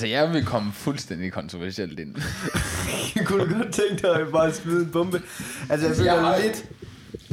[0.00, 2.16] Så jeg vil komme fuldstændig kontroversielt ind.
[3.16, 5.22] Jeg kunne godt tænke dig at bare smide en bombe.
[5.70, 6.70] Altså, jeg føler Jeg har- lidt,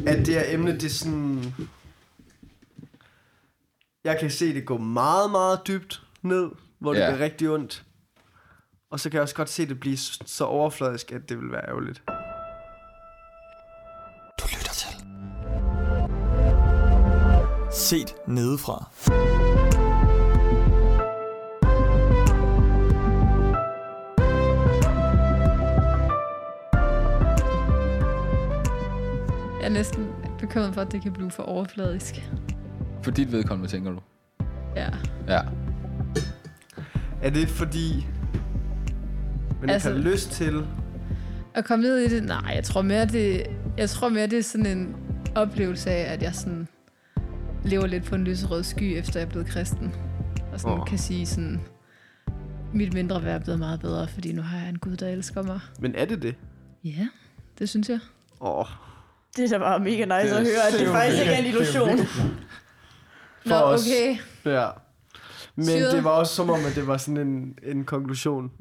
[0.08, 1.54] at det her emne, det er sådan...
[4.04, 6.50] Jeg kan se det gå meget, meget dybt ned,
[6.80, 7.12] hvor det Ja.
[7.12, 7.84] bliver rigtig ondt.
[8.92, 11.68] Og så kan jeg også godt se det blive så overfladisk, at det vil være
[11.70, 12.04] ærgerligt.
[14.40, 14.96] Du lytter til.
[17.72, 18.90] Set nedefra.
[29.66, 30.08] Jeg er næsten
[30.40, 32.32] bekymret for, at det kan blive for overfladisk.
[33.04, 34.00] For dit vedkommende, tænker du?
[34.76, 34.90] Ja.
[35.28, 35.42] Ja.
[37.22, 38.08] Er det fordi,
[39.62, 40.68] man altså, ikke har lyst til...
[41.54, 43.44] At komme ned i det, nej, jeg tror mere, det,
[43.78, 44.96] jeg tror mere, det er sådan en
[45.36, 46.68] oplevelse af, at jeg sådan
[47.64, 49.96] lever lidt på en lyserød sky, efter jeg er blevet kristen.
[50.54, 50.88] Og sådan oh.
[50.88, 51.62] kan sige sådan,
[52.74, 55.44] mit mindre værd er blevet meget bedre, fordi nu har jeg en Gud, der elsker
[55.44, 55.60] mig.
[55.80, 56.36] Men er det det?
[56.84, 57.08] Ja,
[57.60, 58.00] det synes jeg.
[58.42, 58.68] Åh, oh,
[59.36, 61.34] Det er da bare mega nice Det er at høre, at det jo faktisk ikke
[61.34, 61.98] er en illusion.
[63.46, 63.82] Nå, os.
[63.82, 64.18] okay.
[64.46, 64.70] ja.
[65.56, 65.94] Men Syret.
[65.94, 68.52] det var også som om, at det var sådan en, en konklusion,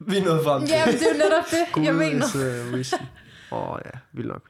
[0.00, 0.70] vi nåede frem til.
[0.70, 2.26] Ja, men det er jo netop det, jeg mener.
[2.26, 2.98] Uh, risen.
[3.52, 4.42] Åh oh, ja, vildt nok.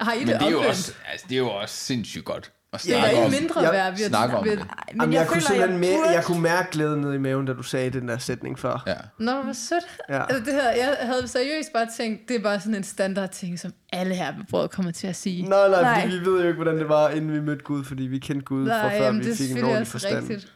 [0.00, 2.52] Har I Men det, det er, jo også, altså, det er jo også sindssygt godt
[2.72, 3.24] at Det er snakke om.
[3.32, 4.56] ikke mindre Jeg værd ved at snakker om ved-.
[4.56, 4.66] Men
[5.00, 6.10] Jamen, jeg, jeg, kunne føler, jeg, mere, burde...
[6.10, 8.82] jeg kunne mærke glæden ned i maven, da du sagde den der sætning før.
[8.86, 8.94] Ja.
[9.18, 9.84] Nå, hvor sødt.
[10.08, 10.22] Ja.
[10.26, 13.58] Altså, det her, jeg havde seriøst bare tænkt, det er bare sådan en standard ting,
[13.58, 15.42] som alle her ved brød kommer til at sige.
[15.48, 16.06] Nej, nej, Nej.
[16.06, 18.68] vi ved jo ikke, hvordan det var, inden vi mødte Gud, fordi vi kendte Gud
[18.68, 20.16] fra før jamen, vi det fik en ordentlig også forstand.
[20.30, 20.52] rigtigt.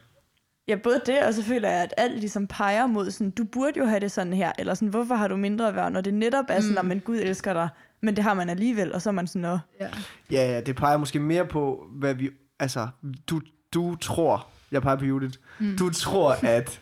[0.69, 3.79] Ja, både det, og så føler jeg, at alt ligesom peger mod sådan, du burde
[3.79, 6.45] jo have det sådan her, eller sådan, hvorfor har du mindre værd, når det netop
[6.49, 6.91] er sådan, Mm.
[6.91, 7.69] at Gud elsker dig,
[8.01, 9.89] men det har man alligevel, og så er man sådan, Nå, Ja.
[10.31, 12.31] Ja, ja, det peger måske mere på, hvad vi...
[12.59, 12.89] Altså,
[13.31, 13.41] du,
[13.75, 14.47] du tror...
[14.73, 15.39] Jeg peger på Judith.
[15.59, 15.77] Mm.
[15.79, 16.81] Du tror, at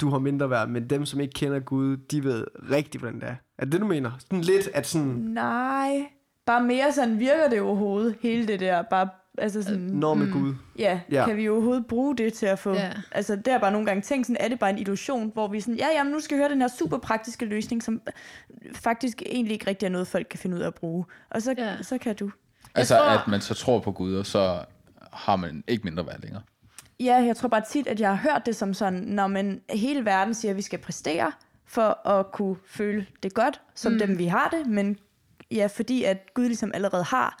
[0.00, 3.28] du har mindre værd, men dem, som ikke kender Gud, de ved rigtig, hvordan det
[3.28, 3.34] er.
[3.58, 4.10] Er det det, du mener?
[4.18, 5.06] Sådan lidt, at sådan...
[5.06, 6.06] nej,
[6.46, 10.54] bare mere sådan virker det overhovedet, hele det der, bare, altså sådan, Når med Gud.
[10.78, 11.24] ja, Ja.
[11.26, 12.92] kan vi overhovedet bruge det til at få, Ja.
[13.12, 15.60] altså det er bare nogle gange tænkt sådan, er det bare en illusion, hvor vi
[15.60, 18.00] sådan, ja, jamen nu skal vi høre den her super praktiske løsning, som
[18.74, 21.54] faktisk egentlig ikke rigtig er noget, folk kan finde ud af at bruge, og så,
[21.58, 21.82] Ja.
[21.82, 22.30] så kan du.
[22.74, 24.60] Altså, tror- at man så tror på Gud, og så
[25.12, 26.42] har man ikke mindre værd længere.
[27.00, 30.04] Ja, jeg tror bare tit, at jeg har hørt det som sådan, når man hele
[30.04, 31.32] verden siger, at vi skal præstere
[31.66, 33.98] for at kunne føle det godt, som mm.
[33.98, 34.98] dem vi har det, men
[35.50, 37.38] ja, fordi at Gud ligesom allerede har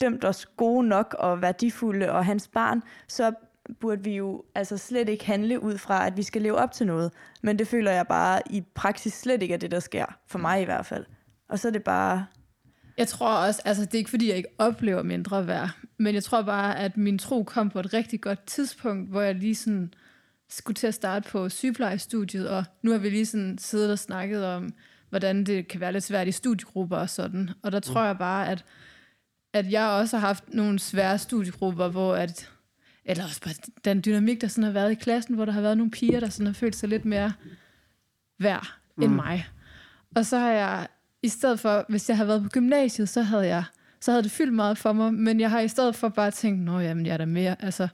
[0.00, 3.32] dømt os gode nok og værdifulde og hans barn, så
[3.80, 6.86] burde vi jo altså slet ikke handle ud fra, at vi skal leve op til
[6.86, 7.12] noget.
[7.42, 10.18] Men det føler jeg bare i praksis slet ikke er det, der sker.
[10.26, 11.04] For mig i hvert fald.
[11.48, 12.26] Og så er det bare...
[12.98, 16.24] Jeg tror også, altså det er ikke fordi, jeg ikke oplever mindre værd, men jeg
[16.24, 19.94] tror bare, at min tro kom på et rigtig godt tidspunkt, hvor jeg lige sådan
[20.48, 24.46] skulle til at starte på sygeplejestudiet, og nu har vi lige sådan siddet og snakket
[24.46, 24.72] om,
[25.10, 27.50] hvordan det kan være lidt svært i studiegrupper og sådan.
[27.62, 28.64] Og der tror jeg bare, at,
[29.52, 32.50] at jeg også har haft nogle svære studiegrupper, hvor at,
[33.04, 35.76] eller også bare den dynamik, der sådan har været i klassen, hvor der har været
[35.76, 37.32] nogle piger, der sådan har følt sig lidt mere
[38.38, 38.66] værd
[38.96, 39.02] mm.
[39.02, 39.48] end mig.
[40.16, 40.86] Og så har jeg,
[41.22, 43.64] i stedet for, hvis jeg havde været på gymnasiet, så havde jeg
[44.00, 46.60] så havde det fyldt meget for mig, men jeg har i stedet for bare tænkt,
[46.60, 47.88] nå jamen, jeg er der mere, altså,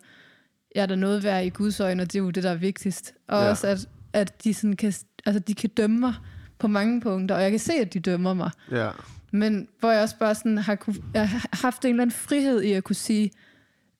[0.74, 2.54] jeg er der noget værd i Guds øjne, og det er jo det, der er
[2.54, 3.14] vigtigst.
[3.28, 3.50] Og ja.
[3.50, 4.92] også, at, at de, sådan kan,
[5.26, 6.14] altså, de kan dømme mig
[6.58, 8.50] på mange punkter, og jeg kan se, at de dømmer mig.
[8.70, 8.90] Ja.
[9.36, 12.62] Men hvor jeg også bare sådan har, kunne, jeg har haft en eller anden frihed
[12.62, 13.30] i at kunne sige,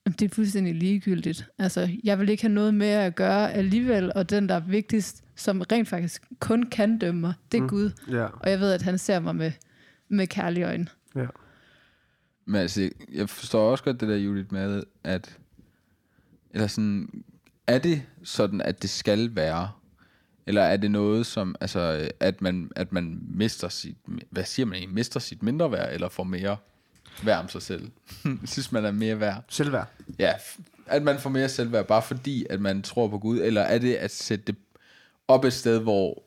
[0.06, 1.48] det er fuldstændig ligegyldigt.
[1.58, 5.25] Altså, jeg vil ikke have noget med at gøre alligevel, og den, der er vigtigst,
[5.36, 7.69] som rent faktisk kun kan dømme mig, det er mm.
[7.69, 7.91] Gud.
[8.10, 8.25] Ja.
[8.25, 9.52] Og jeg ved, at han ser mig med,
[10.08, 10.86] med kærlige øjne.
[11.16, 11.26] Ja.
[12.44, 15.38] Men altså, jeg forstår også godt det der, Judith, med, at...
[16.50, 17.08] Eller sådan...
[17.66, 19.70] Er det sådan, at det skal være?
[20.46, 21.54] Eller er det noget, som...
[21.60, 23.96] Altså, at man, at man mister sit...
[24.30, 24.94] Hvad siger man egentlig?
[24.94, 26.56] Mister sit mindre værd, eller får mere
[27.22, 27.90] værd om sig selv?
[28.44, 29.44] Synes man er mere værd?
[29.48, 29.86] Selvværd.
[30.18, 30.32] Ja,
[30.86, 33.94] at man får mere selvværd, bare fordi, at man tror på Gud, eller er det
[33.94, 34.56] at sætte det
[35.28, 36.22] op et sted, hvor,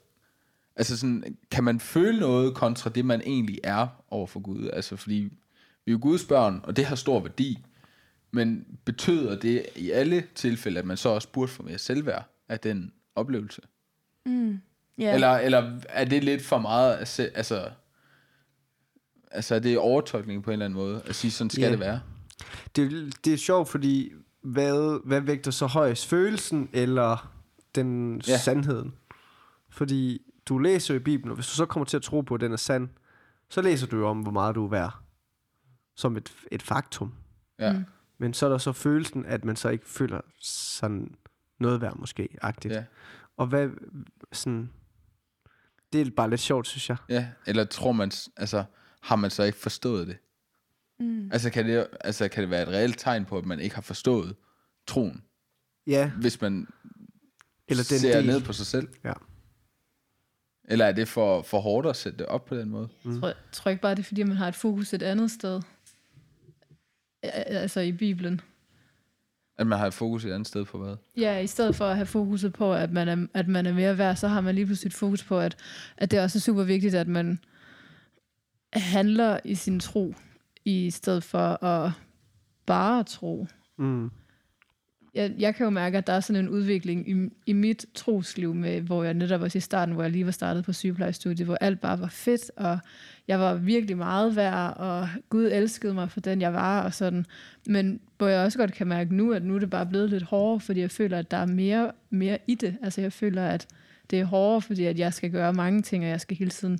[0.75, 4.69] altså sådan, kan man føle noget kontra det, man egentlig er over for Gud?
[4.73, 5.31] Altså, fordi
[5.85, 7.59] vi er jo Guds børn, og det har stor værdi,
[8.31, 12.59] men betyder det i alle tilfælde, at man så også burde få mere selvværd af
[12.59, 13.61] den oplevelse?
[14.97, 15.13] Ja.
[15.13, 17.69] Eller, eller er det lidt for meget, altså,
[19.31, 21.71] altså er det overtolkning på en eller anden måde, at sige, sådan skal Ja.
[21.71, 22.01] det være?
[22.75, 24.11] Det, det er sjovt, fordi
[24.41, 26.07] hvad, hvad vægter så højst?
[26.07, 27.33] Følelsen eller
[27.75, 28.37] den Ja.
[28.37, 28.93] sandheden?
[29.69, 32.41] Fordi du læser i Bibelen, og hvis du så kommer til at tro på, at
[32.41, 32.89] den er sand,
[33.49, 34.97] så læser du jo om, hvor meget du er værd.
[35.95, 37.13] Som et, et faktum.
[37.59, 37.73] Ja.
[37.73, 37.85] Mm.
[38.17, 41.15] Men så er der så følelsen, at man så ikke føler sådan
[41.59, 42.73] noget værd måske, agtigt.
[42.73, 42.83] Ja.
[43.39, 43.69] Og hvad,
[44.31, 44.69] sådan,
[45.93, 46.97] det er bare lidt sjovt, synes jeg.
[47.09, 48.63] Ja, eller tror man, altså,
[49.01, 50.17] har man så ikke forstået det?
[50.99, 51.29] Mm.
[51.31, 53.81] Altså kan det, altså, kan det være et reelt tegn på, at man ikke har
[53.81, 54.35] forstået
[54.87, 55.23] troen,
[55.87, 56.67] Ja, hvis man
[57.67, 58.25] eller den ser del.
[58.27, 58.87] ned på sig selv?
[59.03, 59.13] Ja.
[60.63, 62.89] Eller er det for, for hårdt at sætte det op på den måde?
[63.03, 63.19] Mm.
[63.19, 65.61] Tror, tror ikke bare, det er fordi, man har et fokus et andet sted.
[67.23, 68.41] Al- Altså i Bibelen.
[69.59, 70.95] At man har et fokus et andet sted på hvad?
[71.17, 73.97] Ja, i stedet for at have fokuset på, at man er, at man er mere
[73.97, 75.57] værd, så har man lige pludselig et fokus på, at,
[75.97, 77.39] at det også er super vigtigt, at man
[78.73, 80.13] handler i sin tro,
[80.65, 81.91] i stedet for at
[82.65, 83.47] bare tro.
[83.77, 84.11] Mm.
[85.13, 88.53] Jeg, jeg kan jo mærke, at der er sådan en udvikling i, i mit trosliv,
[88.55, 91.57] med, hvor jeg netop også i starten, hvor jeg lige var startet på sygeplejestudiet, hvor
[91.61, 92.79] alt bare var fedt, og
[93.29, 97.25] jeg var virkelig meget værd, og Gud elskede mig for den, jeg var, og sådan.
[97.67, 100.23] Men hvor jeg også godt kan mærke nu, at nu er det bare blevet lidt
[100.23, 102.77] hårdere, fordi jeg føler, at der er mere, mere i det.
[102.81, 103.67] Altså jeg føler, at
[104.09, 106.79] det er hårdere, fordi at jeg skal gøre mange ting, og jeg skal hele tiden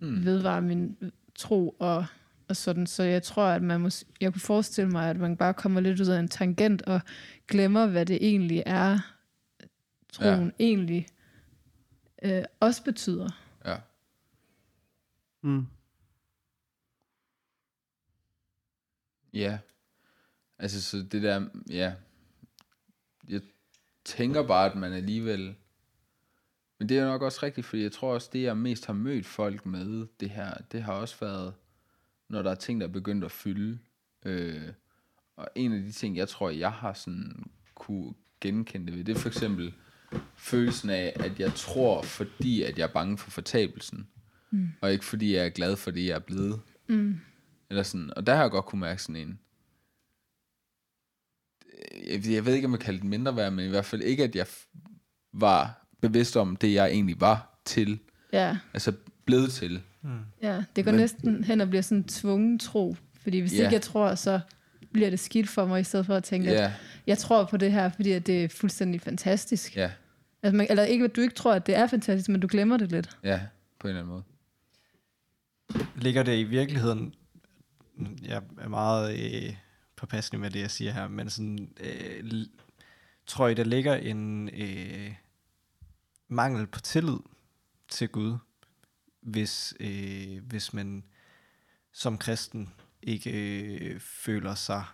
[0.00, 0.24] mm.
[0.24, 0.96] vedvare min
[1.34, 2.06] tro og,
[2.48, 2.86] og sådan.
[2.86, 6.00] Så jeg tror, at man mås- jeg kunne forestille mig, at man bare kommer lidt
[6.00, 7.00] ud af en tangent og
[7.48, 8.98] glemmer, hvad det egentlig er,
[10.12, 10.44] troen Ja.
[10.44, 10.50] ja.
[10.58, 11.06] egentlig
[12.22, 13.28] øh, også betyder.
[13.66, 13.76] Ja.
[15.42, 15.66] Mm.
[19.34, 19.58] Ja.
[20.58, 21.92] Altså, så det der, ja.
[23.28, 23.40] Jeg
[24.04, 25.54] tænker bare, at man alligevel...
[26.78, 29.26] Men det er nok også rigtigt, fordi jeg tror også, det jeg mest har mødt
[29.26, 31.54] folk med det her, det har også været,
[32.28, 33.78] når der er ting, der er begyndt at fylde.
[34.24, 34.72] Øh,
[35.36, 39.16] og en af de ting, jeg tror, jeg har sådan kunne genkende det ved, det
[39.16, 39.74] er for eksempel
[40.36, 44.08] følelsen af, at jeg tror, fordi at jeg er bange for fortabelsen,
[44.50, 44.68] mm.
[44.80, 46.60] og ikke fordi jeg er glad for det, jeg er blevet.
[46.86, 47.20] Mm.
[47.74, 49.38] Eller sådan, og der har jeg godt kunne mærke sådan en,
[52.06, 54.24] jeg, jeg ved ikke, om jeg kalder det mindre værd, men i hvert fald ikke,
[54.24, 54.46] at jeg
[55.32, 57.98] var bevidst om det, jeg egentlig var til,
[58.32, 58.92] Ja, altså
[59.24, 59.82] blevet til.
[60.42, 60.62] ja.
[60.76, 62.96] det går Men- næsten hen og bliver sådan en tvungen tro.
[63.22, 63.56] Fordi hvis Ja.
[63.58, 63.62] ja.
[63.64, 64.40] ikke jeg tror, så
[64.92, 66.72] bliver det skidt for mig, i stedet for at tænke, at Ja,
[67.06, 69.76] jeg tror på det her, fordi at det er fuldstændig fantastisk.
[69.76, 69.90] ja,
[70.42, 72.76] Altså, man, eller ikke, at du ikke tror, at det er fantastisk, men du glemmer
[72.76, 73.18] det lidt.
[73.24, 73.40] ja,
[73.78, 74.24] på en eller anden måde.
[75.96, 77.14] Ligger det i virkeligheden,
[78.22, 79.56] jeg er meget øh,
[79.96, 82.46] påpasselig med det, jeg siger her, men sådan, øh,
[83.26, 85.14] tror I, der ligger en øh,
[86.28, 87.18] mangel på tillid
[87.88, 88.36] til Gud,
[89.20, 91.04] hvis, øh, hvis man
[91.92, 94.84] som kristen ikke øh, føler sig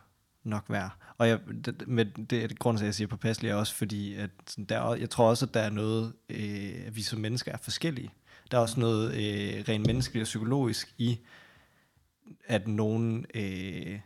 [0.43, 0.91] nok værd.
[1.19, 4.15] Og jeg, det, med, det det grund til, at jeg siger påpasselig, er også fordi,
[4.15, 7.53] at sådan, der, jeg tror også, at der er noget, øh, at vi som mennesker
[7.53, 8.11] er forskellige.
[8.51, 11.19] Der er også noget øh, rent menneskeligt og psykologisk i,
[12.45, 14.01] at nogen, øh,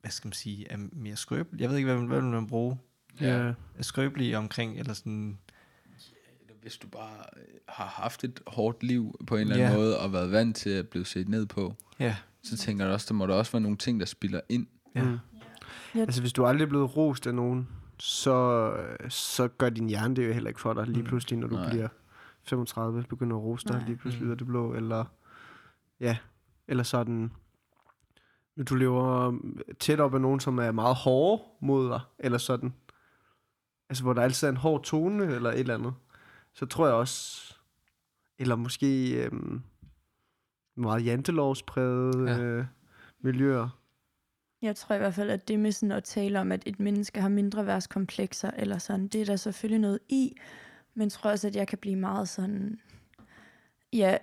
[0.00, 1.62] hvad skal man sige, er mere skrøbelige.
[1.62, 2.78] Jeg ved ikke, hvad, hvad vil man bruge?
[3.20, 3.52] Ja.
[3.78, 5.38] Er skrøbelige omkring, eller sådan,
[6.40, 9.76] Eller hvis du bare øh, har haft et hårdt liv på en eller anden Ja.
[9.76, 13.06] måde, og været vant til at blive set ned på, ja, så tænker jeg også,
[13.08, 14.66] der må der også være nogle ting, der spiller ind.
[14.94, 15.04] ja.
[15.04, 15.18] Mm.
[15.94, 17.68] Altså, hvis du aldrig er blevet rost af nogen,
[17.98, 18.72] så,
[19.08, 21.08] så gør din hjerne det jo heller ikke for dig lige Mm.
[21.08, 21.70] pludselig, når du Nej.
[21.70, 21.88] bliver
[22.42, 23.86] 35, begynder at rose dig Nej.
[23.86, 24.28] lige pludselig Mm.
[24.28, 25.04] ud af det blå, eller
[26.00, 26.16] ja,
[26.70, 27.32] eller sådan,
[28.56, 29.38] når du lever
[29.78, 32.74] tæt op af nogen, som er meget hårde mod dig, eller sådan,
[33.88, 35.94] altså hvor der altid er en hård tone, eller et eller andet,
[36.52, 37.54] så tror jeg også,
[38.38, 39.62] eller måske øhm,
[40.76, 42.38] meget jantelovspræget Ja.
[42.38, 42.64] øh,
[43.20, 43.68] miljøer,
[44.62, 47.20] Jeg tror i hvert fald, at det med sådan at tale om, at et menneske
[47.20, 50.36] har mindre værtskomplekser, eller sådan, det er der selvfølgelig noget i,
[50.94, 52.80] men jeg tror også, at jeg kan blive meget sådan,
[53.92, 54.16] ja,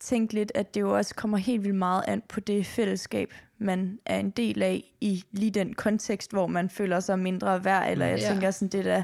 [0.00, 3.98] tænke lidt, at det jo også kommer helt vildt meget an på det fællesskab, man
[4.06, 8.06] er en del af, i lige den kontekst, hvor man føler sig mindre værd, eller
[8.06, 8.28] jeg Ja.
[8.28, 9.02] tænker sådan, det der,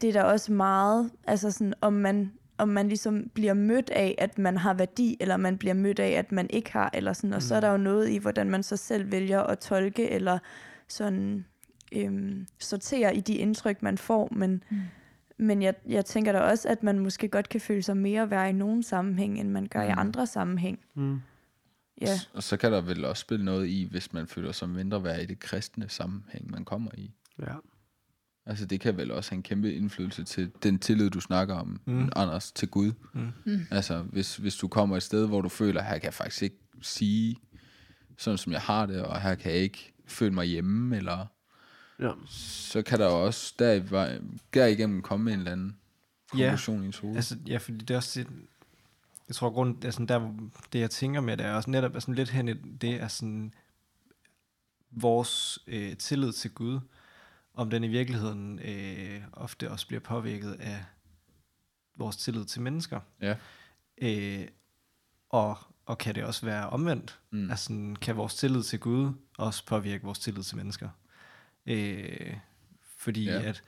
[0.00, 4.14] det er der også meget, altså sådan, om man, om man ligesom bliver mødt af,
[4.18, 7.32] at man har værdi, eller man bliver mødt af, at man ikke har, eller sådan,
[7.32, 10.38] og så er der jo noget i, hvordan man så selv vælger at tolke, eller
[10.88, 11.44] sådan
[11.92, 14.76] øhm, sortere i de indtryk, man får, men, mm.
[15.38, 18.48] Men jeg, jeg tænker da også, at man måske godt kan føle sig mere værd
[18.48, 19.88] i nogle sammenhæng, end man gør mm.
[19.88, 20.78] i andre sammenhæng.
[20.94, 21.20] mm.
[22.00, 25.04] Ja, Og så kan der vel også spille noget i, hvis man føler sig mindre
[25.04, 27.10] værd i det kristne sammenhæng, man kommer i.
[27.40, 27.54] ja.
[28.48, 31.80] Altså det kan vel også have en kæmpe indflydelse til den tillid, du snakker om,
[31.84, 31.92] Mm.
[31.94, 32.08] mm.
[32.16, 32.92] Anders, til Gud.
[33.14, 33.28] Mm.
[33.44, 33.60] Mm.
[33.70, 36.56] Altså hvis, hvis du kommer et sted, hvor du føler, her kan jeg faktisk ikke
[36.82, 37.36] sige,
[38.18, 41.26] sådan som jeg har det, og her kan jeg ikke føle mig hjemme, eller
[42.00, 42.10] ja.
[42.28, 44.18] så kan der jo også der,
[44.54, 45.76] derigennem komme en eller anden
[46.38, 46.44] Ja.
[46.44, 47.16] konklusion i ens hoved.
[47.16, 48.28] Altså, ja, fordi det er også det,
[49.28, 50.32] jeg tror, grund, altså, der,
[50.72, 53.54] det jeg tænker med, det er også netop sådan lidt hen i det er sådan
[54.90, 56.80] vores øh, tillid til Gud,
[57.54, 60.84] om den i virkeligheden øh, ofte også bliver påvirket af
[61.96, 63.00] vores tillid til mennesker.
[63.20, 63.36] Ja.
[63.98, 64.48] Øh,
[65.28, 67.18] og, og kan det også være omvendt?
[67.30, 67.50] Mm.
[67.50, 70.88] Altså, kan vores tillid til Gud også påvirke vores tillid til mennesker?
[71.66, 72.36] Øh,
[72.98, 73.42] fordi Ja.
[73.42, 73.62] at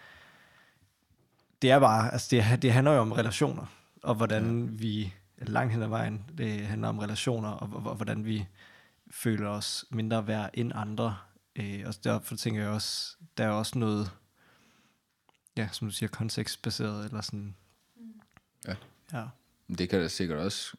[1.63, 3.67] det er bare, altså det, det handler jo om relationer,
[4.03, 4.71] og hvordan ja.
[4.71, 8.47] vi langt hen ad vejen, det handler om relationer, og, og, og hvordan vi
[9.11, 11.17] føler os mindre værd end andre.
[11.57, 14.11] Øh, og derfor tænker jeg også, der er også noget,
[15.57, 17.55] ja, som du siger, kontekstbaseret, eller sådan.
[18.69, 18.75] Ja.
[19.13, 19.25] Ja.
[19.79, 20.77] Det kan der sikkert også,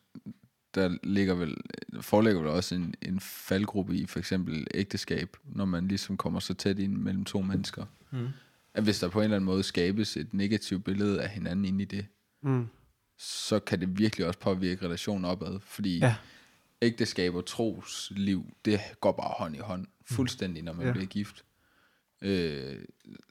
[0.75, 1.57] der ligger vel,
[2.01, 6.53] foreligger vel også en, en faldgruppe i for eksempel ægteskab, når man ligesom kommer så
[6.53, 7.85] tæt ind mellem to mennesker.
[8.11, 8.27] Mm.
[8.73, 11.81] At hvis der på en eller anden måde skabes et negativt billede af hinanden ind
[11.81, 12.05] i det,
[12.41, 12.67] Mm.
[13.17, 16.15] så kan det virkelig også påvirke relationen opad, fordi Ja.
[16.81, 20.91] ægteskab og trosliv, det går bare hånd i hånd, fuldstændig, når man ja.
[20.91, 21.43] bliver gift.
[22.21, 22.75] Øh,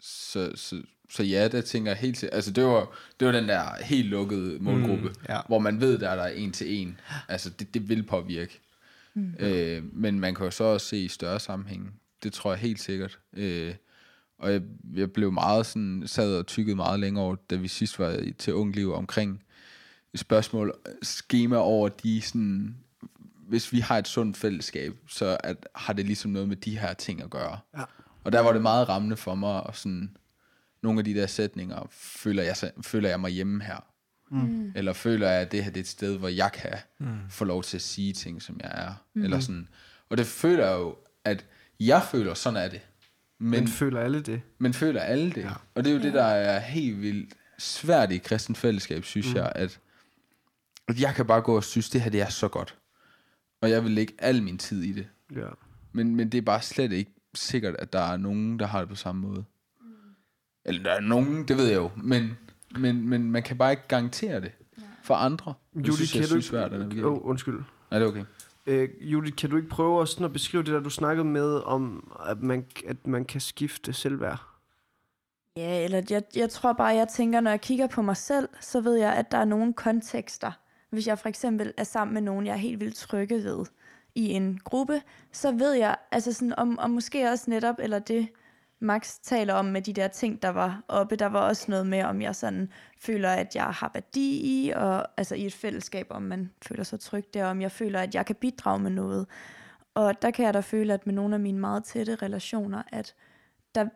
[0.01, 3.49] så, så, så ja, der tænker jeg helt til, altså det var, det var den
[3.49, 5.41] der helt lukkede målgruppe, Mm, ja.
[5.49, 7.01] hvor man ved, der er der en til en.
[7.29, 8.61] Altså det, det vil påvirke.
[9.15, 9.35] Mm.
[9.39, 12.01] Øh, men man kan jo så også se i større sammenhæng.
[12.23, 13.19] Det tror jeg helt sikkert.
[13.37, 13.75] Øh,
[14.39, 14.63] og jeg,
[14.95, 18.33] jeg blev meget sådan, sad og tykkede meget længere over, da vi sidst var i-
[18.33, 19.43] til Ung Liv omkring
[20.15, 22.77] et spørgsmål, schema over de sådan,
[23.49, 26.93] hvis vi har et sundt fællesskab, så at, har det ligesom noget med de her
[26.95, 27.59] ting at gøre.
[27.79, 27.83] Ja.
[28.29, 30.17] Og der var det meget rammende for mig, og sådan,
[30.83, 33.85] nogle af de der sætninger, føler jeg, føler jeg mig hjemme her?
[34.31, 34.73] Mm.
[34.77, 37.07] Eller føler jeg, at det her det er et sted, hvor jeg kan mm.
[37.31, 39.05] få lov til at sige ting, som jeg er?
[39.15, 39.25] Mm.
[39.25, 39.69] Eller sådan.
[40.09, 41.47] Og det føler jeg jo, at
[41.81, 42.81] jeg føler, sådan er det.
[43.39, 44.41] Men, Men føler alle det?
[44.59, 45.43] men føler alle det.
[45.43, 45.53] Ja.
[45.75, 49.37] Og det er jo det, der er helt vildt svært i kristen fællesskab, synes mm.
[49.37, 49.81] jeg, at,
[50.89, 52.79] at jeg kan bare gå og synes, det her det er så godt.
[53.61, 55.07] Og jeg vil lægge al min tid i det.
[55.37, 55.49] Ja.
[55.93, 58.89] Men, men det er bare slet ikke sikkert, at der er nogen, der har det
[58.89, 59.45] på samme måde.
[60.65, 62.39] Eller der er nogen, det ved jeg jo, men,
[62.79, 64.53] men, men man kan bare ikke garantere det
[65.03, 65.55] for andre.
[65.75, 66.89] Det Judy, synes jeg kan er du svært at ikke...
[66.89, 67.11] navigere.
[67.11, 67.63] Oh, undskyld.
[67.91, 68.25] Nej, det er okay.
[68.67, 71.55] Øh, Judith, kan du ikke prøve også sådan at beskrive det der, du snakkede med,
[71.55, 74.43] om at man, at man kan skifte selvværd?
[75.57, 78.81] Ja, eller jeg, jeg tror bare, jeg tænker, når jeg kigger på mig selv, så
[78.81, 80.53] ved jeg, at der er nogle kontekster.
[80.91, 83.65] Hvis jeg for eksempel er sammen med nogen, jeg er helt vildt trygge ved
[84.19, 88.29] i en gruppe, så ved jeg, altså sådan, om, om måske også netop, eller det
[88.81, 92.03] Max taler om med de der ting, der var oppe, der var også noget med,
[92.03, 96.23] om jeg sådan føler, at jeg har værdi i, og altså i et fællesskab, om
[96.23, 99.27] man føler sig tryg der, om jeg føler, at jeg kan bidrage med noget.
[99.95, 103.15] Og der kan jeg da føle, at med nogle af mine meget tætte relationer, at
[103.75, 103.89] der,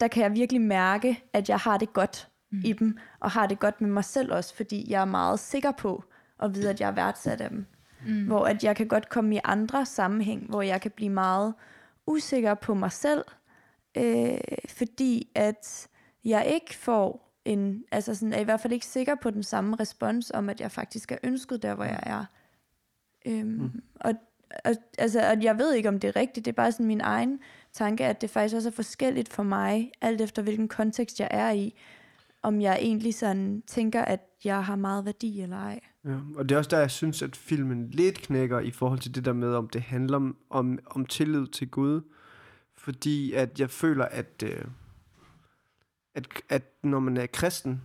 [0.00, 2.62] der kan jeg virkelig mærke, at jeg har det godt mm.
[2.64, 5.72] i dem, og har det godt med mig selv også, fordi jeg er meget sikker
[5.72, 6.04] på
[6.42, 7.66] at vide, at jeg er værdsat af dem.
[8.06, 8.26] Mm.
[8.26, 11.54] Hvor at jeg kan godt komme i andre sammenhæng, hvor jeg kan blive meget
[12.06, 13.24] usikker på mig selv,
[13.96, 15.88] øh, fordi at
[16.24, 19.76] jeg ikke får en, altså sådan, er i hvert fald ikke sikker på den samme
[19.80, 22.24] respons om, at jeg faktisk er ønsket der, hvor jeg er.
[23.26, 23.82] Øhm, mm.
[24.00, 24.14] og,
[24.64, 26.44] og, altså, og jeg ved ikke, om det er rigtigt.
[26.44, 27.40] Det er bare sådan min egen
[27.72, 31.50] tanke, at det faktisk også er forskelligt for mig, alt efter hvilken kontekst jeg er
[31.50, 31.74] i,
[32.42, 35.80] om jeg egentlig sådan tænker, at jeg har meget værdi eller ej.
[36.04, 39.14] Ja, og det er også der, jeg synes, at filmen lidt knækker i forhold til
[39.14, 42.00] det der med, om det handler om, om, om tillid til Gud.
[42.74, 44.64] Fordi at jeg føler, at, øh,
[46.14, 47.82] at, at når man er kristen,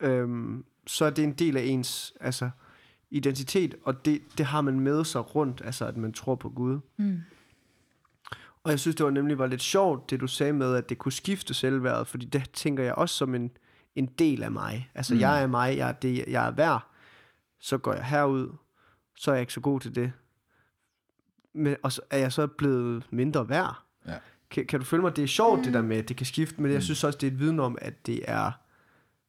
[0.00, 2.50] øhm, så er det en del af ens altså,
[3.10, 6.80] identitet, og det, det har man med sig rundt, altså at man tror på Gud.
[6.96, 7.20] Mm.
[8.64, 10.98] Og jeg synes, det var nemlig var lidt sjovt, det du sagde med, at det
[10.98, 13.50] kunne skifte selvværdet, fordi det tænker jeg også som en,
[13.94, 14.90] en del af mig.
[14.94, 15.20] Altså, mm.
[15.20, 16.86] jeg er mig, jeg er det, jeg er værd.
[17.60, 18.56] Så går jeg herud,
[19.16, 20.12] så er jeg ikke så god til det.
[21.54, 23.82] Men, og så er jeg så blevet mindre værd.
[24.06, 24.14] Ja.
[24.50, 25.16] Kan, kan du følge mig?
[25.16, 26.82] Det er sjovt, det der med, at det kan skifte, men jeg Mm.
[26.82, 28.52] synes også, det er et viden om, at det er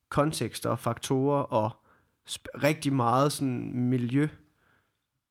[0.09, 1.71] kontekster og faktorer og
[2.29, 4.27] sp- rigtig meget sådan miljø,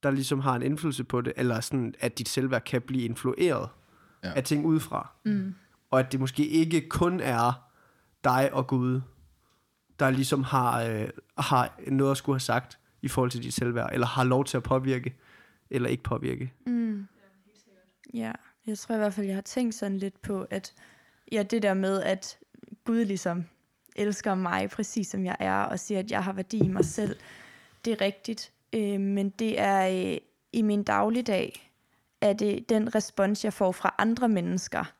[0.03, 3.69] der ligesom har en indflydelse på det, eller sådan, at dit selvværd kan blive influeret
[4.23, 4.29] Ja.
[4.29, 4.35] ja.
[4.35, 5.11] af ting udefra.
[5.25, 5.55] Mm.
[5.91, 7.53] Og at det måske ikke kun er
[8.25, 9.01] dig og Gud,
[10.01, 13.91] der ligesom har, øh, har noget at skulle have sagt i forhold til dit selvværd,
[13.93, 15.17] eller har lov til at påvirke,
[15.71, 16.53] eller ikke påvirke.
[16.67, 17.07] Mm.
[18.15, 18.33] Ja,
[18.67, 20.75] jeg tror i hvert fald, jeg har tænkt sådan lidt på, at
[21.33, 22.39] ja, det der med, at
[22.85, 23.45] Gud ligesom
[23.97, 27.17] elsker mig præcis som jeg er, og siger, at jeg har værdi i mig selv,
[27.85, 28.53] det er rigtigt.
[28.73, 30.19] Øh, men det er øh,
[30.53, 31.73] i min dagligdag,
[32.21, 34.93] er det den respons, jeg får fra andre mennesker,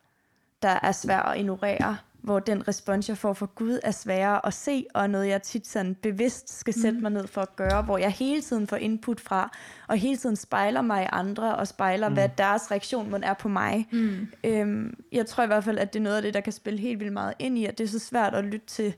[0.63, 4.55] der er svær at ignorere, hvor den respons, jeg får fra Gud, er sværere at
[4.55, 7.99] se, og noget, jeg tit sådan bevidst skal sætte mig ned for at gøre, hvor
[7.99, 9.57] jeg hele tiden får input fra,
[9.89, 12.15] og hele tiden spejler mig i andre, og spejler, mm.
[12.15, 13.89] hvad deres reaktion må er på mig.
[13.93, 14.27] Mm.
[14.45, 16.81] Øhm, jeg tror i hvert fald, at det er noget af det, der kan spille
[16.81, 18.95] helt vildt meget ind i, at det er så svært at lytte til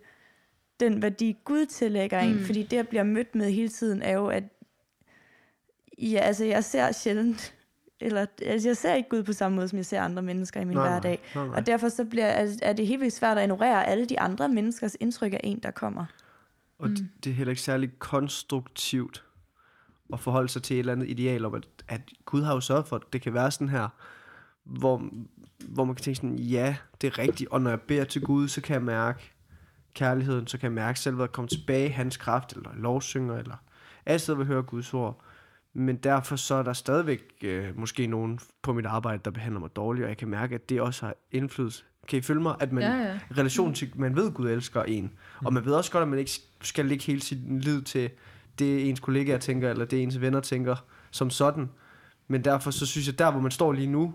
[0.80, 2.44] den værdi, Gud tillægger en, Mm.
[2.44, 4.44] fordi det, jeg bliver mødt med hele tiden, er jo, at
[5.98, 7.54] ja, altså, jeg ser sjældent,
[8.02, 10.64] eller altså, jeg ser ikke Gud på samme måde, som jeg ser andre mennesker i
[10.64, 11.20] min Nej, hverdag.
[11.34, 11.56] nej, nej.
[11.56, 14.48] Og derfor så bliver, er, er det helt vildt svært at ignorere alle de andre
[14.48, 16.04] menneskers indtryk af en, der kommer.
[16.78, 16.96] Og mm.
[17.24, 19.24] det er heller ikke særlig konstruktivt
[20.12, 22.86] at forholde sig til et eller andet ideal om, at, at Gud har jo sørget
[22.86, 23.88] for, at det kan være sådan her,
[24.64, 25.02] hvor,
[25.58, 28.48] hvor man kan tænke sådan, ja, det er rigtigt, og når jeg beder til Gud,
[28.48, 29.32] så kan jeg mærke
[29.94, 33.56] kærligheden, så kan jeg mærke selv, at komme tilbage i hans kraft, eller lovsynger, eller
[34.06, 35.24] altid vil høre Guds ord.
[35.74, 39.76] Men derfor så er der stadigvæk øh, måske nogen på mit arbejde, der behandler mig
[39.76, 41.84] dårligt, og jeg kan mærke, at det også har indflydelse.
[42.08, 42.56] Kan I følge mig?
[42.60, 43.18] At man, Ja, ja.
[43.38, 45.12] relation til, man ved, at Gud elsker en.
[45.44, 48.10] Og man ved også godt, at man ikke skal lægge hele sin lid til
[48.58, 50.76] det, ens kollegaer tænker, eller det, ens venner tænker,
[51.10, 51.70] som sådan.
[52.28, 54.14] Men derfor så synes jeg, der hvor man står lige nu,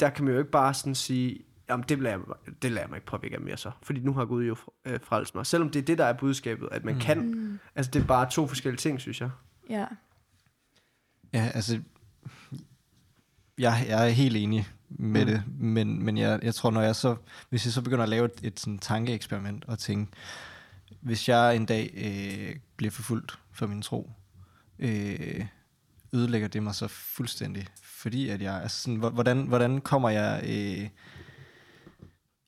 [0.00, 2.90] der kan man jo ikke bare sådan sige, jamen det lader jeg, det lader jeg
[2.90, 3.70] mig ikke påvirke af mere så.
[3.82, 5.46] Fordi nu har Gud jo øh, frelst mig.
[5.46, 7.00] Selvom det er det, der er budskabet, at man mm.
[7.00, 7.18] kan.
[7.26, 7.58] Mm.
[7.74, 9.30] Altså det er bare to forskellige ting, synes jeg.
[9.70, 9.86] Ja.
[11.34, 11.80] Ja, altså,
[13.58, 15.30] jeg, jeg er helt enig med Mm.
[15.30, 17.16] det, men, men jeg, jeg tror, når jeg så,
[17.50, 20.12] hvis jeg så begynder at lave et, et sådan tankeeksperiment og tænke,
[21.00, 24.10] hvis jeg en dag øh, bliver forfulgt for min tro,
[24.78, 25.46] øh,
[26.12, 30.40] ødelægger det mig så fuldstændig, fordi at jeg, altså sådan, hvor- hvordan, hvordan kommer jeg,
[30.44, 30.88] øh,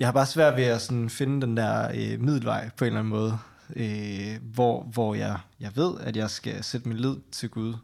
[0.01, 2.99] jeg har bare svært ved at sådan finde den der øh, middelvej på en eller
[3.01, 3.39] anden måde,
[3.77, 7.75] øh, hvor, hvor jeg, jeg ved, at jeg skal sætte min lid til Gud,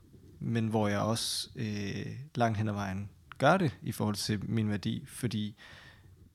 [0.44, 3.08] men hvor jeg også øh, langt hen ad vejen
[3.38, 5.56] gør det i forhold til min værdi, fordi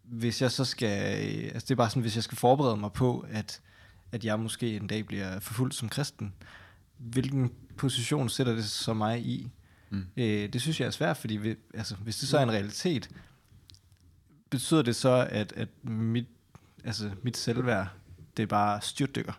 [0.03, 2.91] hvis jeg så skal, øh, altså det er bare sådan, hvis jeg skal forberede mig
[2.93, 3.61] på, at,
[4.11, 6.33] at jeg måske en dag bliver forfulgt som kristen,
[6.97, 9.51] hvilken position sætter det så mig i?
[9.89, 10.05] Mm.
[10.17, 13.09] Øh, det synes jeg er svært, fordi vi, altså, hvis det så er en realitet,
[14.49, 16.27] betyder det så, at, at mit,
[16.83, 17.87] altså, mit selvværd,
[18.37, 19.33] det er bare styrtdykker.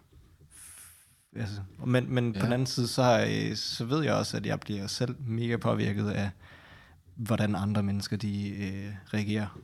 [1.36, 2.40] Altså, men men ja.
[2.40, 5.56] på den anden side, så, jeg, så ved jeg også, at jeg bliver selv mega
[5.56, 6.30] påvirket af,
[7.16, 9.58] hvordan andre mennesker de øh, reagerer.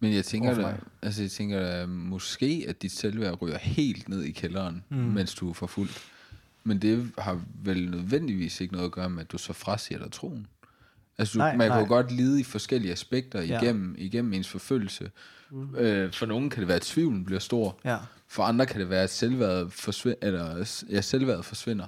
[0.00, 4.22] Men jeg tænker, da, altså jeg tænker da, måske, at dit selvværd ryger helt ned
[4.22, 4.96] i kælderen, mm.
[4.96, 6.02] mens du er forfulgt.
[6.64, 10.12] Men det har vel nødvendigvis ikke noget at gøre med, at du så frasiger dig
[10.12, 10.46] troen.
[11.18, 11.88] Altså, du, Nej, nej, man kan jo nej.
[11.88, 13.60] godt lide i forskellige aspekter Ja.
[13.60, 15.10] igennem, igennem ens forfølgelse.
[15.50, 15.74] Mm.
[15.76, 17.78] Øh, for nogen kan det være, at tvivlen bliver stor.
[17.84, 17.96] Ja.
[18.32, 21.86] For andre kan det være, at selvværdet forsvinder, eller, ja, selvværdet forsvinder.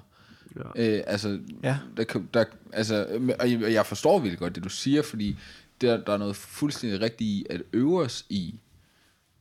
[0.56, 0.96] Ja.
[0.96, 1.78] Øh, altså, Ja.
[1.96, 3.06] der, kan- der, altså,
[3.40, 5.38] og jeg- jeg forstår virkelig godt det, du siger, fordi
[5.80, 8.54] der, der er noget fuldstændig rigtigt i at øve os i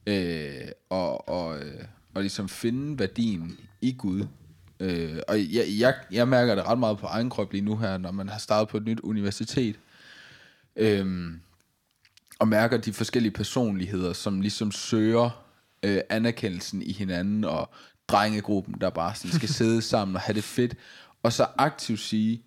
[0.08, 0.54] øh,
[0.90, 4.26] og, og, øh, og ligesom finde værdien i Gud.
[4.80, 7.98] Øh, og jeg, jeg, jeg mærker det ret meget på egen krop lige nu her,
[7.98, 9.76] når man har startet på et nyt universitet.
[10.76, 11.40] Øhm,
[12.40, 15.43] og mærker de forskellige personligheder, som ligesom søger
[15.84, 17.70] øh, anerkendelsen i hinanden, og
[18.08, 20.76] drengegruppen, der bare sådan skal sidde sammen og have det fedt,
[21.24, 22.44] og så aktivt sige,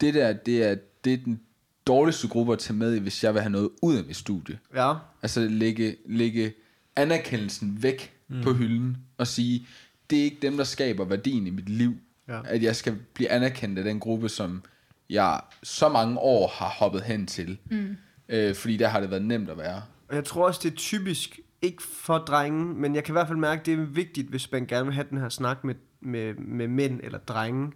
[0.00, 1.40] det der, det er, det er den
[1.86, 4.58] dårligste gruppe at tage med i, hvis jeg vil have noget ud af mit studie.
[4.74, 4.94] Ja.
[5.22, 6.52] Altså lægge, lægge
[6.96, 8.42] anerkendelsen væk mm.
[8.42, 9.66] på hylden, og sige,
[10.10, 11.94] det er ikke dem, der skaber værdien i mit liv,
[12.28, 12.40] Ja.
[12.44, 14.62] at jeg skal blive anerkendt af den gruppe, som
[15.10, 17.58] jeg så mange år har hoppet hen til.
[17.70, 17.96] Mm.
[18.28, 19.82] Øh, fordi der har det været nemt at være.
[20.08, 23.26] Og jeg tror også, det er typisk, ikke for drenge, men jeg kan i hvert
[23.26, 25.74] fald mærke, at det er vigtigt, hvis man gerne vil have den her snak med,
[26.00, 27.72] med, med mænd eller drenge.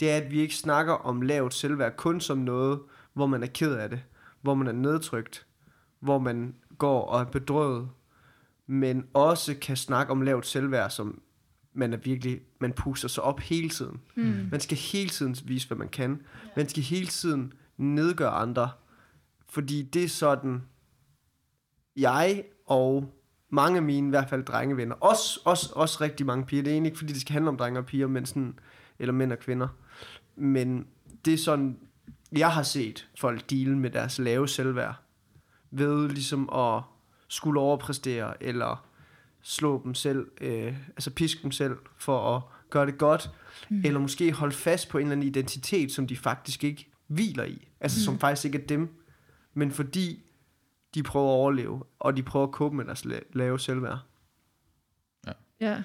[0.00, 2.80] Det er, at vi ikke snakker om lavt selvværd kun som noget,
[3.14, 4.02] hvor man er ked af det,
[4.40, 5.46] hvor man er nedtrykt,
[6.00, 7.88] hvor man går og er bedrøvet,
[8.66, 11.22] men også kan snakke om lavt selvværd, som
[11.72, 14.00] man er virkelig, man puster sig op hele tiden.
[14.16, 14.48] Mm.
[14.50, 16.22] Man skal hele tiden vise, hvad man kan.
[16.56, 18.70] Man skal hele tiden nedgøre andre,
[19.48, 20.62] fordi det er sådan,
[21.96, 23.19] jeg og
[23.50, 26.74] mange af mine, i hvert fald drengevenner, også, også, også rigtig mange piger, det er
[26.74, 28.58] egentlig ikke, fordi det skal handle om drenge og piger, men sådan,
[28.98, 29.68] eller mænd og kvinder,
[30.36, 30.86] men
[31.24, 31.78] det er sådan,
[32.32, 34.94] jeg har set folk deal med deres lave selvværd,
[35.70, 36.82] ved ligesom at
[37.28, 38.86] skulle overpræstere, eller
[39.42, 43.30] slå dem selv, øh, altså piske dem selv, for at gøre det godt,
[43.70, 43.82] mm.
[43.84, 47.68] eller måske holde fast på en eller anden identitet, som de faktisk ikke hviler i,
[47.80, 48.04] altså mm.
[48.04, 48.88] som faktisk ikke er dem,
[49.54, 50.22] men fordi
[50.94, 53.98] de prøver at overleve, og de prøver at kåbe med deres la- lave selvværd.
[55.60, 55.82] Ja.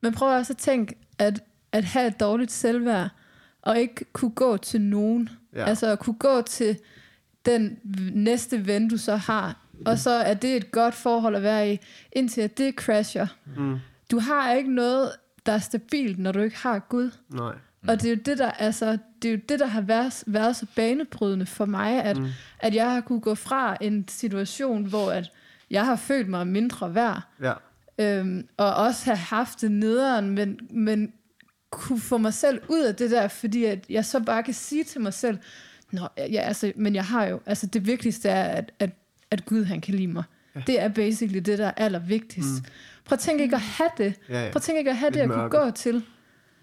[0.00, 3.08] Men prøv også at tænke, at, at have et dårligt selvværd,
[3.62, 5.28] og ikke kunne gå til nogen.
[5.52, 5.60] Ja.
[5.60, 5.64] Ja.
[5.64, 6.78] Altså at kunne gå til
[7.46, 7.78] den
[8.14, 11.78] næste ven, du så har og så er det et godt forhold at være i,
[12.12, 13.26] indtil at det crasher.
[13.56, 13.78] Mm.
[14.10, 15.12] Du har ikke noget,
[15.46, 17.10] der er stabilt, når du ikke har Gud.
[17.28, 17.54] Nej.
[17.88, 20.56] Og det er jo det, der, altså, det, er jo det, der har været, været
[20.56, 22.28] så banebrydende for mig, at, mm.
[22.58, 25.32] at jeg har kunne gå fra en situation, hvor at
[25.70, 27.52] jeg har følt mig mindre værd, Ja.
[27.98, 31.12] øhm, og også have haft det nederen, men, men
[31.70, 34.84] kunne få mig selv ud af det der, fordi at jeg så bare kan sige
[34.84, 35.38] til mig selv,
[35.92, 38.90] Nå, ja, altså, men jeg har jo, altså det vigtigste er, at, at,
[39.30, 40.24] at Gud han kan lide mig.
[40.54, 40.60] Ja.
[40.66, 42.48] Det er basically det, der er allervigtigst.
[42.62, 42.64] Mm.
[43.04, 44.14] Prøv at tænke ikke at have det.
[44.28, 44.50] Ja, ja.
[44.50, 46.04] Prøv at tænke ikke at have Lidt det at kunne gå til.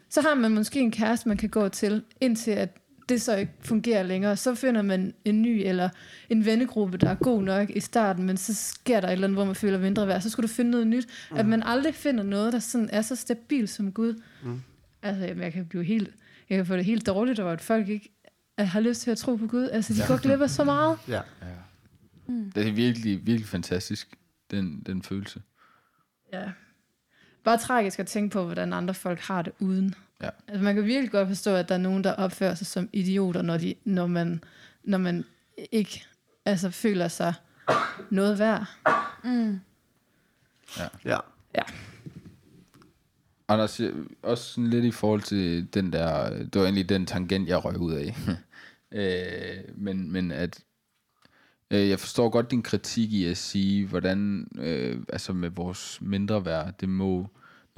[0.09, 2.77] Så har man måske en kæreste, man kan gå til, indtil at
[3.09, 4.37] det så ikke fungerer længere.
[4.37, 5.89] Så finder man en ny eller
[6.29, 9.37] en vennegruppe, der er god nok i starten, men så sker der et eller andet,
[9.37, 10.21] hvor man føler mindre værd.
[10.21, 11.07] Så skulle du finde noget nyt.
[11.31, 11.37] Mm.
[11.37, 14.21] At man aldrig finder noget, der sådan er så stabilt som Gud.
[14.43, 14.61] Mm.
[15.01, 16.09] Altså, jamen, jeg kan blive helt...
[16.49, 18.09] Jeg kan få det helt dårligt over, at folk ikke
[18.57, 19.69] har lyst til at tro på Gud.
[19.71, 20.97] Altså, de går glip af så meget.
[21.07, 21.21] Ja.
[22.55, 24.15] Det er virkelig, virkelig fantastisk,
[24.51, 25.41] den, den følelse.
[26.33, 26.49] Ja.
[27.49, 29.95] Bare tragisk at tænke på, hvordan andre folk har det uden.
[30.21, 30.29] Ja.
[30.47, 33.41] Altså, man kan virkelig godt forstå, at der er nogen, der opfører sig som idioter,
[33.41, 34.43] når, de, når, man,
[34.83, 35.25] når man
[35.71, 36.05] ikke
[36.45, 37.33] altså, føler sig
[38.09, 38.65] noget værd.
[41.05, 41.17] Ja.
[41.55, 41.61] Ja.
[43.47, 47.49] Anders, øh, også sådan lidt i forhold til den der, det var egentlig den tangent,
[47.49, 48.17] jeg røg ud af.
[48.99, 50.63] øh, men, men at,
[51.71, 56.45] øh, jeg forstår godt din kritik i at sige, hvordan, øh, altså med vores mindre
[56.45, 57.29] værd, det må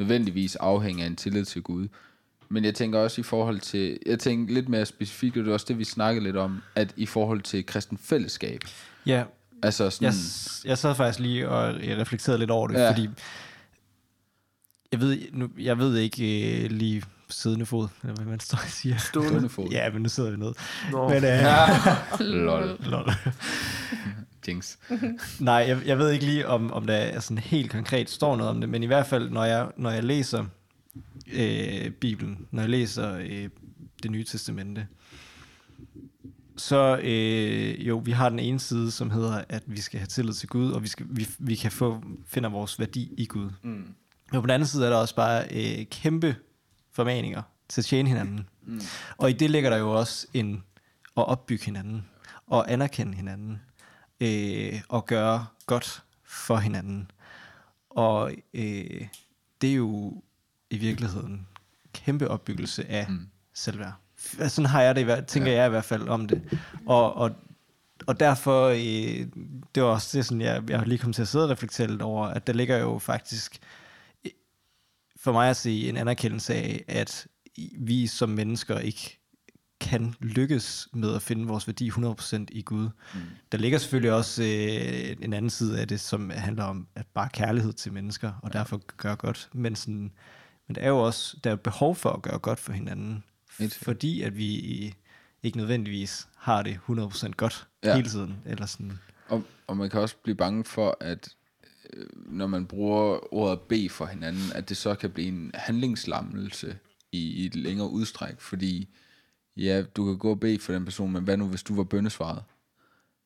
[0.01, 1.87] nødvendigvis afhænge af en tillid til Gud.
[2.49, 5.53] Men jeg tænker også i forhold til, jeg tænker lidt mere specifikt, og det er
[5.53, 8.61] også det, vi snakkede lidt om, at i forhold til kristen fællesskab,
[9.05, 9.23] Ja,
[9.63, 10.13] altså sådan, jeg,
[10.69, 12.81] jeg sad faktisk lige og jeg reflekterede lidt over det, Ja.
[12.83, 12.89] ja.
[12.91, 13.09] fordi
[14.91, 18.69] jeg ved, nu, jeg ved ikke øh, lige siddende fod, eller hvad man står og
[18.69, 18.97] siger.
[18.97, 19.69] stående fod.
[19.71, 20.53] Ja, men nu sidder vi ned.
[20.91, 21.09] Nå.
[21.09, 21.39] Men, øh,
[22.45, 22.77] Lol.
[22.79, 23.11] lol.
[24.47, 24.77] Jinx.
[25.39, 28.49] Nej, jeg, jeg ved ikke lige, om, om der er sådan helt konkret står noget
[28.49, 30.45] om det, men i hvert fald, når jeg, når jeg læser
[31.33, 33.49] øh, Bibelen, når jeg læser øh,
[34.03, 34.87] det nye testamente,
[36.57, 40.33] så øh, jo, vi har den ene side, som hedder, at vi skal have tillid
[40.33, 43.49] til Gud, og vi, skal, vi, vi kan få, finder vores værdi i Gud.
[43.63, 43.93] Mm.
[44.31, 46.35] Men på den anden side er der også bare øh, kæmpe
[46.91, 48.47] formaninger til at tjene hinanden.
[48.65, 48.81] Mm.
[49.17, 50.63] Og i det ligger der jo også en
[51.17, 52.05] at opbygge hinanden,
[52.47, 53.61] og anerkende hinanden,
[54.21, 57.11] øh, og gøre godt for hinanden.
[57.89, 59.07] Og øh,
[59.61, 60.21] det er jo
[60.69, 61.47] i virkeligheden
[61.93, 63.27] kæmpe opbyggelse af mm.
[63.53, 63.93] selvværd.
[64.47, 65.57] Sådan har jeg det, i tænker ja.
[65.57, 66.59] jeg i hvert fald om det.
[66.85, 67.31] Og, og,
[68.07, 69.27] og derfor, øh,
[69.75, 72.01] det var også det, sådan, jeg, jeg lige kommet til at sidde og reflektere lidt
[72.01, 73.59] over, at der ligger jo faktisk
[74.25, 74.31] øh,
[75.19, 77.27] for mig at se en anerkendelse af, at
[77.77, 79.20] vi som mennesker ikke
[79.91, 82.89] kan lykkes med at finde vores værdi 100% i Gud.
[83.13, 83.19] Mm.
[83.51, 87.29] Der ligger selvfølgelig også øh, en anden side af det, som handler om at bare
[87.33, 88.59] kærlighed til mennesker, og ja.
[88.59, 89.49] derfor gøre godt.
[89.53, 90.11] Men, sådan,
[90.67, 93.23] men der er jo også der er behov for at gøre godt for hinanden,
[93.59, 94.95] Helt fordi at vi
[95.43, 97.95] ikke nødvendigvis har det 100% godt Ja.
[97.95, 98.35] hele tiden.
[98.45, 98.99] Eller sådan.
[99.29, 101.29] Og, og man kan også blive bange for, at
[101.93, 106.77] øh, når man bruger ordet bede for hinanden, at det så kan blive en handlingslammelse
[107.11, 108.89] i, i et længere udstræk, fordi
[109.57, 111.83] ja, du kan gå og bede for den person, men hvad nu, hvis du var
[111.83, 112.43] bøndesvaret?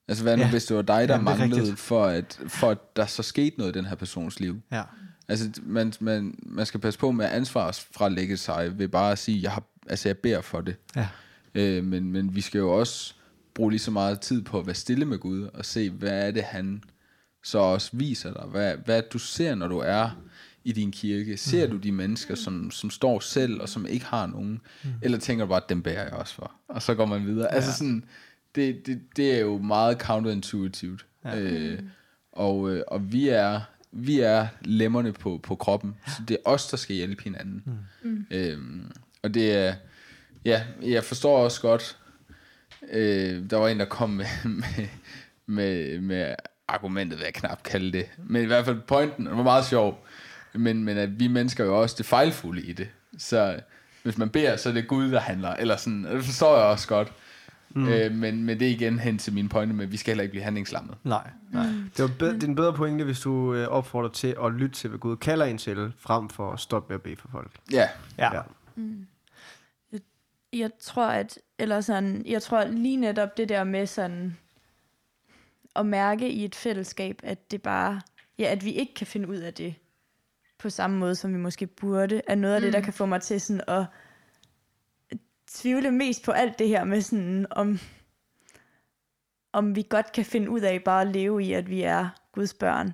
[0.07, 0.49] Altså hvad nu, Ja.
[0.49, 1.79] hvis det var dig, der Jamen, manglede, rigtigt.
[1.79, 4.61] for at, for at der så skete noget i den her persons liv?
[4.71, 4.83] Ja.
[5.27, 9.41] Altså, man, man, man skal passe på med at ansvarsfralægge sig ved bare at sige,
[9.41, 10.75] jeg, har, altså, jeg beder for det.
[10.95, 11.07] Ja.
[11.55, 13.13] Øh, men, men vi skal jo også
[13.53, 16.31] bruge lige så meget tid på at være stille med Gud, og se, hvad er
[16.31, 16.83] det, han
[17.43, 18.43] så også viser dig.
[18.51, 20.09] Hvad, hvad du ser, når du er
[20.65, 21.37] i din kirke.
[21.37, 24.61] Ser du de mennesker, som, som står selv, og som ikke har nogen?
[25.01, 26.51] Eller tænker du bare, dem bærer jeg også for?
[26.67, 27.47] Og så går man videre.
[27.51, 27.55] Ja.
[27.55, 28.03] Altså sådan,
[28.55, 31.05] det, det, det er jo meget counterintuitivt.
[31.25, 31.39] Ja.
[31.39, 31.79] Øh,
[32.31, 33.61] og, øh, og vi er
[33.97, 37.63] vi er lemmerne på, på kroppen, så det er os, der skal hjælpe hinanden.
[38.01, 38.25] Mm.
[38.31, 38.91] Øhm,
[39.23, 39.75] og det er,
[40.45, 41.97] ja, jeg forstår også godt,
[42.91, 44.87] øh, der var en, der kom med, med,
[45.45, 46.35] med, med
[46.67, 50.05] argumentet, hvad jeg knap kalde det, men i hvert fald pointen, det var meget sjov,
[50.57, 52.87] men, men at vi mennesker er jo også det fejlfulde i det,
[53.17, 53.59] så
[54.03, 56.87] hvis man beder, så er det Gud, der handler, eller sådan, det forstår jeg også
[56.87, 57.13] godt,
[57.69, 57.87] mm.
[57.87, 60.23] øh, men, men det er igen hen til min pointe med, at vi skal heller
[60.23, 60.97] ikke blive handlingslammet.
[61.03, 61.65] Nej, nej.
[61.97, 64.75] Det, var be- det er en bedre pointe, hvis du øh, opfordrer til at lytte
[64.75, 67.51] til, hvad Gud kalder en til, frem for at stoppe med at bede for folk.
[67.71, 68.35] Ja, Ja.
[68.35, 68.41] Ja.
[70.53, 74.37] Jeg tror, at, eller sådan, jeg tror lige netop det der med sådan,
[75.75, 78.01] at mærke i et fællesskab, at det bare,
[78.39, 79.75] ja, at vi ikke kan finde ud af det
[80.65, 83.21] på samme måde, som vi måske burde, er noget af det, der kan få mig
[83.21, 83.85] til sådan at
[85.47, 87.79] tvivle mest på alt det her med sådan, om,
[89.53, 92.53] om vi godt kan finde ud af bare at leve i, at vi er Guds
[92.53, 92.93] børn.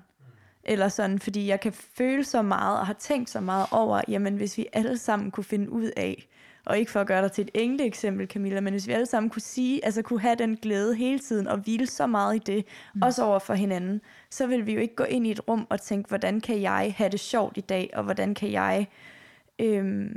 [0.64, 4.36] Eller sådan, fordi jeg kan føle så meget og har tænkt så meget over, jamen
[4.36, 6.28] hvis vi alle sammen kunne finde ud af,
[6.66, 9.06] og ikke for at gøre dig til et enkelt eksempel, Camilla, men hvis vi alle
[9.06, 12.38] sammen kunne sige, altså kunne have den glæde hele tiden og hvile så meget i
[12.38, 13.02] det, mm.
[13.02, 15.80] også over for hinanden, så vil vi jo ikke gå ind i et rum og
[15.80, 18.86] tænke, hvordan kan jeg have det sjovt i dag, og hvordan kan jeg
[19.58, 20.16] øhm,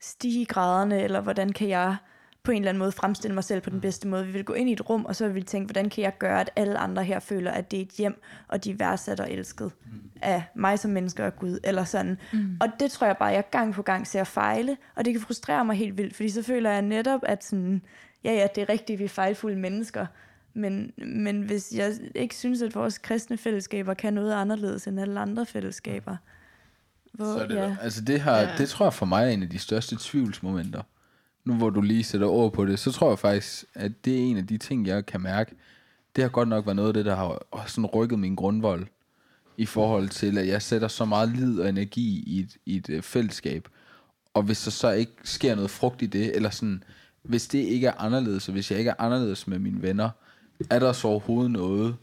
[0.00, 1.96] stige i graderne, eller hvordan kan jeg
[2.44, 4.26] på en eller anden måde fremstille mig selv på den bedste måde.
[4.26, 6.18] Vi vil gå ind i et rum, og så vil vi tænke, hvordan kan jeg
[6.18, 9.20] gøre, at alle andre her føler, at det er et hjem, og de er værdsat
[9.20, 10.10] og elsket mm.
[10.22, 12.18] af mig som menneske og Gud, eller sådan.
[12.32, 12.56] Mm.
[12.60, 15.64] Og det tror jeg bare, jeg gang på gang ser fejle, og det kan frustrere
[15.64, 17.82] mig helt vildt, fordi så føler jeg netop, at sådan,
[18.24, 20.06] ja, ja, det er rigtigt, vi er fejlfulde mennesker,
[20.54, 25.20] men, men hvis jeg ikke synes, at vores kristne fællesskaber kan noget anderledes end alle
[25.20, 26.16] andre fællesskaber,
[27.12, 27.66] hvor, Så det, ja.
[27.66, 27.76] ja.
[27.82, 28.56] altså det, har, Ja.
[28.58, 30.82] det tror jeg for mig er en af de største tvivlsmomenter.
[31.44, 34.18] Nu hvor du lige sætter ord på det, så tror jeg faktisk, at det er
[34.18, 35.54] en af de ting, jeg kan mærke.
[36.16, 38.86] Det har godt nok været noget af det, der har sådan rykket min grundvold
[39.56, 42.90] i forhold til, at jeg sætter så meget lid og energi i et, i et
[42.90, 43.68] øh, fællesskab.
[44.34, 46.84] Og hvis der så ikke sker noget frugt i det, eller sådan,
[47.22, 50.10] hvis det ikke er anderledes, og hvis jeg ikke er anderledes med mine venner,
[50.70, 51.96] er der så overhovedet noget,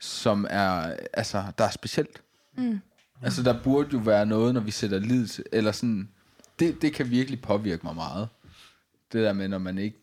[0.00, 2.22] som er, altså, der er specielt.
[2.56, 2.80] Mm.
[3.22, 6.08] Altså, der burde jo være noget, når vi sætter lid til, eller sådan,
[6.58, 8.28] det, det kan virkelig påvirke mig meget.
[9.12, 9.98] Det der med, når man ikke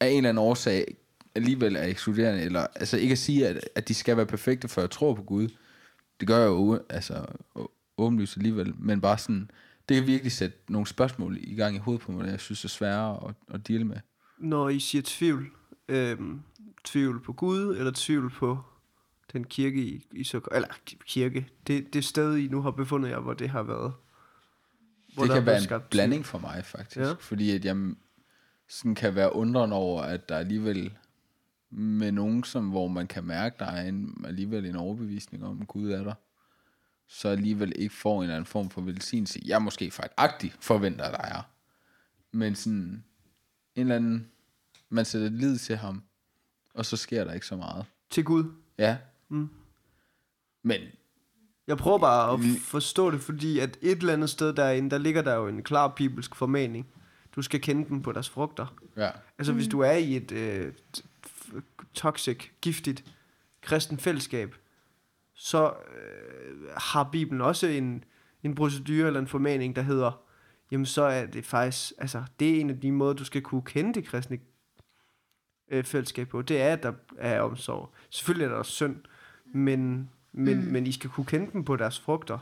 [0.00, 0.96] af en eller anden årsag
[1.34, 4.80] alligevel er ekskluderende, eller altså ikke at sige, at, at de skal være perfekte, for
[4.80, 5.48] jeg tror på Gud.
[6.20, 7.26] Det gør jeg jo altså,
[7.98, 9.50] åbenlyst alligevel, men bare sådan,
[9.88, 12.64] det kan virkelig sætte nogle spørgsmål i gang i hovedet på mig, der jeg synes
[12.64, 13.96] er svære at, at deale med.
[14.38, 15.50] Når I siger tvivl,
[15.88, 16.40] øhm,
[16.84, 18.58] tvivl på Gud, eller tvivl på
[19.32, 20.68] den kirke, I, I så, eller
[21.06, 23.92] kirke, det, det sted, I nu har befundet jer, hvor det har været.
[25.14, 26.96] Hvor det kan være en blanding for mig, faktisk.
[26.96, 27.12] Ja.
[27.12, 27.76] Fordi at jeg
[28.70, 30.96] sådan kan være undrende over, at der alligevel
[31.70, 35.68] med nogen, som, hvor man kan mærke, der er en, alligevel en overbevisning om, at
[35.68, 36.14] Gud er der,
[37.06, 39.40] så alligevel ikke får en eller anden form for velsignelse.
[39.46, 41.42] Jeg måske fejlagtigt forventer, at der er.
[42.32, 43.04] Men sådan
[43.74, 44.30] en eller anden,
[44.88, 46.02] man sætter lid til ham,
[46.74, 47.84] og så sker der ikke så meget.
[48.10, 48.44] til Gud.
[48.78, 48.98] Ja.
[49.28, 49.48] Mm.
[50.62, 50.80] Men
[51.66, 55.22] Jeg prøver bare at forstå det, fordi at et eller andet sted derinde, der ligger
[55.22, 56.86] der jo en klar bibelsk formaning.
[57.36, 58.76] Du skal kende dem på deres frugter.
[58.96, 59.58] ja, Altså mm.
[59.58, 60.72] hvis du er i et øh,
[61.94, 63.04] toxic, giftigt
[63.60, 64.54] kristen fællesskab,
[65.34, 68.04] så øh, har Bibelen også en,
[68.42, 70.22] en procedure eller en formaning, der hedder,
[70.70, 73.62] jamen så er det faktisk, altså det er en af de måder, du skal kunne
[73.62, 74.38] kende det kristne
[75.70, 77.94] øh, fællesskab på, det er, at der er omsorg.
[78.10, 78.96] Selvfølgelig er der også synd,
[79.54, 80.72] men, men, mm.
[80.72, 82.38] men I skal kunne kende dem på deres frugter.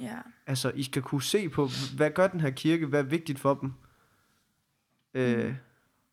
[0.00, 0.16] ja.
[0.46, 3.54] Altså, I skal kunne se på, hvad gør den her kirke, hvad er vigtigt for
[3.54, 3.72] dem.
[5.14, 5.54] Øh,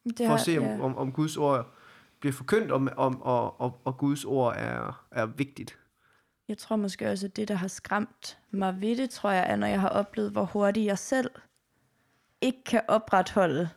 [0.04, 0.80] Det for har- at se, om, ja.
[0.82, 1.74] om, om Guds ord
[2.20, 5.78] bliver forkyndt, om, om, og, og, og Guds ord er, er vigtigt.
[6.48, 9.56] Jeg tror måske også, at det, der har skræmt mig ved det, tror jeg, er,
[9.56, 11.32] når jeg har oplevet, hvor hurtigt jeg selv
[12.42, 13.70] ikke kan opretholde,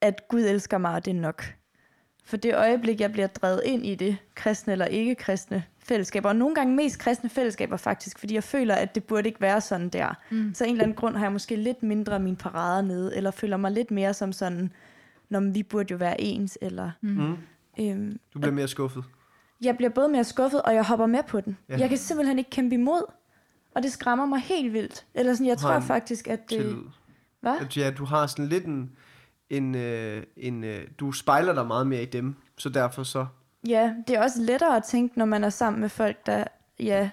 [0.00, 1.44] at Gud elsker mig, og det er nok.
[2.24, 6.36] For det øjeblik, jeg bliver drevet ind i det, kristne eller ikke kristne fællesskaber, og
[6.36, 9.88] nogle gange mest kristne fællesskaber faktisk, fordi jeg føler, at det burde ikke være sådan
[9.88, 10.14] der.
[10.30, 10.54] Mm.
[10.54, 13.30] Så af en eller anden grund har jeg måske lidt mindre min parader nede, eller
[13.30, 14.72] føler mig lidt mere som sådan,
[15.28, 16.90] når vi burde jo være ens, eller...
[17.00, 17.36] Mm.
[17.80, 19.04] Øhm, Du bliver mere skuffet.
[19.62, 21.56] jeg bliver både mere skuffet, og jeg hopper med på den.
[21.68, 21.78] Ja.
[21.78, 23.02] Jeg kan simpelthen ikke kæmpe imod,
[23.74, 25.06] og det skræmmer mig helt vildt.
[25.14, 26.58] Eller sådan, jeg tror en faktisk, at det...
[26.58, 26.76] Til,
[27.40, 27.56] Hvad?
[27.60, 28.90] at ja, du har sådan lidt en,
[29.50, 33.26] en, øh, en øh, du spejler dig meget mere i dem, så derfor så,
[33.68, 36.44] Ja, det er også lettere at tænke, når man er sammen med folk, der
[36.80, 37.10] ja,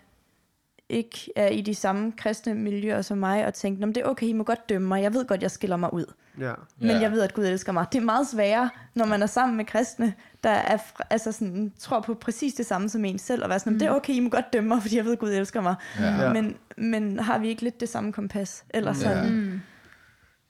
[0.90, 4.08] ikke er i de samme kristne miljøer som mig, og tænke, "Nå, men det er
[4.08, 5.02] okay, I må godt dømme mig.
[5.04, 6.06] Jeg ved godt, jeg skiller mig ud.
[6.40, 6.54] ja.
[6.80, 7.00] Men Ja.
[7.00, 7.86] jeg ved, at Gud elsker mig.
[7.92, 10.78] Det er meget sværere, når man er sammen med kristne, der er,
[11.10, 13.80] altså sådan, tror på præcis det samme som en selv, og være sådan, mm.
[13.80, 15.76] det er okay, I må godt dømme mig, fordi jeg ved, at Gud elsker mig.
[16.00, 16.34] Ja.
[16.34, 18.64] Men, men har vi ikke lidt det samme kompas?
[18.70, 19.24] Eller sådan?
[19.26, 19.30] Ja.
[19.32, 19.62] Mm.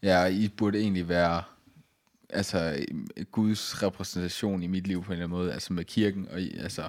[0.04, 1.42] Ja, I burde egentlig være
[2.34, 2.86] altså
[3.32, 6.84] Guds repræsentation i mit liv på en eller anden måde, altså med kirken og altså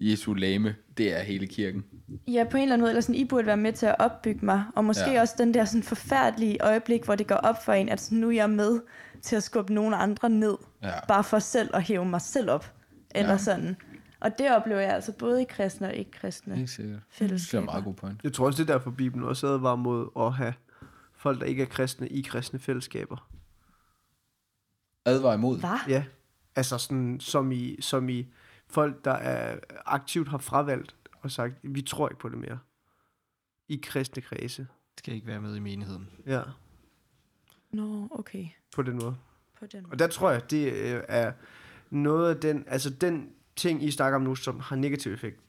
[0.00, 1.84] Jesu lame, det er hele kirken.
[2.28, 4.44] Ja, på en eller anden måde, eller sådan, I burde være med til at opbygge
[4.46, 5.20] mig, og måske Ja.
[5.20, 8.28] også den der sådan forfærdelige øjeblik, hvor det går op for en, at sådan, nu
[8.28, 8.80] er jeg med
[9.22, 11.06] til at skubbe nogle andre ned, Ja.
[11.08, 12.72] bare for selv at hæve mig selv op,
[13.14, 13.38] eller Ja.
[13.38, 13.76] sådan.
[14.20, 16.94] Og det oplever jeg altså både i kristne og ikke kristne Helt sikkert.
[16.94, 17.64] Det er fællesskaber.
[17.64, 18.20] meget god point.
[18.24, 20.54] Jeg tror også, det er derfor, Bibelen også advarer mod at have
[21.16, 23.28] folk, der ikke er kristne, i kristne fællesskaber.
[25.08, 25.58] Advar imod.
[25.58, 25.78] Hvad?
[25.88, 26.04] Ja,
[26.56, 28.26] altså sådan, som i, som i
[28.66, 32.58] folk, der er aktivt har fravalgt og sagt, vi tror ikke på det mere.
[33.68, 34.66] I kristne kredse.
[34.98, 36.10] Skal ikke være med i menigheden.
[36.26, 36.42] Ja,
[37.70, 38.46] Nå, okay.
[38.74, 39.16] på den måde.
[39.58, 39.92] På den måde.
[39.92, 41.32] Og der tror jeg, det øh, er
[41.90, 45.40] noget af den, altså den ting, I snakker om nu, som har negativ effekt,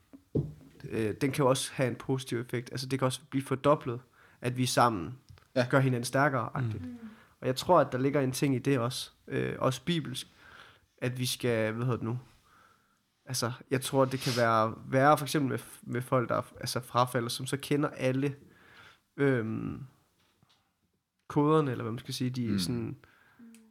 [0.90, 2.68] øh, den kan jo også have en positiv effekt.
[2.72, 4.00] Altså det kan også blive fordoblet,
[4.40, 5.18] at vi sammen
[5.54, 5.66] ja.
[5.70, 6.50] gør hinanden stærkere.
[6.54, 6.98] Mm.
[7.40, 10.26] Og jeg tror, at der ligger en ting i det også, øh, også bibelsk,
[10.98, 12.18] at vi skal, hvad hedder det nu,
[13.24, 16.80] altså jeg tror, det kan være værre for eksempel med, med folk, der er, altså
[16.80, 18.36] frafalder, som så kender alle
[19.16, 19.86] øhm,
[21.28, 22.58] koderne, eller hvad man skal sige, de, mm.
[22.58, 22.96] sådan,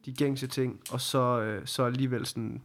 [0.04, 2.62] de gængse ting, og så, øh, så alligevel sådan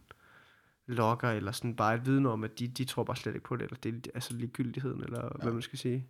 [0.87, 3.55] lokker, eller sådan bare et viden om, at de, de tror bare slet ikke på
[3.55, 5.43] det, eller det er altså ligegyldigheden, eller ja.
[5.43, 6.07] hvad man skal sige.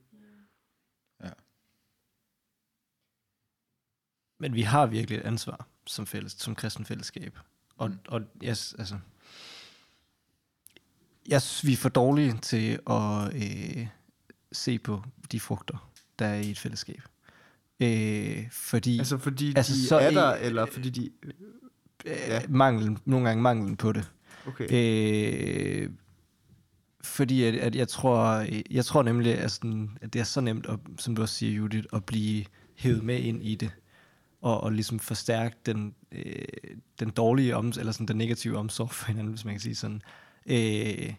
[4.38, 7.38] Men vi har virkelig et ansvar som, fælles, som kristen fællesskab.
[7.78, 7.98] Og, Mm.
[8.08, 8.96] og yes, altså,
[11.28, 13.88] jeg synes, vi er for dårlige til at øh,
[14.52, 17.02] se på de frugter, der er i et fællesskab.
[17.80, 21.10] Øh, fordi Altså fordi Altså, de så er der, i- eller fordi de...
[22.06, 24.12] øh, manglen, nogle gange manglen på det.
[24.48, 24.68] Okay.
[24.72, 25.90] Øh,
[27.04, 30.66] fordi at, at jeg tror, jeg tror nemlig, at, sådan, at det er så nemt,
[30.66, 32.46] at, som du også siger, Judith, at blive
[32.76, 33.72] hævet med ind i det,
[34.46, 36.46] og, og ligesom forstærke den, øh,
[37.00, 40.02] den dårlige om, eller sådan den negative omsorg for hinanden, hvis man kan sige sådan.
[40.46, 41.14] Øh,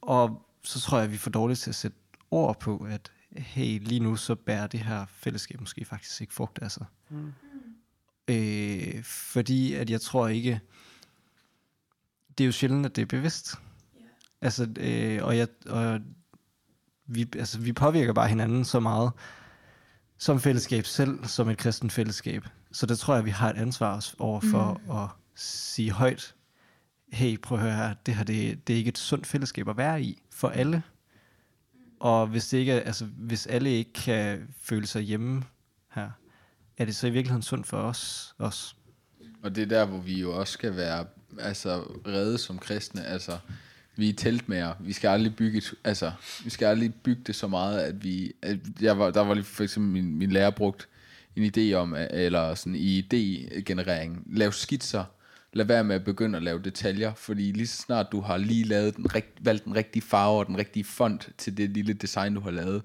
[0.00, 1.96] og så tror jeg, at vi for dårlige til at sætte
[2.30, 6.58] ord på, at hey, lige nu så bærer det her fællesskab måske faktisk ikke frugt
[6.58, 6.86] af sig.
[7.10, 7.32] Mm.
[8.28, 10.60] Øh, fordi at jeg tror ikke,
[12.38, 13.54] det er jo sjældent, at det er bevidst.
[14.40, 16.00] Altså, øh, og, jeg, og
[17.06, 19.12] vi, altså, vi påvirker bare hinanden så meget
[20.22, 22.44] som fællesskab selv, som et kristen fællesskab.
[22.72, 24.96] Så det tror jeg, vi har et ansvar over for mm.
[24.96, 26.34] at sige højt,
[27.12, 29.76] hey, prøv at høre her, det her det, det er ikke et sundt fællesskab at
[29.76, 30.82] være i for alle.
[32.00, 35.42] Og hvis, det ikke er, altså, hvis alle ikke kan føle sig hjemme
[35.90, 36.10] her,
[36.76, 38.74] er det så i virkeligheden sundt for os også?
[39.42, 41.06] Og det er der, hvor vi jo også skal være
[41.38, 43.04] altså, redde som kristne.
[43.04, 43.38] Altså,
[43.96, 44.74] vi er teltmager.
[44.80, 46.12] Vi skal aldrig bygge, et, altså,
[46.44, 48.32] vi skal aldrig bygge det så meget, at vi...
[48.42, 50.88] At jeg var, der var lige for eksempel min, min lærer brugt
[51.36, 55.04] en idé om, eller sådan i idégenerering, lav skitser,
[55.52, 58.64] lad være med at begynde at lave detaljer, fordi lige så snart du har lige
[58.64, 62.34] lavet den rigt, valgt den rigtige farve og den rigtige font til det lille design,
[62.34, 62.82] du har lavet,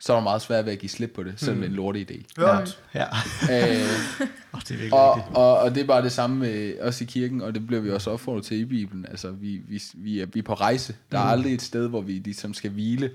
[0.00, 1.74] så er det meget svært ved at give slip på det, selvom det er en
[1.76, 2.22] lorte idé.
[2.36, 2.82] Hørt.
[2.94, 3.88] Ja, Øh,
[4.52, 5.36] oh, det er virkelig og, rigtigt.
[5.36, 7.90] og, og det er bare det samme med os i kirken, og det bliver vi
[7.90, 9.06] også opfordret til i Bibelen.
[9.06, 10.96] Altså, vi, vi, vi, er, vi er på rejse.
[11.12, 11.30] Der er Mm.
[11.30, 13.10] aldrig et sted, hvor vi ligesom skal hvile.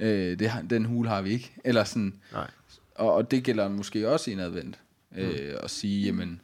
[0.00, 1.52] Øh, det, den hul har vi ikke.
[1.64, 2.50] Eller sådan, Nej.
[2.94, 4.78] og, og det gælder måske også i en advent.
[5.16, 6.40] Øh, at sige, jamen,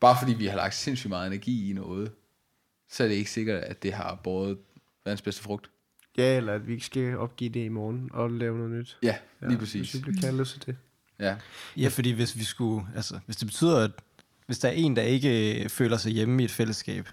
[0.00, 2.10] bare fordi vi har lagt sindssygt meget energi i noget,
[2.90, 4.58] så er det ikke sikkert, at det har båret
[5.04, 5.70] verdens bedste frugt.
[6.20, 8.98] Ja, eller at vi ikke skal opgive det i morgen og lave noget nyt.
[9.02, 9.94] Ja, lige Hvis præcis.
[9.94, 10.76] vi bliver kaldet til det.
[11.18, 11.36] Ja.
[11.76, 13.90] Ja, fordi hvis vi skulle, altså, hvis det betyder, at
[14.46, 17.08] hvis der er en, der ikke øh, føler sig hjemme i et fællesskab,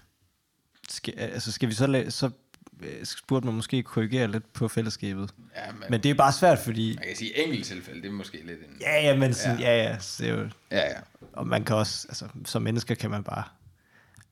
[0.88, 2.30] skal, altså skal vi så, la- så
[2.82, 5.30] øh, burde man måske korrigere lidt på fællesskabet.
[5.56, 6.94] ja men, Men det er bare svært, fordi...
[6.96, 8.76] man kan sige, enkelte tilfælde, det er måske lidt en...
[8.80, 11.00] Ja, ja, men sådan, ja, ja, så det er jo, Ja, ja.
[11.32, 13.42] og man kan også, altså, som mennesker kan man bare...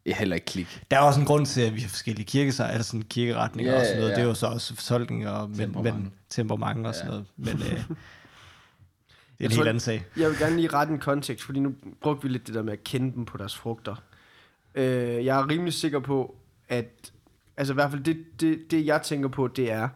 [0.07, 0.83] Jeg er heller ikke klik.
[0.91, 3.79] Der er også en grund til, at vi har forskellige kirkesejre, eller sådan kirkeretninger Ja,
[3.81, 4.11] og sådan noget.
[4.11, 4.17] ja.
[4.17, 5.97] Det er jo så også fortolkninger, men, Temperament.
[5.97, 7.11] men temperament og sådan Ja.
[7.11, 7.27] noget.
[7.37, 7.97] Men øh, det er en
[9.41, 10.05] Jeg helt anden sag.
[10.17, 12.73] Jeg vil gerne lige rette en kontekst, fordi nu brugte vi lidt det der med
[12.73, 13.95] at kende dem på deres frugter.
[14.75, 16.37] Øh, jeg er rimelig sikker på,
[16.69, 17.13] at...
[17.57, 19.89] Altså i hvert fald det, det, det jeg tænker på, det er,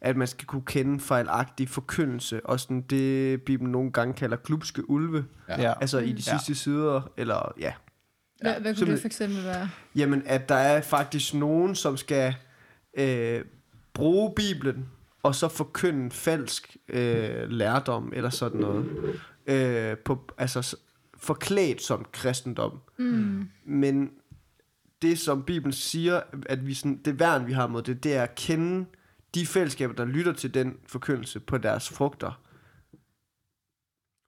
[0.00, 4.90] at man skal kunne kende fejlagtig forkyndelse, og sådan det Bibelen nogle gange kalder klubske
[4.90, 5.62] ulve, Ja.
[5.62, 5.72] Ja.
[5.80, 6.38] altså i de Ja.
[6.38, 7.72] sidste sider, eller ja,
[8.40, 9.70] Hvad, hvad kunne det for eksempel være?
[9.96, 12.34] Jamen, at der er faktisk nogen, som skal
[12.94, 13.44] øh,
[13.94, 14.88] bruge Bibelen,
[15.22, 18.86] og så forkynde falsk øh, lærdom, eller sådan noget.
[19.46, 20.76] Øh, på, altså
[21.18, 22.78] forklædt som kristendom.
[22.96, 23.48] Mm.
[23.64, 24.10] Men
[25.02, 28.22] det, som Bibelen siger, at vi sådan, det værn, vi har mod det, det er
[28.22, 28.86] at kende
[29.34, 32.40] de fællesskaber, der lytter til den forkyndelse på deres frugter.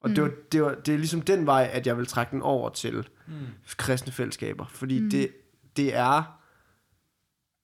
[0.00, 0.14] Og mm.
[0.14, 2.70] det, var, det, var, det er ligesom den vej, at jeg vil trække den over
[2.70, 3.32] til mm.
[3.76, 4.66] kristne fællesskaber.
[4.66, 5.10] Fordi Mm.
[5.10, 5.32] det,
[5.76, 6.40] det er,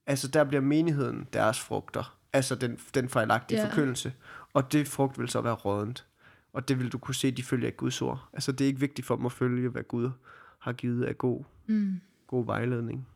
[0.07, 2.19] altså der bliver menigheden deres frugter.
[2.33, 3.69] Altså den, den fejlagtige yeah.
[3.71, 4.13] forkyndelse.
[4.53, 6.07] Og det frugt vil så være rådent.
[6.53, 8.29] Og det vil du kunne se, de følger ikke Guds ord.
[8.33, 10.11] Altså det er ikke vigtigt for dem at følge, hvad Gud
[10.59, 12.01] har givet af god, Mm.
[12.27, 13.09] god vejledning.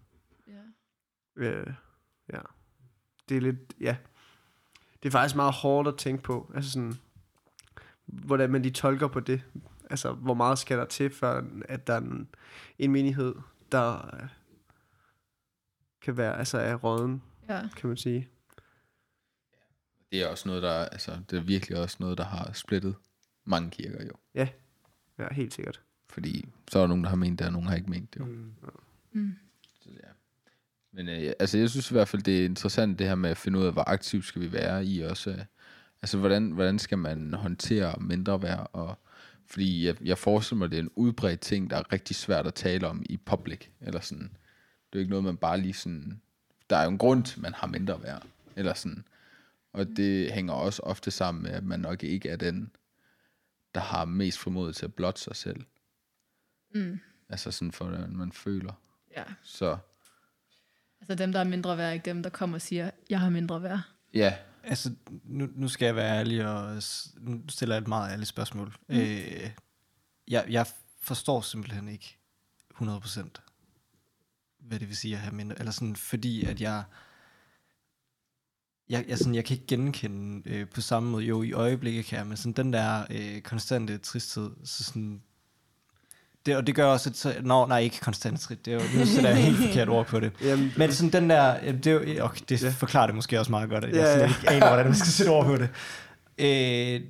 [0.48, 0.52] Ja.
[1.36, 1.66] Øh,
[2.32, 2.38] ja.
[3.28, 3.96] Det er lidt, ja.
[5.02, 6.52] Det er faktisk meget hårdt at tænke på.
[6.54, 6.98] Altså sådan,
[8.08, 9.42] hvordan man de tolker på det.
[9.90, 12.28] Altså, hvor meget skal der til, for at der er en,
[12.78, 13.34] en menighed,
[13.72, 14.28] der øh,
[16.02, 17.68] kan være, altså er råden, ja.
[17.76, 18.28] kan man sige.
[20.12, 22.94] Det er også noget, der, altså, det er virkelig også noget, der har splittet
[23.44, 24.12] mange kirker jo.
[24.34, 24.48] Ja,
[25.32, 25.80] helt sikkert.
[26.08, 28.20] Fordi så er der nogen, der har ment det, og nogen har ikke ment det.
[28.20, 28.24] Jo.
[29.12, 29.34] Mm.
[29.80, 30.08] Så, ja.
[30.92, 33.36] Men øh, altså, jeg synes i hvert fald, det er interessant det her med at
[33.36, 35.30] finde ud af, hvor aktiv skal vi være i også.
[35.30, 35.38] øh,
[36.02, 38.70] Altså, hvordan, hvordan skal man håndtere mindre værd?
[38.72, 38.98] Og,
[39.46, 42.54] fordi jeg, jeg forestiller mig, det er en udbredt ting, der er rigtig svært at
[42.54, 43.66] tale om i public.
[43.80, 44.22] Eller sådan.
[44.22, 46.20] Det er jo ikke noget, man bare lige sådan...
[46.70, 48.26] Der er jo en grund at man har mindre værd.
[48.56, 49.04] Eller sådan.
[49.72, 52.70] Og det hænger også ofte sammen med, at man nok ikke er den,
[53.74, 55.64] der har mest formodet til at blotte sig selv.
[56.74, 57.00] Mm.
[57.28, 58.72] Altså sådan for, hvordan man føler.
[59.16, 59.24] Ja.
[59.42, 59.78] Så
[61.00, 63.62] Altså dem, der er mindre værd, ikke dem, der kommer og siger, jeg har mindre
[63.62, 63.80] værd.
[64.14, 64.36] ja,
[64.68, 64.94] Altså,
[65.24, 66.82] nu, nu skal jeg være ærlig, og
[67.20, 68.76] nu stiller jeg et meget ærligt spørgsmål.
[68.88, 68.96] Mm.
[68.96, 69.50] Øh,
[70.28, 70.66] jeg, jeg
[71.00, 72.18] forstår simpelthen ikke
[72.74, 73.28] 100%
[74.68, 76.84] hvad det vil sige at have mindre, eller sådan, fordi at jeg,
[78.88, 82.18] jeg, jeg, sådan, jeg kan ikke genkende øh, på samme måde, jo i øjeblikket kan
[82.18, 85.22] jeg, men sådan den der øh, konstante tristhed, så sådan,
[86.48, 89.06] det, og det gør også, at nå, nej, ikke konstant trist, det er jo, nu
[89.06, 90.32] sætter jeg helt forkert ord på det.
[90.42, 92.68] Jamen, Men sådan den der, det, er jo, okay, det Ja.
[92.70, 94.18] forklarer det måske også meget godt, at jeg ja.
[94.18, 95.68] ja, ikke aner, hvordan man skal sætte ord på det.
[96.38, 97.00] Øh,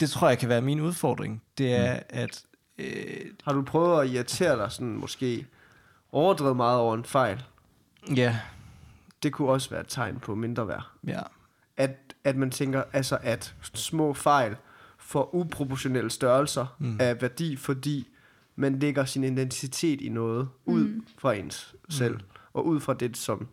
[0.00, 1.42] det tror jeg kan være min udfordring.
[1.58, 2.42] Det er, at...
[2.78, 3.04] Øh,
[3.44, 5.46] har du prøvet at irritere dig sådan måske
[6.12, 7.42] overdrevet meget over en fejl?
[8.16, 8.38] ja,
[9.22, 10.84] Det kunne også være et tegn på mindre værd.
[11.06, 11.20] ja,
[11.76, 11.90] At,
[12.24, 14.56] at man tænker, altså at små fejl
[14.98, 16.96] får uproportionelle størrelser mm.
[17.00, 18.08] af værdi, fordi
[18.56, 21.06] man lægger sin identitet i noget ud mm.
[21.18, 22.20] fra ens selv,
[22.52, 23.48] og ud fra det, som,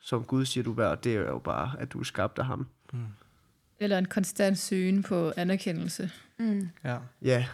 [0.00, 2.66] som Gud siger, du er, det er jo bare, at du er skabt af ham.
[3.80, 6.10] Eller en konstant søgen på anerkendelse.
[6.38, 6.68] Mm.
[6.84, 6.96] ja.
[7.22, 7.46] Ja,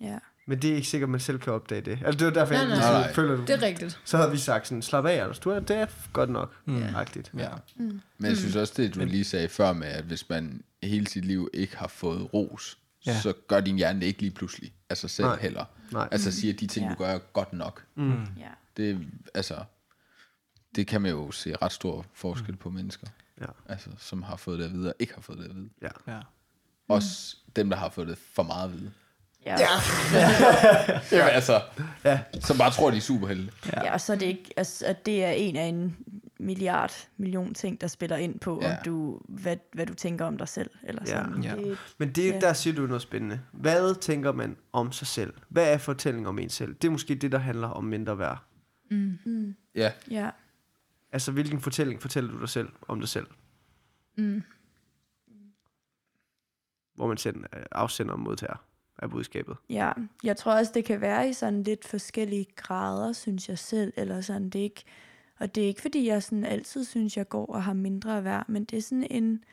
[0.00, 0.18] Ja.
[0.46, 1.98] men det er ikke sikkert, man selv kan opdage det.
[2.04, 2.78] Altså, det er derfor, Nej, jeg nej.
[2.80, 3.12] sådan, Nej, nej.
[3.14, 3.40] føler du.
[3.42, 4.00] Det er rigtigt.
[4.04, 5.38] Så havde vi sagt sådan, slap af, Anders.
[5.38, 6.54] Du er, det er godt nok.
[6.64, 6.82] Mm.
[6.82, 7.32] Agtigt.
[7.38, 7.48] ja.
[7.76, 11.24] Men jeg synes også, det du lige sagde før med, at hvis man hele sit
[11.24, 12.78] liv ikke har fået ros.
[13.06, 13.20] Ja.
[13.20, 15.38] så gør din hjerne det ikke lige pludselig af sig selv Nej.
[15.40, 15.64] Heller.
[15.92, 16.08] Nej.
[16.12, 16.92] Altså siger, at de ting, Ja.
[16.92, 17.84] du gør, er godt nok.
[17.96, 18.48] ja.
[18.76, 19.64] Det, altså,
[20.76, 23.06] det kan man jo se ret stor forskel på mennesker,
[23.40, 23.46] Ja.
[23.68, 25.70] altså, som har fået det at vide og ikke har fået det at vide.
[25.82, 26.12] Ja.
[26.12, 26.20] ja.
[26.88, 28.92] Også dem, der har fået det for meget at vide.
[29.46, 29.56] Ja.
[31.12, 31.62] Jamen, altså,
[32.04, 32.20] Ja.
[32.40, 33.52] som bare tror, de er superhelte.
[33.72, 35.96] ja, og så er det ikke, altså, at det er en af en
[36.42, 38.70] milliard million ting, der spiller ind på, ja.
[38.76, 40.70] Om du, hvad, hvad du tænker om dig selv.
[40.82, 41.24] Eller Ja.
[41.24, 41.44] sådan.
[41.44, 41.56] Ja.
[41.56, 42.40] Det, Men det, Ja.
[42.40, 43.40] der siger du noget spændende.
[43.52, 45.34] Hvad tænker man om sig selv?
[45.48, 46.74] Hvad er fortællingen om en selv?
[46.74, 48.44] Det er måske det, der handler om mindre værd.
[48.90, 50.30] mm, Ja, ja.
[51.12, 53.26] Altså, hvilken fortælling fortæller du dig selv om dig selv?
[54.18, 54.42] Mm.
[56.94, 58.64] Hvor man sender, øh, afsender og modtager
[58.98, 59.56] af budskabet.
[59.70, 59.92] Ja,
[60.24, 64.20] jeg tror også, det kan være i sådan lidt forskellige grader, synes jeg selv, eller
[64.20, 64.84] sådan, det er ikke,
[65.42, 68.44] og det er ikke, fordi jeg sådan altid synes, jeg går og har mindre værd,
[68.48, 69.44] men det er sådan en,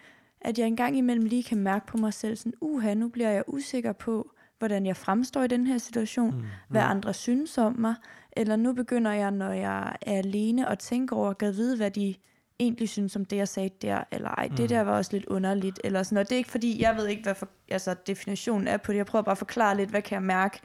[0.42, 3.44] at jeg engang imellem lige kan mærke på mig selv, sådan, uha, nu bliver jeg
[3.48, 6.44] usikker på, hvordan jeg fremstår i den her situation, mm.
[6.68, 7.96] hvad andre synes om mig,
[8.32, 12.16] eller nu begynder jeg, når jeg er alene, at tænke over, at vide, hvad de
[12.60, 15.80] egentlig synes om det, jeg sagde der, eller ej, det der var også lidt underligt,
[15.84, 16.30] eller sådan noget.
[16.30, 18.98] Det er ikke fordi, jeg ved ikke, hvad for, altså, definitionen er på det.
[18.98, 20.60] Jeg prøver bare at forklare lidt, hvad kan jeg mærke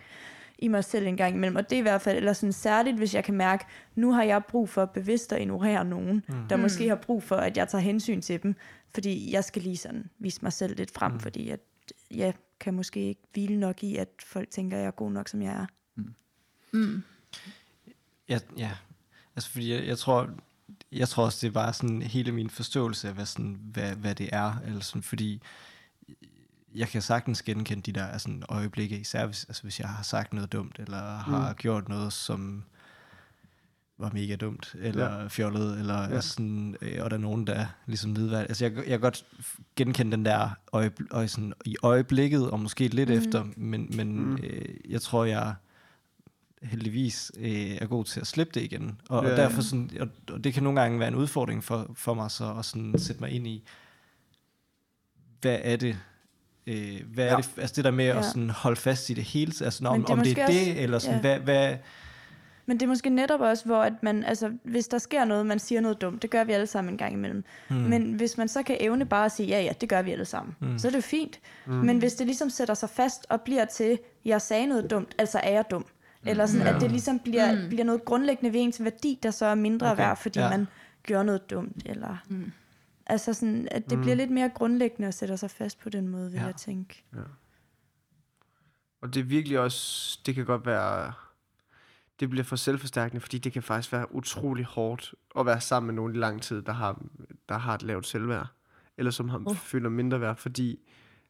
[0.59, 1.57] i mig selv en gang imellem.
[1.57, 4.23] Og det er i hvert fald, eller sådan særligt, hvis jeg kan mærke, nu har
[4.23, 6.49] jeg brug for bevidst at ignorere nogen, mm.
[6.49, 8.55] der måske har brug for, at jeg tager hensyn til dem,
[8.95, 11.21] fordi jeg skal lige sådan vise mig selv lidt frem, mm.
[11.21, 11.61] fordi at,
[12.11, 15.29] jeg kan måske ikke hvile nok i, at folk tænker, at jeg er god nok,
[15.29, 15.67] som jeg er.
[16.73, 17.03] Mm.
[18.29, 18.71] Ja, ja.
[19.37, 20.31] Altså, fordi jeg, jeg tror,
[20.93, 24.15] jeg tror også, det er bare sådan hele min forståelse af, hvad, sådan, hvad, hvad
[24.15, 24.55] det er.
[24.67, 25.43] Eller sådan, fordi
[26.75, 30.33] jeg kan sagtens genkende de der altså, øjeblikke, især hvis, altså, hvis jeg har sagt
[30.33, 31.57] noget dumt, eller har mm.
[31.57, 32.65] gjort noget, som
[33.99, 35.27] var mega dumt, eller ja.
[35.27, 36.15] fjollet, eller ja.
[36.15, 38.41] altså, sådan, øh, og der er nogen, der ligesom nedværd.
[38.41, 39.25] Altså, jeg, jeg kan godt
[39.77, 43.15] genkende den der øje, øje, sådan, i øjeblikket, og måske lidt mm.
[43.15, 44.39] efter, men, men mm.
[44.43, 45.55] øh, jeg tror, jeg
[46.63, 49.01] heldigvis øh, er god til at slippe det igen.
[49.09, 51.91] Og, Ja, og derfor sådan, og, og det kan nogle gange være en udfordring for,
[51.95, 53.65] for mig så at sådan sætte mig ind i,
[55.41, 55.99] hvad er det,
[56.67, 57.33] øh, hvad ja.
[57.33, 58.19] Er det, altså det der med ja.
[58.19, 60.61] at sådan holde fast i det hele, altså om, det er om det er det,
[60.71, 61.21] også- eller sådan, ja.
[61.21, 61.77] hvad, hvad,
[62.67, 65.59] Men det er måske netop også, hvor at man, altså, hvis der sker noget, man
[65.59, 67.45] siger noget dumt, det gør vi alle sammen en gang imellem.
[67.69, 67.77] Mm.
[67.77, 70.25] Men hvis man så kan evne bare at sige, ja, ja, det gør vi alle
[70.25, 70.79] sammen, mm.
[70.79, 71.41] så er det jo fint.
[71.67, 71.73] Mm.
[71.73, 75.39] Men hvis det ligesom sætter sig fast og bliver til, jeg sagde noget dumt, altså
[75.39, 75.87] er jeg dum.
[76.27, 76.75] Eller sådan, ja.
[76.75, 77.69] at det ligesom bliver, mm.
[77.69, 80.03] bliver noget grundlæggende ved ens værdi, der så er mindre okay.
[80.03, 80.45] Værd, fordi ja.
[80.45, 80.51] ja.
[80.51, 80.67] man
[81.03, 81.77] gjorde noget dumt.
[81.87, 82.53] Eller, mm.
[83.07, 84.03] Altså sådan, at det mm.
[84.03, 86.47] bliver lidt mere grundlæggende og sætter sig fast på den måde, vil Ja.
[86.47, 87.05] jeg tænke.
[89.01, 91.13] Og det er virkelig også, det kan godt være,
[92.21, 95.95] det bliver for selvforstærkende, fordi det kan faktisk være utrolig hårdt at være sammen med
[95.95, 97.03] nogen i lang tid, der har,
[97.49, 98.47] der har et lavt selvværd,
[98.97, 99.57] eller som har, uh.
[99.57, 100.79] føler mindre værd, fordi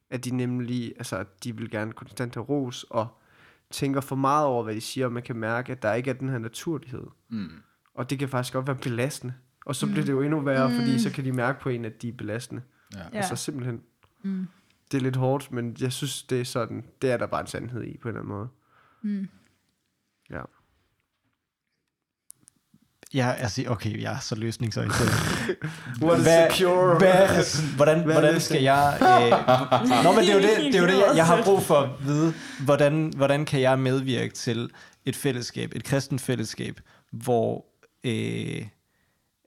[0.09, 3.07] at de nemlig, altså de vil gerne konstant have ros, og
[3.71, 6.13] tænker for meget over, hvad de siger, og man kan mærke, at der ikke er
[6.13, 7.03] den her naturlighed.
[7.29, 7.51] Mm.
[7.93, 9.33] Og det kan faktisk godt være belastende.
[9.65, 10.75] Og så bliver det jo endnu værre, mm.
[10.75, 12.61] fordi så kan de mærke på en, at de er belastende.
[12.93, 13.17] Ja.
[13.17, 13.81] Altså simpelthen.
[14.23, 14.47] Mm.
[14.91, 17.47] Det er lidt hårdt, men jeg synes, det er sådan, det er der bare en
[17.47, 18.47] sandhed i, på en eller anden måde.
[19.03, 19.27] Mm.
[20.29, 20.41] Ja.
[23.13, 25.09] Ja, altså, okay, jeg er så løsningsorienteret.
[26.01, 26.97] What is Hvad- the cure?
[26.97, 28.97] Hvad, hvordan, Hvad hvordan skal jeg...
[29.01, 31.61] Øh, nå, men det er jo det, det, er jo det jeg, jeg har brug
[31.61, 32.33] for at vide.
[32.63, 34.69] Hvordan, hvordan kan jeg medvirke til
[35.05, 36.79] et fællesskab, et kristent fællesskab,
[37.11, 37.65] hvor...
[38.03, 38.67] Øh,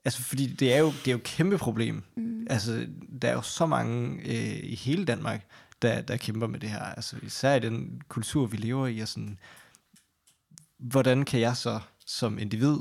[0.09, 2.03] altså, fordi det er jo, det er jo et kæmpe problem.
[2.15, 2.47] Mm.
[2.49, 2.87] Altså,
[3.21, 5.45] der er jo så mange øh, i hele Danmark,
[5.81, 6.79] der, der kæmper med det her.
[6.79, 9.39] Altså, især i den kultur, vi lever i, og sådan...
[10.77, 12.77] Hvordan kan jeg så som individ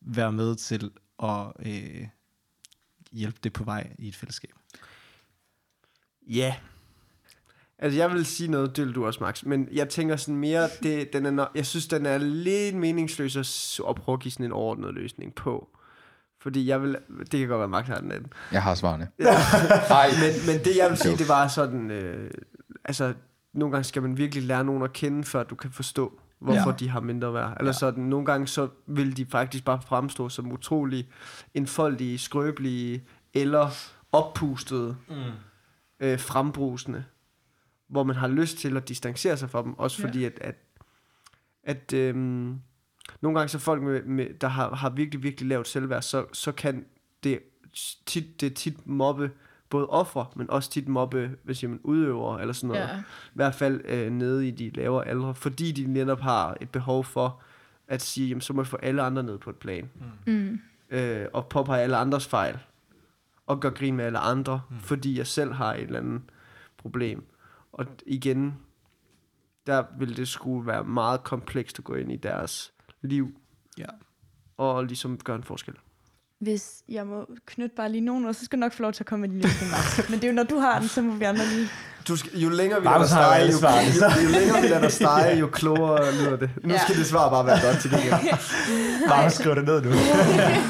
[0.00, 0.90] være med til
[1.22, 2.08] at øh,
[3.12, 4.52] hjælpe det på vej i et fællesskab.
[6.26, 6.54] Ja.
[7.78, 9.44] Altså, jeg vil sige noget, det vil du også, Max.
[9.44, 13.36] Men jeg tænker sådan mere, det, den er, jeg synes, den er lidt meningsløs
[13.88, 15.74] at, prøve at give sådan en ordnet løsning på.
[16.44, 18.32] Fordi jeg vil, det kan godt være, Max har den anden.
[18.52, 19.08] Jeg har svarene.
[19.88, 22.30] Nej, men, men det jeg vil sige, det var sådan, øh,
[22.84, 23.14] altså,
[23.52, 26.76] nogle gange skal man virkelig lære nogen at kende, før du kan forstå, hvorfor ja.
[26.76, 27.56] de har mindre værd.
[27.58, 27.78] Eller ja.
[27.78, 31.08] sådan, nogle gange så vil de faktisk bare fremstå som utrolig
[31.54, 33.70] enfoldige, skrøbelige, eller
[34.12, 35.14] oppustede, mm.
[36.00, 37.04] øh, frembrusende,
[37.88, 40.08] hvor man har lyst til at distancere sig fra dem, også Ja.
[40.08, 40.56] fordi at, at,
[41.64, 42.60] at øhm,
[43.24, 46.52] nogle gange så folk, med, med, der har, har virkelig, virkelig lavt selvværd, så, så
[46.52, 46.84] kan
[47.22, 47.38] det
[48.06, 49.30] tit, det tit mobbe
[49.70, 52.82] både ofre, men også tit mobbe, hvis man udøver eller sådan noget.
[52.82, 52.98] Ja.
[52.98, 57.04] I hvert fald øh, nede i de lavere aldre, fordi de netop har et behov
[57.04, 57.42] for
[57.88, 59.90] at sige, jamen, så må jeg få alle andre ned på et plan.
[60.26, 60.60] Mm.
[60.90, 62.58] Øh, og påpege alle andres fejl.
[63.46, 64.78] Og gøre grin med alle andre, mm.
[64.78, 66.22] fordi jeg selv har et eller andet
[66.76, 67.24] problem.
[67.72, 68.54] Og igen,
[69.66, 72.73] der vil det skulle være meget komplekst at gå ind i deres
[73.04, 73.28] liv,
[73.78, 73.84] Ja.
[74.56, 75.74] og ligesom gøre en forskel.
[76.38, 79.02] Hvis jeg må knytte bare lige nogen, og så skal du nok få lov til
[79.02, 80.10] at komme med din løsning, Max.
[80.10, 81.68] Men det er jo, når du har den, så må vi andre lige...
[82.08, 83.52] Du skal, jo længere vi lader jo stege, jo,
[84.22, 86.50] jo, jo længere vi lader dig stege, jo klogere lyder det.
[86.64, 86.80] Nu Ja.
[86.84, 88.12] skal det svar bare være godt til gengæld.
[89.08, 89.90] Bare skriv det ned nu.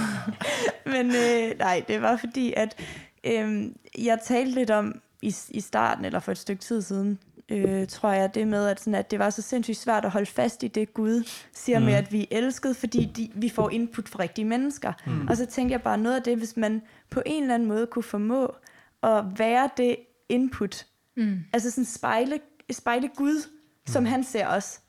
[0.93, 2.80] Men øh, nej, det var fordi, at
[3.24, 3.64] øh,
[3.99, 7.18] jeg talte lidt om i, i starten, eller for et stykke tid siden,
[7.49, 10.26] øh, tror jeg, det med, at, sådan, at det var så sindssygt svært at holde
[10.26, 11.84] fast i det, Gud siger mm.
[11.84, 14.92] med, at vi er elsket, fordi de, vi får input fra rigtige mennesker.
[15.07, 15.26] Mm.
[15.28, 17.86] Og så tænkte jeg bare noget af det, hvis man på en eller anden måde
[17.86, 18.55] kunne formå
[19.03, 19.97] at være det
[20.28, 20.86] input,
[21.16, 21.38] Mm.
[21.53, 22.40] altså sådan spejle,
[22.72, 23.49] spejle Gud,
[23.86, 24.80] som han ser os,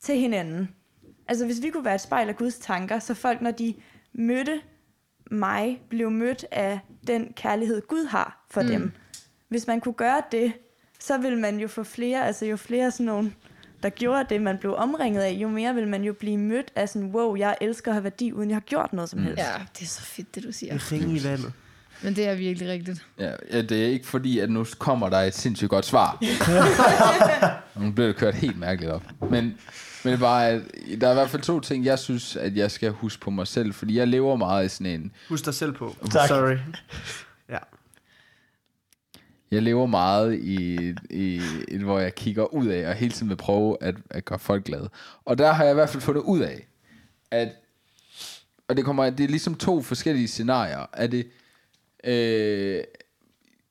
[0.00, 0.68] til hinanden.
[1.28, 3.74] Altså hvis vi kunne være et spejl af Guds tanker, så folk, når de
[4.12, 4.60] mødte
[5.30, 8.68] mig, blev mødt af den kærlighed, Gud har for mm.
[8.68, 8.92] dem.
[9.48, 10.52] Hvis man kunne gøre det,
[11.06, 13.32] så vil man jo få flere, altså jo flere sådan nogle,
[13.82, 16.88] der gjorde det, man blev omringet af, jo mere vil man jo blive mødt af
[16.88, 19.38] sådan, wow, jeg elsker at have værdi, uden jeg har gjort noget som helst.
[19.38, 20.92] Ja, det er så fedt, det du siger.
[20.92, 21.52] Ringe i vandet.
[22.02, 23.06] Men det er virkelig rigtigt.
[23.18, 26.18] Ja, ja, det er ikke fordi, at nu kommer der et sindssygt godt svar.
[27.80, 29.02] nu bliver det kørt helt mærkeligt op.
[29.20, 29.54] Men, men
[30.04, 30.62] det er bare, at
[31.00, 33.46] der er i hvert fald to ting, jeg synes, at jeg skal huske på mig
[33.46, 33.74] selv.
[33.74, 35.12] Fordi jeg lever meget i sådan en...
[35.28, 35.96] Husk dig selv på.
[36.10, 36.28] Tak.
[36.28, 36.56] Sorry.
[37.48, 37.58] Ja.
[39.54, 43.36] Jeg lever meget i, i et, hvor jeg kigger ud af, og hele tiden vil
[43.36, 44.90] prøve at, at gøre folk glade.
[45.24, 46.66] Og der har jeg i hvert fald fundet ud af,
[47.30, 47.48] at
[48.68, 50.86] og det kommer, det er ligesom to forskellige scenarier.
[50.92, 51.26] Er det,
[52.04, 52.84] øh,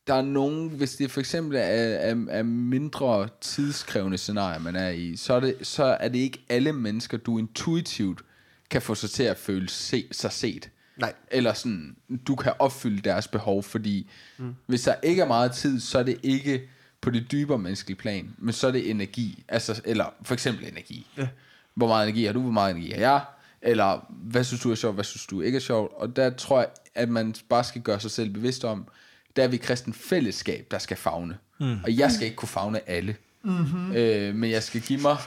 [0.07, 4.89] der er nogen, hvis det for eksempel er, er, er mindre tidskrævende scenarier, man er
[4.89, 8.21] i, så er, det, så er det ikke alle mennesker, du intuitivt
[8.69, 10.69] kan få sig til at føle se, sig set.
[10.97, 11.13] Nej.
[11.31, 11.95] Eller sådan,
[12.27, 14.55] du kan opfylde deres behov, fordi mm.
[14.65, 16.69] hvis der ikke er meget tid, så er det ikke
[17.01, 21.07] på det dybere menneskelige plan, men så er det energi, altså, eller for eksempel energi.
[21.17, 21.27] Ja.
[21.73, 23.21] Hvor meget energi har du, hvor meget energi har jeg?
[23.61, 25.93] Eller hvad synes du er sjovt, hvad synes du ikke er sjovt?
[25.95, 28.87] Og der tror jeg, at man bare skal gøre sig selv bevidst om,
[29.35, 31.37] der er vi kristen fællesskab, der skal fagne.
[31.59, 31.77] Mm.
[31.83, 33.15] Og jeg skal ikke kunne fagne alle.
[33.43, 33.95] Mm-hmm.
[33.95, 35.17] Øh, men jeg skal give mig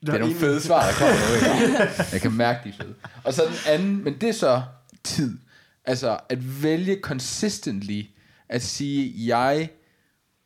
[0.00, 1.62] det er nogle fede svar, der kommer nu.
[1.62, 1.92] Ikke?
[2.12, 2.94] Jeg kan mærke, de er fede.
[3.24, 4.62] Og så den anden, men det er så
[5.04, 5.38] tid.
[5.84, 8.02] Altså at vælge consistently
[8.48, 9.70] at sige, jeg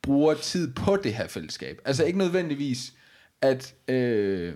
[0.03, 1.79] bruger tid på det her fællesskab.
[1.85, 2.93] Altså ikke nødvendigvis
[3.43, 4.55] at, øh,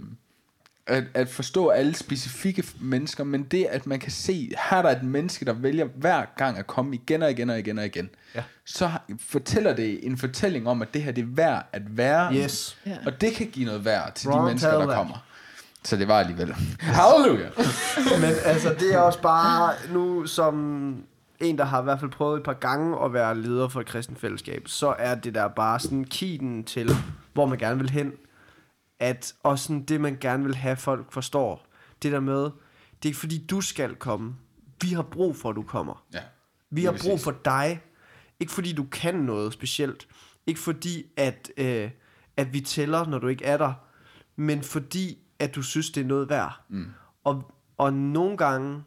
[0.87, 4.91] at, at forstå alle specifikke mennesker, men det at man kan se, her er der
[4.91, 8.11] et menneske, der vælger hver gang at komme igen og igen og igen og igen.
[8.35, 8.43] Ja.
[8.65, 12.35] Så fortæller det en fortælling om, at det her det er værd at være.
[12.35, 12.77] Yes.
[12.87, 12.97] Ja.
[13.07, 14.97] Og det kan give noget værd til de Wrong mennesker, tell der that.
[14.97, 15.25] kommer.
[15.85, 16.55] Så det var alligevel.
[16.81, 17.49] Halleluja!
[18.21, 20.55] Men altså, det er også bare nu som
[21.41, 23.87] en, der har i hvert fald prøvet et par gange at være leder for et
[23.87, 26.91] kristen fællesskab, så er det der bare sådan kiden til,
[27.33, 28.13] hvor man gerne vil hen.
[28.99, 31.67] At også sådan det, man gerne vil have, folk forstår.
[32.03, 34.37] Det der med, det er ikke fordi, du skal komme.
[34.81, 36.07] Vi har brug for, at du kommer.
[36.15, 36.23] Ja.
[36.71, 37.81] Vi har brug for dig.
[38.41, 40.09] Ikke fordi du kan noget specielt.
[40.47, 41.91] Ikke fordi, at, øh,
[42.37, 43.73] at vi tæller, når du ikke er der.
[44.37, 46.61] Men fordi, at du synes, det er noget værd.
[46.69, 46.87] Mm.
[47.25, 48.85] Og, og nogle gange,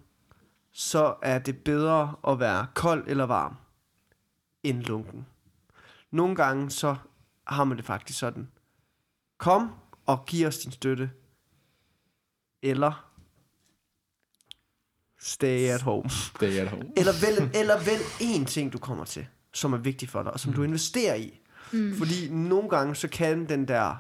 [0.72, 3.56] så er det bedre at være kold eller varm,
[4.64, 5.26] end lunken.
[6.12, 6.96] Nogle gange, så
[7.48, 8.52] har man det faktisk sådan.
[9.38, 9.72] Kom
[10.10, 11.12] og giv os din støtte.
[12.62, 13.10] Eller
[15.20, 16.10] stay at home.
[16.42, 16.92] Er at home.
[16.98, 20.40] Eller vælg, eller vælg én ting, du kommer til, som er vigtig for dig, og
[20.40, 21.40] som du investerer i.
[21.72, 21.96] Mm.
[21.98, 23.96] Fordi nogle gange, så kan den der,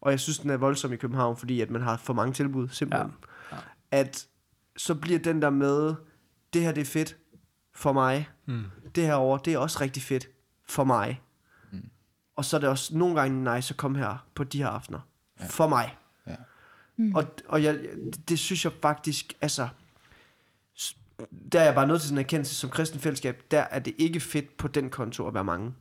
[0.00, 2.68] og jeg synes, den er voldsom i København, fordi at man har for mange tilbud,
[2.68, 3.12] simpelthen.
[3.52, 3.56] Ja.
[3.56, 3.62] Ja.
[3.90, 4.28] At
[4.76, 5.94] så bliver den der med,
[6.52, 7.16] det her det er fedt
[7.74, 8.28] for mig.
[8.46, 8.64] Mm.
[8.94, 10.28] Det her over, det er også rigtig fedt
[10.64, 11.22] for mig.
[11.72, 11.88] Mm.
[12.36, 15.00] Og så er det også nogle gange nice at komme her på de her aftener.
[15.40, 15.46] Ja.
[15.46, 15.96] For mig.
[16.26, 16.36] Ja.
[16.96, 17.14] Mm.
[17.14, 17.80] Og, og jeg,
[18.28, 19.68] det synes jeg faktisk, altså,
[21.52, 23.94] der er jeg bare nødt til sådan en erkendelse som kristen fællesskab, der er det
[23.98, 25.74] ikke fedt på den konto at være mange.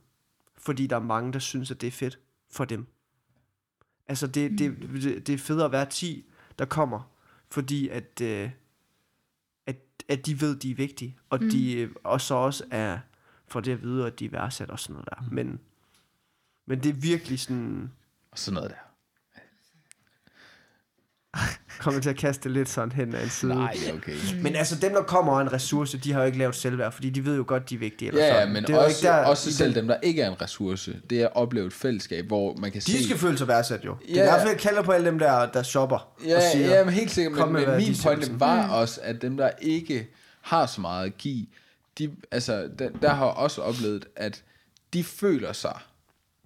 [0.58, 2.20] Fordi der er mange, der synes, at det er fedt
[2.52, 2.88] for dem.
[4.08, 6.26] Altså, det, det, det, det er federe at være 10,
[6.60, 7.12] der kommer,
[7.50, 8.50] fordi at, øh,
[9.66, 9.78] at,
[10.10, 11.50] at de ved, de er vigtige, og, mm.
[11.50, 13.00] de, øh, og så også er
[13.48, 15.22] for det at vide, at de er værdsat og sådan noget der.
[15.22, 15.36] Mm.
[15.36, 15.60] Men,
[16.66, 17.92] men det er virkelig sådan,
[18.32, 18.85] Og sådan noget der.
[21.80, 23.56] kommer til at kaste lidt sådan hen ad en side.
[23.56, 24.16] Nej, okay.
[24.42, 26.92] Men altså dem, der kommer og er en ressource, de har jo ikke lavet selvværd,
[26.92, 28.08] fordi de ved jo godt, de er vigtige.
[28.10, 28.54] Eller Ja, ja, sådan.
[28.54, 31.00] men det er også, ikke der, også selv den- dem, der ikke er en ressource,
[31.10, 32.92] det er at opleve et fællesskab, hvor man kan se...
[32.92, 33.96] De skal føle sig værdsat jo.
[34.08, 34.32] Det er Ja.
[34.34, 37.12] derfor, jeg kalder på alle dem, der, der shopper Ja, og siger, ja, men helt
[37.12, 37.34] sikkert.
[37.34, 40.08] "Kom Men, med, men min de siger." pointe var også, at dem, der ikke
[40.42, 41.46] har så meget at give,
[41.98, 44.44] de, altså, der, der har jeg også oplevet, at
[44.94, 45.78] de føler sig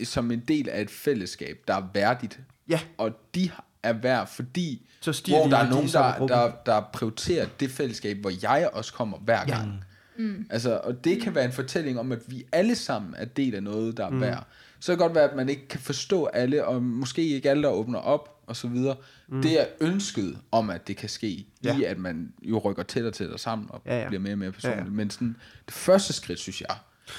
[0.04, 2.40] som en del af et fællesskab, der er værdigt.
[2.70, 2.80] Ja.
[2.98, 3.52] Og de
[3.84, 8.18] er værd, fordi Så hvor de der er nogen, der, der, der prioriterer det fællesskab,
[8.18, 9.84] hvor jeg også kommer hver gang.
[10.18, 10.46] Mm.
[10.50, 13.64] Altså, og det kan være en fortælling om, at vi alle sammen er del af
[13.64, 14.22] noget, der er mm.
[14.22, 14.48] værd.
[14.80, 17.64] Så kan det godt være, at man ikke kan forstå alle, og måske ikke alle,
[17.64, 18.96] der åbner op, og så videre.
[19.28, 19.42] Mm.
[19.42, 21.76] Det er ønsket om, at det kan ske, ja.
[21.78, 21.90] i Ja.
[21.90, 24.04] at man jo rykker tættere og tættere sammen, og ja, Ja, ja.
[24.04, 24.08] ja.
[24.08, 24.78] bliver mere og mere personligt.
[24.78, 24.92] Ja, Ja, ja.
[24.92, 24.96] ja.
[24.96, 26.70] Men sådan, det første skridt, synes jeg,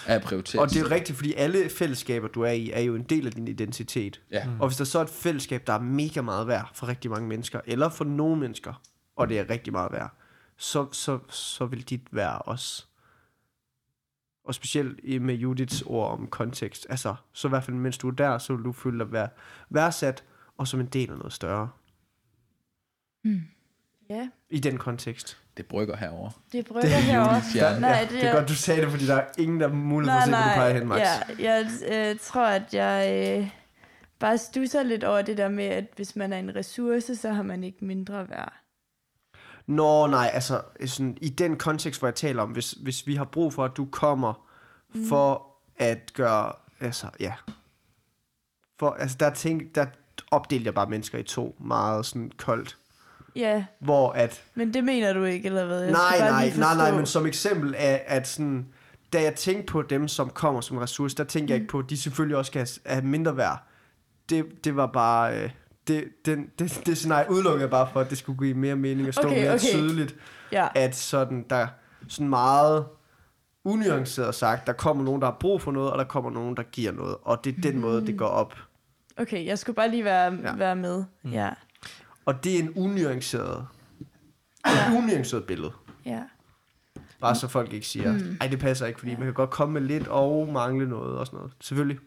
[0.06, 0.62] er at prioritere.
[0.62, 3.32] Og det er rigtigt, fordi alle fællesskaber, du er i, er jo en del af
[3.32, 4.22] din identitet.
[4.30, 4.48] Ja.
[4.60, 7.28] Og hvis der så er et fællesskab, der er mega meget værd for rigtig mange
[7.28, 8.82] mennesker, eller for nogle mennesker,
[9.16, 10.14] og det er rigtig meget værd,
[10.56, 12.84] så, så, så vil dit være også.
[14.44, 16.86] Og specielt i- med Judiths ord om kontekst.
[16.90, 19.26] Altså, så i hvert fald, mens du er der, så vil du føle dig vær,
[19.70, 20.24] værdsat,
[20.56, 21.68] og som en del af noget større.
[24.10, 25.38] Ja, I den kontekst.
[25.56, 26.30] det brygger herover.
[26.52, 27.42] det brygger herovre.
[27.52, 27.80] Fjern.
[27.80, 30.16] Nej, ja, det er godt, du sagde det, fordi der er ingen, der har mulighed
[30.16, 30.98] for at se, hvor du peger hen, Max.
[30.98, 33.50] Ja, jeg øh, tror, at jeg øh,
[34.18, 37.42] bare stusser lidt over det der med, at hvis man er en ressource, så har
[37.42, 38.52] man ikke mindre værd.
[39.66, 43.24] Nå, nej, altså sådan, i den kontekst, hvor jeg taler om, hvis, hvis vi har
[43.24, 44.46] brug for, at du kommer
[45.08, 45.46] for
[45.76, 47.34] at gøre, altså, ja.
[48.78, 49.86] For, altså, der, tænk, der
[50.30, 52.76] opdelte jeg bare mennesker i to, meget sådan koldt.
[53.36, 55.80] Ja, Hvor at, men det mener du ikke, eller hvad?
[55.82, 58.66] Jeg nej, nej, nej, nej, men som eksempel er, at sådan,
[59.12, 61.90] da jeg tænkte på dem, som kommer som ressource, der tænkte jeg ikke på, at
[61.90, 63.62] de selvfølgelig også skal have- mindre værd.
[64.30, 65.50] Det, det var bare, øh,
[65.88, 69.08] det, den, det, det scenarie udelukkede jeg bare for, at det skulle give mere mening
[69.08, 69.58] at stå Okay, mere okay.
[69.72, 70.14] tydeligt.
[70.52, 71.66] Ja, at sådan, der
[72.08, 72.84] sådan meget
[73.64, 76.62] unuanceret sagt, der kommer nogen, der har brug for noget, og der kommer nogen, der
[76.62, 77.16] giver noget.
[77.22, 78.54] Og det er den måde, det går op.
[79.16, 80.54] okay, jeg skulle bare lige være, Ja.
[80.56, 81.04] være med.
[81.32, 81.50] Ja,
[82.24, 83.66] Og det er en unuanceret,
[84.66, 85.72] et unuanceret billede.
[86.06, 86.22] ja.
[87.20, 89.80] Bare så folk ikke siger, ej, det passer ikke, fordi man kan godt komme med
[89.80, 91.52] lidt og mangle noget og sådan noget.
[91.60, 91.98] Selvfølgelig.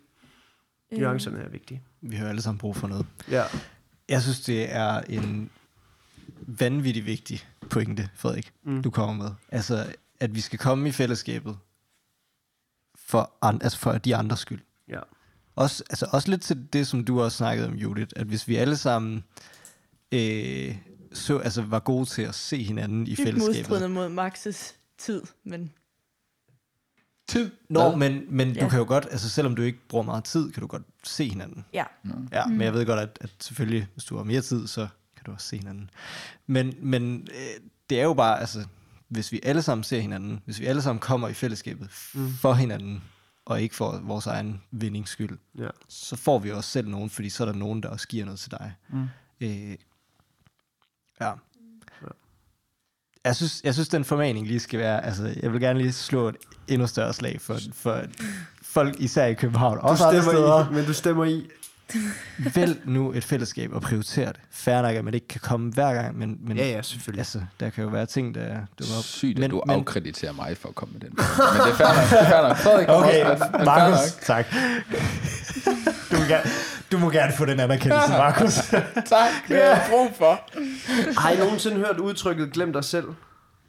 [0.91, 1.82] Nuancerne er vigtige.
[2.01, 3.05] Vi har jo alle sammen brug for noget.
[3.32, 3.43] Ja.
[4.09, 5.49] Jeg synes, det er en
[6.47, 8.84] vanvittig vigtig pointe, Frederik, mm.
[8.84, 9.32] du kommer med.
[9.51, 11.57] Altså, at vi skal komme i fællesskabet
[12.95, 14.61] for, an, altså for de andres skyld.
[14.89, 14.99] Ja.
[15.55, 18.55] Også, altså også lidt til det, som du også snakkede om, Judith, at hvis vi
[18.55, 19.24] alle sammen
[20.14, 20.76] øh,
[21.14, 23.57] så, altså var gode til at se hinanden i Dybt fællesskabet.
[23.57, 25.72] modstridende mod Maxes tid, men
[27.28, 27.51] Tid.
[27.70, 27.97] Nå, Hvad?
[28.09, 28.53] men, men ja.
[28.53, 28.64] Ja.
[28.66, 31.30] du kan jo godt, altså selvom du ikke bruger meget tid, kan du godt se
[31.30, 31.66] hinanden.
[31.74, 31.84] ja.
[32.32, 32.51] Ja, mm.
[32.51, 35.32] men jeg ved godt, at, at selvfølgelig, hvis du har mere tid, så kan du
[35.32, 35.89] også se hinanden.
[36.47, 38.66] Men, men øh, det er jo bare, altså,
[39.07, 42.30] hvis vi alle sammen ser hinanden, hvis vi alle sammen kommer i fællesskabet mm.
[42.34, 43.03] for hinanden,
[43.45, 45.68] og ikke for vores egen vindings skyld, Ja.
[45.89, 48.39] så får vi også selv nogen, fordi så er der nogen, der også giver noget
[48.39, 48.74] til dig.
[48.89, 49.07] Mm.
[49.41, 49.76] Øh,
[51.22, 51.32] ja.
[53.26, 56.28] Jeg synes, jeg synes, den formaning lige skal være, altså, jeg vil gerne lige slå
[56.28, 56.36] et
[56.68, 58.01] endnu større slag for, for
[58.64, 60.70] folk, især i København, Du også andre stemmer steder.
[60.70, 61.49] i, men du stemmer i.
[62.55, 64.41] vælg nu et fællesskab og prioriter det.
[64.51, 67.20] Færre nok, at man ikke kan komme hver gang, men, men Ja, ja, selvfølgelig.
[67.20, 68.43] altså, der kan jo være ting, der
[68.80, 69.03] dukker op.
[69.03, 71.09] Sygt, at Men- du men- afkrediterer mig for at komme med den.
[71.09, 71.26] Men
[71.66, 72.09] det er fair nok.
[72.09, 72.57] Det er fair nok.
[72.57, 74.45] Frederik, Okay, Markus, tak.
[76.11, 76.49] Du gerne,
[76.93, 78.53] du må gerne få den anerkendelse, Markus.
[79.15, 80.39] Tak, det er jeg brug for.
[81.21, 83.07] Har I nogensinde hørt udtrykket glem dig selv?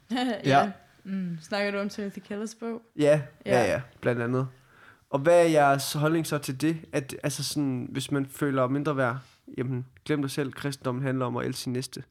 [0.45, 0.71] Ja.
[1.03, 1.37] Mm.
[1.41, 2.81] Snakker du om Timothy Kellers bog?
[2.99, 3.71] Ja, ja, Ja.
[3.71, 4.47] ja, blandt andet.
[5.09, 6.77] Og hvad er jeres holdning så til det?
[6.93, 9.17] At, altså sådan, hvis man føler mindre værd,
[9.57, 12.03] jamen glem dig selv, kristendommen handler om at elske sin næste.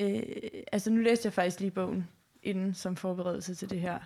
[0.00, 0.22] Øh,
[0.72, 2.08] altså, nu læste jeg faktisk lige bogen
[2.42, 3.98] inden som forberedelse til det her.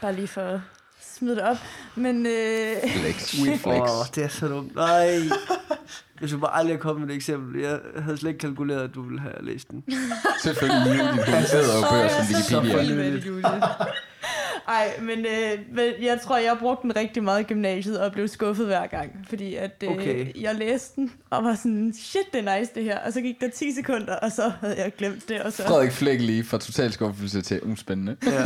[0.00, 0.62] Bare lige for
[1.00, 1.56] at smide det op.
[1.94, 3.66] Men øh, Flex, sweet flex.
[3.66, 4.74] Åh, oh, det er så dumt.
[4.74, 5.18] Nej.
[6.20, 7.60] Jeg skulle bare aldrig have kommet med et eksempel.
[7.62, 9.84] Jeg havde slet ikke kalkuleret, at du ville have læst den.
[10.42, 12.90] Selvfølgelig de publicerede jo bøger som Wikipedia.
[12.90, 13.44] for- med det, Julie.
[14.68, 18.28] Ej, men, øh, men jeg tror, jeg brugte den rigtig meget i gymnasiet og blev
[18.28, 19.10] skuffet hver gang.
[19.28, 20.42] Fordi at øh, Okay.
[20.42, 22.98] jeg læste den og var sådan, shit, det er nice det her.
[22.98, 25.42] Og så gik der 10 sekunder, og så havde jeg glemt det.
[25.42, 25.62] Og så...
[25.66, 28.16] Frederik Flæk lige fra total skuffelse til uspændende.
[28.26, 28.30] Ja.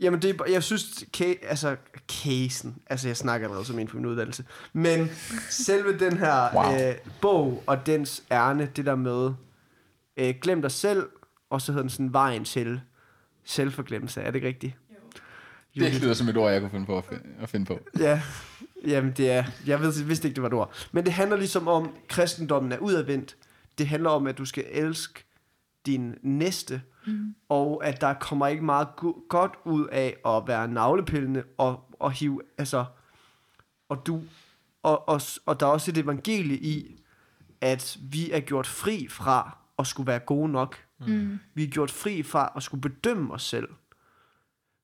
[0.00, 1.76] Jamen, det er, jeg synes, ca- altså,
[2.22, 5.10] casen, altså jeg snakker allerede som en på min uddannelse, men
[5.50, 6.88] selve den her Wow.
[6.88, 9.30] øh, bog og dens ærne, det der med,
[10.16, 11.06] øh, glem dig selv,
[11.50, 12.80] og så hedder den sådan vejen til
[13.44, 14.74] selvforglemmelse, er det ikke rigtigt?
[15.74, 17.78] Det lyder som et ord, jeg kunne finde på at finde, at finde på.
[17.98, 18.22] Ja,
[18.86, 20.72] jamen det er, jeg ved, vidste ikke, det var et ord.
[20.92, 23.36] Men det handler ligesom om, kristendommen er udadvendt.
[23.78, 25.24] Det handler om, at du skal elske
[25.86, 27.34] din næste, mm.
[27.48, 32.12] og at der kommer ikke meget go- godt ud af at være navlepillende og, og
[32.12, 32.84] hive, altså,
[33.88, 34.22] og du,
[34.82, 37.02] og, og, og der er også et evangelie i,
[37.60, 40.76] at vi er gjort fri fra at skulle være gode nok.
[41.06, 41.38] Mm.
[41.54, 43.68] Vi er gjort fri fra at skulle bedømme os selv.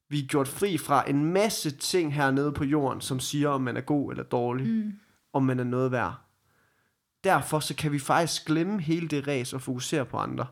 [0.09, 3.77] Vi er gjort fri fra en masse ting hernede på jorden, som siger, om man
[3.77, 4.93] er god eller dårlig, mm.
[5.33, 6.15] om man er noget værd.
[7.25, 10.47] Derfor så kan vi faktisk glemme hele det ræs og fokusere på andre.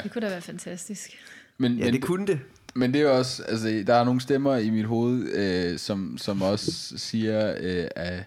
[0.00, 1.10] Det kunne da være fantastisk.
[1.58, 2.40] Men, Ja, men, det kunne det.
[2.74, 6.42] men det er også, altså, der er nogle stemmer i mit hoved, øh, som, som
[6.42, 8.24] også siger, øh, at,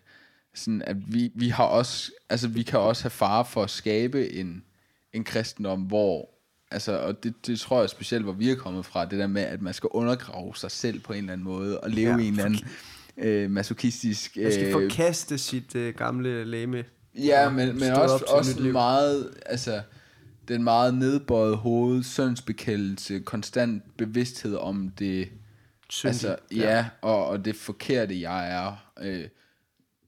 [0.55, 4.33] sådan, at vi, vi har også, altså, vi kan også have fare for at skabe
[4.33, 4.63] en,
[5.13, 6.29] en kristendom, hvor,
[6.71, 9.41] altså, og det, det tror jeg specielt, hvor vi er kommet fra, det der med,
[9.41, 12.23] at man skal undergrave sig selv på en eller anden måde, og leve Ja, ja,
[12.23, 12.59] i en eller anden
[13.17, 14.37] øh, masochistisk...
[14.37, 16.83] Man skal øh, forkaste sit øh, gamle læme.
[17.17, 19.81] Ja, men, men også, også meget, altså,
[20.47, 25.29] den meget nedbøjet hoved, sønsbekendelse, konstant bevidsthed om det,
[25.89, 26.13] Syndig.
[26.13, 28.91] altså, ja, og, og det forkerte, jeg er.
[29.01, 29.27] Øh,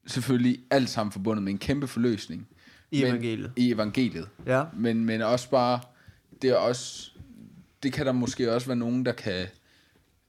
[0.08, 2.48] selvfølgelig alt sammen forbundet med en kæmpe forløsning.
[2.92, 3.52] I men, evangeliet.
[3.56, 4.30] I evangeliet.
[4.46, 4.64] Ja.
[4.74, 5.80] Men, men også bare,
[6.42, 7.12] det er også,
[7.84, 9.48] det kan der måske også være nogen, der kan,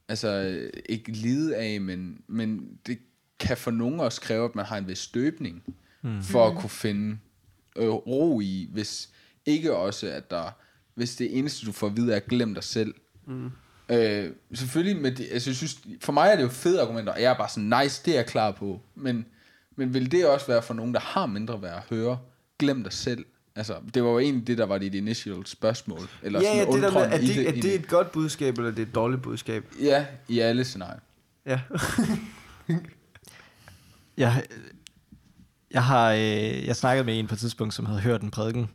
[0.07, 2.99] altså, øh, ikke lide af, men, men det
[3.39, 5.63] kan for nogen også kræve, at man har en vis støbning,
[6.01, 6.21] mm.
[6.21, 7.17] for at kunne finde
[7.75, 9.09] øh, ro i, hvis
[9.45, 10.51] ikke også, at der,
[10.95, 12.93] hvis det eneste, du får at vide, er, glem dig selv.
[13.27, 13.51] Mm.
[13.89, 17.21] Øh, selvfølgelig, med det, altså, jeg synes, for mig er det jo fede argumenter, og
[17.21, 18.81] jeg er bare sådan, nice, det er jeg klar på.
[18.95, 19.25] Men,
[19.75, 22.19] men vil det også være for nogen, der har mindre værd at høre,
[22.59, 23.25] glem dig selv?
[23.55, 26.09] Altså, det var jo egentlig det, der var dit initial spørgsmål.
[26.23, 28.57] Eller Ja, sådan ja, det der med, er i det, er det et godt budskab,
[28.57, 29.65] eller er det et dårligt budskab?
[29.81, 30.99] Ja, i alle scenarier.
[31.45, 31.59] Ja.
[34.17, 34.43] Jeg,
[35.71, 38.69] jeg har øh, jeg snakkede med en på et tidspunkt, som havde hørt en prædiken,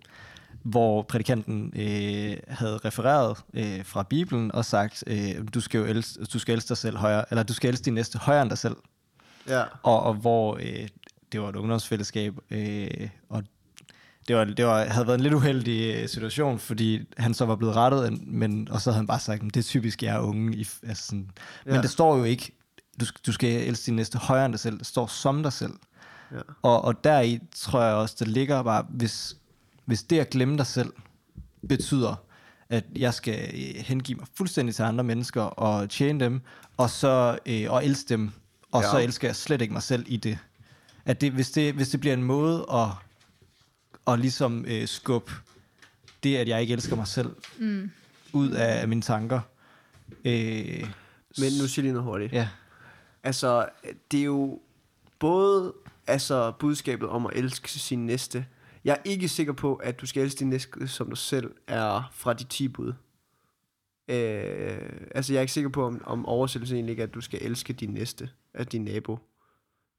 [0.65, 6.25] hvor prædikanten øh, havde refereret øh, fra Bibelen og sagt, øh, du skal jo elske,
[6.25, 8.59] du skal elske dig selv højere, eller du skal elske din næste højere end dig
[8.59, 8.77] selv.
[9.49, 9.62] ja.
[9.83, 10.89] Og, og hvor øh,
[11.33, 13.43] det var et ungdomsfællesskab, øh, og
[14.29, 17.57] det, var, det var, havde været en lidt uheldig øh, situation, fordi han så var
[17.57, 20.21] blevet rettet, en- men, og så havde han bare sagt, det er typisk, jeg er
[20.21, 20.57] unge.
[20.57, 21.31] I, altså sådan.
[21.65, 21.83] Men Ja.
[21.83, 22.53] det står jo ikke,
[23.01, 24.79] du, skal- du skal elske din næste højere end dig selv.
[24.79, 25.73] Det står som dig selv.
[26.33, 26.37] Ja.
[26.62, 29.37] Og, og deri tror jeg også, det ligger bare, hvis,
[29.85, 30.93] hvis det at glemme dig selv
[31.68, 32.14] betyder,
[32.68, 36.41] at jeg skal øh, hengive mig fuldstændig til andre mennesker og tjene dem,
[36.76, 38.30] og så øh, og elske dem,
[38.72, 38.91] og Ja.
[38.91, 40.39] så elsker jeg slet ikke mig selv i det.
[41.05, 42.89] At det, hvis, det, hvis det bliver en måde at,
[44.12, 45.32] at ligesom øh, skubbe
[46.22, 47.91] det, at jeg ikke elsker mig selv, mm.
[48.32, 49.41] ud af, af mine tanker.
[50.24, 50.87] Øh,
[51.39, 52.32] Men nu siger lige noget hurtigt.
[52.32, 52.49] ja.
[53.22, 53.68] Altså,
[54.11, 54.61] det er jo
[55.18, 55.72] både
[56.07, 58.47] altså, budskabet om at elske sin næste.
[58.85, 62.11] Jeg er ikke sikker på, at du skal elske din næste som dig selv, er
[62.12, 62.93] fra de 10 bud.
[64.09, 67.20] Øh, altså, jeg er ikke sikker på, om, om oversættelsen egentlig ikke er, at du
[67.20, 69.18] skal elske din næste af din nabo.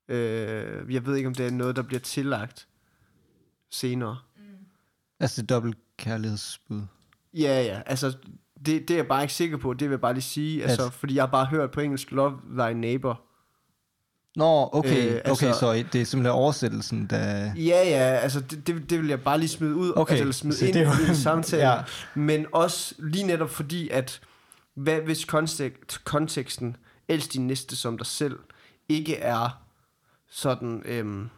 [0.07, 2.67] Øh, jeg ved ikke, om det er noget, der bliver tillagt
[3.71, 4.17] senere.
[5.19, 6.81] Altså det dobbelt kærlighedsbud.
[7.33, 8.17] Ja, ja, altså,
[8.65, 10.89] det, det er jeg bare ikke sikker på, det vil jeg bare lige sige, altså,
[10.89, 13.24] fordi jeg har bare hørt på engelsk, love thy neighbor.
[14.35, 17.17] Nå, okay, Øh, altså- okay, så det er simpelthen oversættelsen, der...
[17.55, 20.33] Ja, ja, altså det, det, det vil jeg bare lige smide ud, Okay, altså, eller
[20.33, 21.63] smide så ind det jo- i en samtale.
[21.69, 21.77] Ja.
[22.15, 24.21] Men også lige netop fordi, at
[24.75, 26.75] hvad, hvis kontekst, konteksten,
[27.07, 28.39] elsk din næste som dig selv,
[28.89, 29.61] ikke er
[30.29, 31.29] sådan, øhm,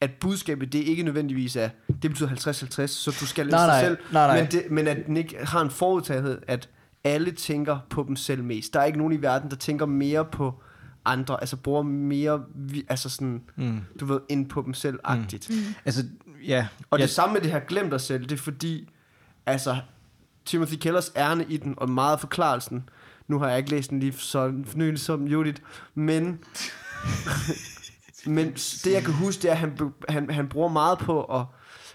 [0.00, 1.68] at budskabet, det ikke nødvendigvis er,
[2.02, 4.40] det betyder 50-50, så du skal elske dig selv, nej, nej.
[4.42, 6.68] Men, det, men at den ikke har en forudtagethed, at
[7.04, 8.74] alle tænker på dem selv mest.
[8.74, 10.54] Der er ikke nogen i verden, der tænker mere på
[11.06, 12.42] andre, altså bruger mere,
[12.88, 13.80] altså sådan, Mm.
[14.00, 15.50] du ved, ind på dem selv-agtigt.
[15.50, 15.56] Mm.
[15.84, 16.04] Altså,
[16.46, 16.68] ja.
[16.90, 18.88] Og ja, det samme med det her, glem dig selv, det er fordi,
[19.46, 19.76] altså,
[20.44, 22.88] Timothy Kellers ærne i den, og meget af forklarelsen,
[23.28, 25.62] nu har jeg ikke læst den lige så nylig som Judith,
[25.94, 26.38] men,
[28.26, 31.44] men det jeg kan huske, det er, at han, han, han bruger meget på at,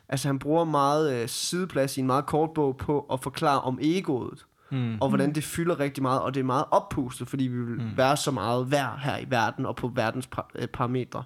[0.09, 3.80] altså han bruger meget øh, sideplads i en meget kort bog på at forklare om
[3.82, 4.97] egoet, Mm.
[5.01, 7.97] og hvordan det fylder rigtig meget, og det er meget oppustet, fordi vi vil mm.
[7.97, 11.24] være så meget værd her i verden, og på verdens par, øh, parametre.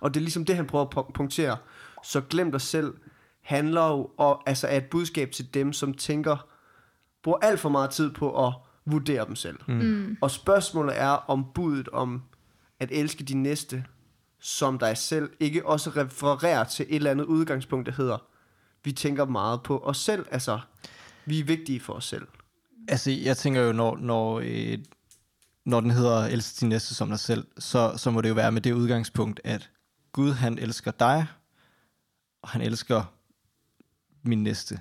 [0.00, 1.56] Og det er ligesom det, han prøver at pu- punktere.
[2.02, 2.94] Så glem dig selv
[3.42, 6.46] handler jo og, altså er et budskab til dem, som tænker,
[7.22, 8.52] bruger alt for meget tid på at
[8.86, 9.58] vurdere dem selv.
[9.68, 10.16] Mm.
[10.20, 12.22] Og spørgsmålet er om budet om
[12.80, 13.84] at elske din næste
[14.40, 18.18] som dig selv, ikke også refererer til et eller andet udgangspunkt, der hedder,
[18.84, 20.60] vi tænker meget på os selv, altså
[21.26, 22.26] vi er vigtige for os selv.
[22.88, 24.78] Altså, jeg tænker jo, når, når, øh,
[25.64, 28.52] når den hedder elsk din næste som dig selv, så, så må det jo være
[28.52, 29.70] med det udgangspunkt, at
[30.12, 31.26] Gud, han elsker dig,
[32.42, 33.14] og han elsker
[34.22, 34.80] min næste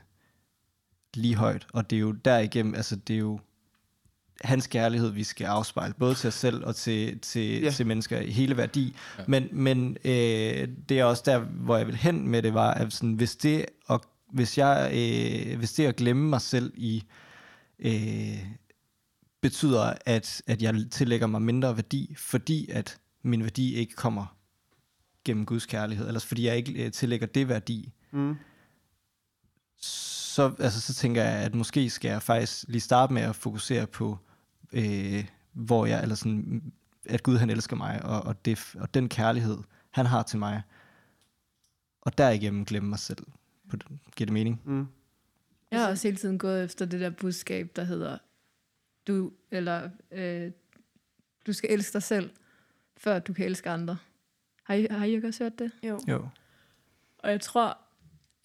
[1.14, 1.68] lige højt.
[1.74, 3.40] Og det er jo derigennem, altså det er jo
[4.42, 7.60] hans kærlighed, vi skal afspejle, både til os selv og til, til, Ja.
[7.60, 7.72] ja.
[7.72, 8.96] til mennesker i hele værdi.
[9.18, 9.24] Ja.
[9.28, 12.94] Men, men øh, det er også der, hvor jeg vil hen med det, var, at
[12.94, 14.00] sådan, hvis, det at,
[14.34, 17.04] hvis, jeg, øh, hvis det at glemme mig selv i
[17.80, 18.46] øh,
[19.42, 24.36] betyder, at, at jeg tillægger mig mindre værdi, fordi at min værdi ikke kommer
[25.26, 28.36] gennem Guds kærlighed, eller fordi jeg ikke øh, tillægger det værdi, Mm.
[29.78, 33.88] så, altså, så tænker jeg, at måske skal jeg faktisk lige starte med at fokusere
[33.88, 34.18] på,
[34.72, 36.72] øh, hvor jeg, eller sådan,
[37.06, 39.58] at Gud han elsker mig, og, og, det, og den kærlighed,
[39.92, 40.62] han har til mig,
[42.02, 43.26] og derigennem glemme mig selv.
[43.70, 43.78] På
[44.16, 44.62] Giver det mening?
[44.66, 44.88] Mm.
[45.72, 48.18] Jeg har også hele tiden gået efter det der budskab, der hedder,
[49.08, 50.52] du, eller, øh,
[51.48, 52.30] du skal elske dig selv,
[52.98, 53.98] før du kan elske andre.
[54.64, 55.72] Har I, har I ikke også hørt det?
[55.84, 56.00] Jo.
[56.08, 56.28] Jo.
[57.18, 57.78] Og jeg tror,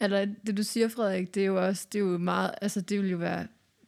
[0.00, 2.98] eller det du siger, Frederik, det er jo også, det er jo meget, altså det
[2.98, 3.40] ville jo være,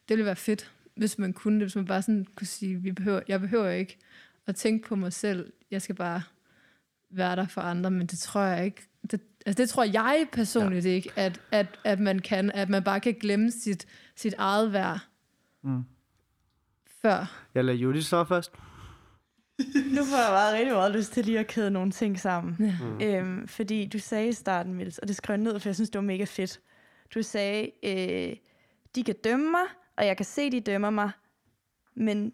[0.09, 2.91] det ville være fedt, hvis man kunne det, hvis man bare sådan kunne sige, vi
[2.91, 3.97] behøver, jeg behøver ikke
[4.45, 6.21] at tænke på mig selv, jeg skal bare
[7.09, 8.81] være der for andre, men det tror jeg ikke,
[9.11, 10.89] det, altså det tror jeg personligt ja.
[10.91, 14.99] ikke, at, at, at man kan, at man bare kan glemme sit, sit eget værd,
[15.63, 15.83] Mm.
[17.01, 17.47] før.
[17.55, 18.51] Jeg lader Judith så først.
[19.95, 22.55] Nu får jeg bare rigtig meget lyst til lige at kæde nogle ting sammen.
[22.59, 22.75] Ja.
[22.81, 23.01] Mm.
[23.01, 25.89] Øhm, fordi du sagde i starten, Mils, og det skrev jeg ned, for jeg synes,
[25.89, 26.59] det var mega fedt.
[27.15, 28.35] Du sagde, øh,
[28.95, 29.63] de kan dømme mig,
[29.97, 31.11] og jeg kan se, de dømmer mig,
[31.95, 32.31] men,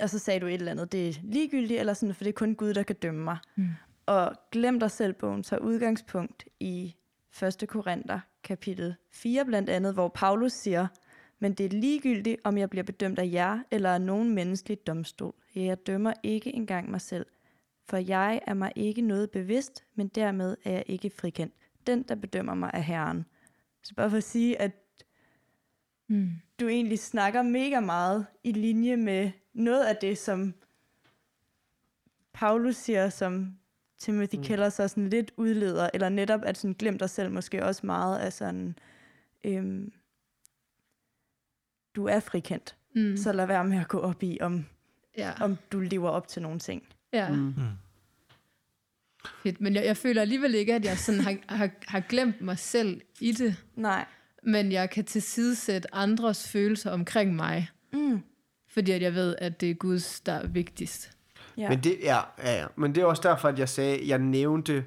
[0.00, 2.34] og så sagde du et eller andet, det er ligegyldigt, eller sådan, for det er
[2.34, 3.38] kun Gud, der kan dømme mig.
[3.56, 3.68] Mm.
[4.06, 6.94] Og glem dig selv, bogen tager udgangspunkt i
[7.42, 7.64] 1.
[7.68, 10.86] Korinther, kapitel 4 blandt andet, hvor Paulus siger,
[11.38, 15.34] men det er ligegyldigt, om jeg bliver bedømt af jer eller af nogen menneskelig domstol.
[15.54, 17.26] Jeg dømmer ikke engang mig selv,
[17.88, 21.54] for jeg er mig ikke noget bevidst, men dermed er jeg ikke frikendt.
[21.86, 23.26] Den, der bedømmer mig, er Herren.
[23.82, 24.70] Så bare for at sige, at
[26.06, 26.30] Mm.
[26.60, 30.54] du egentlig snakker mega meget i linje med noget af det, som
[32.32, 33.58] Paulus siger, som
[34.04, 34.42] Timothy mm.
[34.42, 38.18] Keller så sådan lidt udleder, eller netop at sådan glem dig selv måske også meget
[38.18, 38.74] af sådan,
[39.44, 39.92] øhm,
[41.96, 43.16] du er frikendt, Mm.
[43.16, 44.66] så lad være med at gå op i, om,
[45.16, 45.32] ja.
[45.40, 46.82] om du lever op til nogle ting.
[47.12, 47.28] ja.
[47.30, 47.36] Mm.
[47.36, 47.54] Mm.
[49.42, 49.60] Fedt.
[49.60, 53.00] Men jeg, jeg føler alligevel ikke, at jeg sådan har, har, har glemt mig selv
[53.20, 53.56] i det.
[53.76, 54.04] Nej.
[54.42, 58.20] men jeg kan tilsidesætte andres følelser omkring mig, Mm.
[58.68, 61.16] fordi at jeg ved, at det er Guds, der er vigtigst.
[61.56, 61.68] Ja.
[61.68, 62.66] Men det er, ja, ja.
[62.76, 64.84] Men det er også derfor, at jeg sagde, jeg nævnte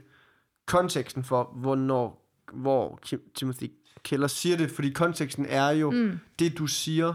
[0.65, 3.71] konteksten for, hvornår, hvor Kim- Timothy
[4.03, 6.19] Keller siger det, fordi konteksten er jo mm.
[6.39, 7.13] det, du siger,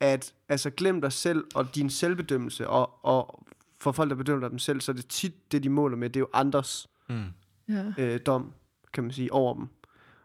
[0.00, 3.46] at altså glem dig selv og din selvbedømmelse, og, og
[3.80, 6.16] for folk, der bedømmer dem selv, så er det tit det, de måler med, det
[6.16, 7.24] er jo andres Mm.
[7.68, 7.84] Ja.
[7.98, 8.52] øh, dom,
[8.92, 9.66] kan man sige, over dem.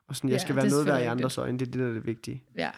[0.07, 1.79] Og sådan, jeg Ja, skal det være noget værd i andres øjne, det er det,
[1.81, 2.43] der er det vigtige.
[2.57, 2.71] ja.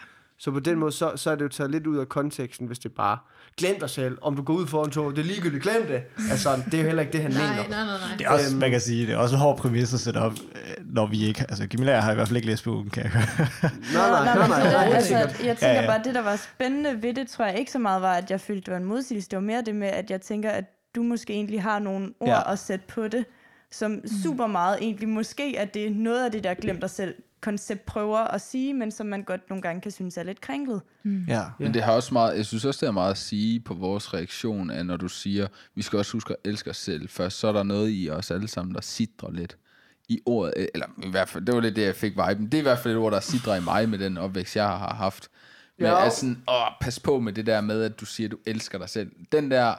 [0.44, 2.78] Så på den måde, så, så er det jo taget lidt ud af konteksten, hvis
[2.78, 3.18] det bare,
[3.58, 6.02] glem dig selv, om du går ud foran tog, det er ligegyldigt, glem det.
[6.30, 7.68] Altså, det er jo heller ikke det, han Nej, mener.
[7.68, 8.16] nej, nej, nej.
[8.18, 8.60] Det er også, Øhm.
[8.60, 11.24] man kan sige, det er også en hård præmis at sætte op, øh, når vi
[11.26, 13.26] ikke, altså Camilla har i hvert fald ikke læst bogen, kan jeg høre.
[13.94, 15.28] Nej, nej, nej, nej, nej, overhovedet altså, jeg
[15.58, 18.02] tænker Ja, ja, bare, det der var spændende ved det, tror jeg ikke så meget
[18.02, 19.28] var, at jeg følte, det var en modsigelse.
[19.30, 20.64] Det var mere det med, at jeg tænker, at
[20.96, 22.52] du måske egentlig har nogle ord Ja.
[22.52, 23.24] at sætte på det,
[23.70, 27.14] som super meget egentlig, måske er det noget af det der glemt dig selv
[27.44, 30.82] koncept prøver at sige, men som man godt nogle gange kan synes er lidt kringlet.
[31.28, 31.42] Ja.
[31.58, 34.14] Men det har også meget, jeg synes også, det er meget at sige på vores
[34.14, 37.48] reaktion, at når du siger, vi skal også huske at elske os selv først, så
[37.48, 39.56] er der noget i os alle sammen, der sidder lidt
[40.08, 42.46] i ordet, øh, eller i hvert fald, det var lidt det, jeg fik viben.
[42.46, 44.68] Det er i hvert fald et ord, der sidder i mig med den opvækst, jeg
[44.68, 45.28] har haft.
[45.78, 45.92] Men Ja.
[45.92, 46.04] ja.
[46.04, 48.88] altså, åh, pas på med det der med, at du siger, at du elsker dig
[48.88, 49.10] selv.
[49.32, 49.74] Den der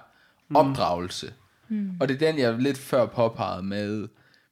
[0.53, 1.33] opdragelse.
[1.69, 1.91] Mm.
[1.99, 4.07] Og det er den, jeg lidt før påpegede med,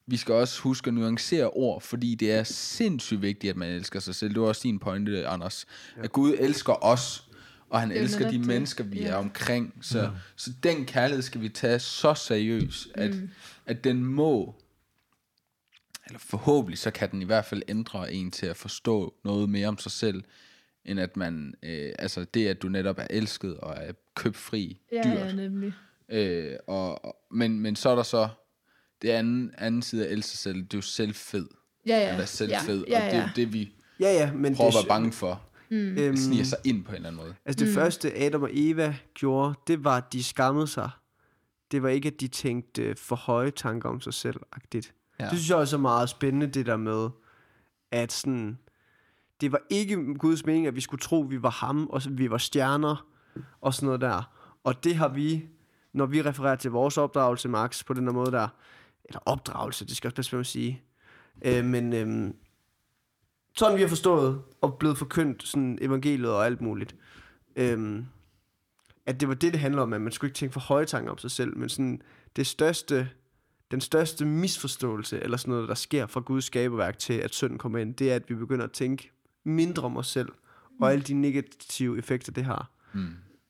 [0.08, 4.00] vi skal også huske at nuancere ord, fordi det er sindssygt vigtigt, at man elsker
[4.00, 4.34] sig selv.
[4.34, 5.66] Det var også din pointe, Anders.
[5.98, 6.04] Ja.
[6.04, 7.30] At Gud elsker os,
[7.70, 8.48] og han er elsker de det.
[8.48, 9.08] mennesker, vi Ja.
[9.08, 9.74] er omkring.
[9.82, 10.10] Så, ja.
[10.36, 13.30] så den kærlighed skal vi tage så seriøst, at, mm.
[13.66, 14.56] at den må,
[16.08, 19.68] eller forhåbentlig, så kan den i hvert fald ændre en til at forstå noget mere
[19.68, 20.24] om sig selv,
[20.86, 25.02] end at man, øh, altså det, at du netop er elsket og er købfri, Ja,
[25.06, 25.18] dyrt.
[25.20, 25.74] ja, nemlig.
[26.10, 28.30] Øh, og, og- men, men så er der så
[29.04, 31.48] det anden, anden side af elske sig selv, det er jo selvfed.
[31.88, 32.12] Ja, ja.
[32.12, 33.24] Eller selvfed, ja, og det er ja.
[33.24, 35.42] jo det, vi Ja, ja, men prøver at det, være bange for.
[35.72, 37.36] øhm, Det sniger sig ind på en eller anden måde.
[37.46, 37.76] Altså det mm.
[37.76, 40.90] første Adam og Eva gjorde, det var, at de skammede sig.
[41.72, 44.36] Det var ikke, at de tænkte for høje tanker om sig selv.
[44.56, 45.16] -agtigt.
[45.20, 45.24] Ja.
[45.24, 47.10] Det synes jeg også er meget spændende, det der med,
[47.92, 48.58] at sådan,
[49.42, 52.32] det var ikke Guds mening, at vi skulle tro, at vi var ham, og vi
[52.32, 53.08] var stjerner,
[53.62, 54.34] og sådan noget der.
[54.64, 55.46] Og det har vi,
[55.94, 58.48] når vi refererer til vores opdragelse, Max, på den her måde der,
[59.06, 60.82] eller opdragelse, det skal jeg også passe på med at sige,
[61.42, 62.34] øh, men øh,
[63.56, 66.96] sådan vi har forstået, og blevet forkyndt sådan evangeliet og alt muligt,
[67.56, 68.06] øhm,
[69.06, 71.12] at det var det, det handler om, at man skulle ikke tænke for høje tanker
[71.12, 72.02] om sig selv, men sådan
[72.36, 73.10] det største,
[73.72, 77.80] den største misforståelse, eller sådan noget, der sker fra Guds skaberværk til, at synden kommer
[77.80, 79.12] ind, det er, at vi begynder at tænke
[79.44, 80.30] mindre om os selv,
[80.82, 82.72] og alle de negative effekter, det har.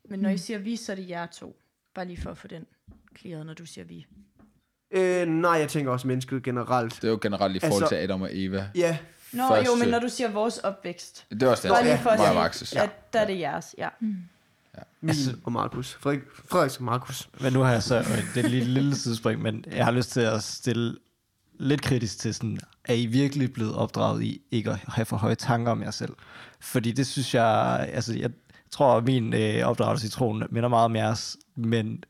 [0.10, 1.60] Men når I siger vi, så er det jer to.
[1.94, 2.66] Bare lige for at få den
[3.18, 4.06] clearet, når du siger vi.
[4.94, 6.96] Øh, nej, jeg tænker også mennesket generelt.
[6.96, 8.68] Det er jo generelt i forhold Altså- til Adam og Eva.
[8.76, 8.98] Ja,
[9.34, 11.26] Nå, Første- jo, men når du siger vores opvækst.
[11.30, 13.26] Det er også det, Bare lige jeg for at mig og sige, at der er
[13.28, 13.76] det jeres.
[13.78, 13.88] Ja.
[14.02, 15.94] min Altså- og Markus.
[16.02, 17.30] Frederik, Frederik og Markus.
[17.42, 20.12] Men nu har jeg så, det er et lille, lille sidespring, men jeg har lyst
[20.12, 20.96] til at stille
[21.60, 25.36] lidt kritisk til sådan, er I virkelig blevet opdraget i ikke at have for høje
[25.36, 26.14] tanker om jer selv?
[26.60, 28.32] Fordi det synes jeg, altså jeg
[28.72, 32.04] tror, at min øh, opdragelse i troen minder meget om jeres, men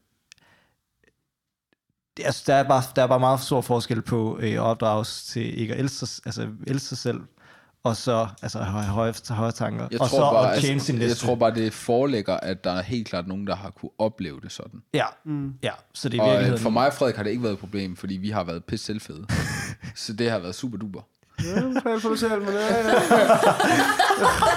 [2.17, 5.23] det, altså, der, er bare, der er bare meget stor forskel på øh, at opdrages
[5.23, 7.21] til ikke at elske, sig- altså, elske sig selv,
[7.83, 10.95] og så altså, have høje, høje tanker, Jeg og tror, så bare, at tjene sin
[10.99, 11.25] jeg næste.
[11.25, 14.51] tror bare, det forelægger, at der er helt klart nogen, der har kunne opleve det
[14.51, 14.79] sådan.
[14.93, 15.53] Ja, mm.
[15.63, 16.61] ja, så det er Og øh, virkeligheden...
[16.63, 18.85] for mig og Frederik har det ikke været et problem, fordi vi har været pisse
[18.85, 19.25] selvfede.
[19.95, 21.01] så det har været super duper.
[21.43, 22.99] Ja, tal for dig selv, men ja, ja.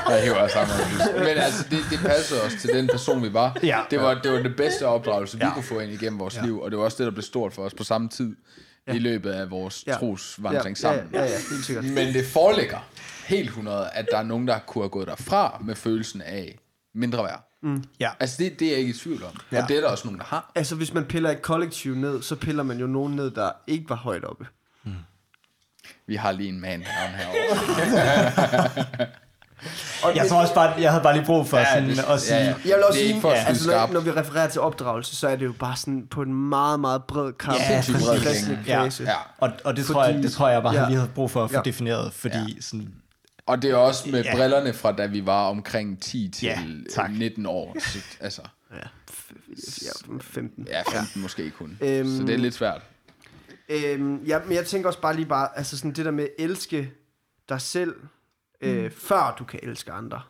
[0.09, 0.77] Jeg hiver også sammen.
[1.19, 3.57] Men altså, det, det passede os til den person, vi var.
[3.63, 3.81] Ja.
[3.91, 5.55] Det var det, var det bedste opdragelse, vi Ja.
[5.55, 7.63] kunne få ind igennem vores liv, og det var også det, der blev stort for
[7.63, 8.37] os på samme tid
[8.95, 9.93] i løbet af vores Ja.
[9.93, 11.05] trosvandring ja, sammen.
[11.13, 11.85] Ja, ja, ja, helt sikkert.
[11.85, 12.79] Men det foreligger
[13.27, 16.59] helt 100, at der er nogen, der kunne have gået derfra med følelsen af
[16.95, 17.43] mindre værd.
[18.01, 18.11] Ja.
[18.21, 19.41] Altså, det, det er jeg ikke i tvivl om.
[19.53, 19.63] Ja.
[19.63, 20.53] Og det er der også nogen, der har.
[20.55, 23.89] Altså, hvis man piller et kollektiv ned, så piller man jo nogen ned, der ikke
[23.89, 24.47] var højt oppe.
[26.07, 26.83] Vi har lige en man
[27.17, 28.87] herovre.
[30.05, 32.21] Og Jeg tror også bare, jeg havde bare lige brug for Ja, sådan det- at
[32.21, 32.55] sige, ja, ja.
[32.65, 35.37] Jeg vil også sige, for ja, altså, når, når vi refererer til opdragelse, så er
[35.37, 37.57] det jo bare sådan på en meget, meget bred kamp.
[37.59, 38.83] Ja, for kristne Ja.
[39.01, 39.13] ja.
[39.39, 40.87] Og, og det, Fordi- tror jeg, det tror jeg bare, ja.
[40.89, 41.63] lige havde brug for at få Ja.
[41.63, 42.61] defineret, fordi ja.
[42.61, 42.89] sådan,
[43.47, 44.37] Og det er også med Ja.
[44.37, 46.59] brillerne fra, da vi var omkring 10 til Ja,
[46.95, 47.11] tak.
[47.13, 47.77] 19 år.
[47.81, 48.43] Så, altså,
[48.73, 48.77] Ja,
[49.11, 49.91] f- ja,
[50.21, 50.67] 15.
[50.71, 51.79] ja, 15 måske kun.
[51.81, 52.81] Øhm, Så det er lidt svært.
[53.69, 56.31] Øhm, ja, men jeg tænker også bare lige bare, altså sådan det der med at
[56.39, 56.93] elske
[57.49, 57.95] dig selv,
[58.61, 58.91] øh, mm.
[58.91, 60.23] før du kan elske andre.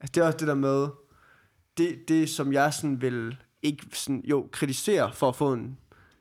[0.00, 0.88] Altså det er også det der med,
[1.78, 5.78] det, det som jeg sådan vil, ikke sådan, jo, kritisere for at få en,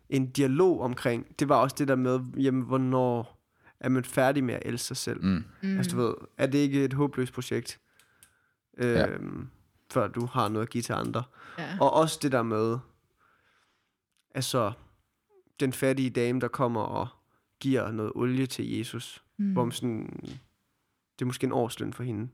[0.10, 3.42] en dialog omkring, det var også det der med, jamen, hvornår
[3.80, 5.24] er man færdig med at elske sig selv?
[5.26, 5.44] Mm.
[5.62, 5.78] Mm.
[5.78, 7.80] Altså du ved, er det ikke et håbløst projekt,
[8.78, 9.08] øhm, Ja.
[9.94, 11.24] før du har noget at give til andre?
[11.58, 11.78] Ja.
[11.82, 12.78] Og også det der med,
[14.36, 14.72] altså,
[15.60, 17.08] den fattige dame, der kommer og
[17.60, 19.54] giver noget olie til Jesus, mm.
[19.54, 20.20] hvor man sådan,
[21.14, 22.30] det er måske en årsløn for hende.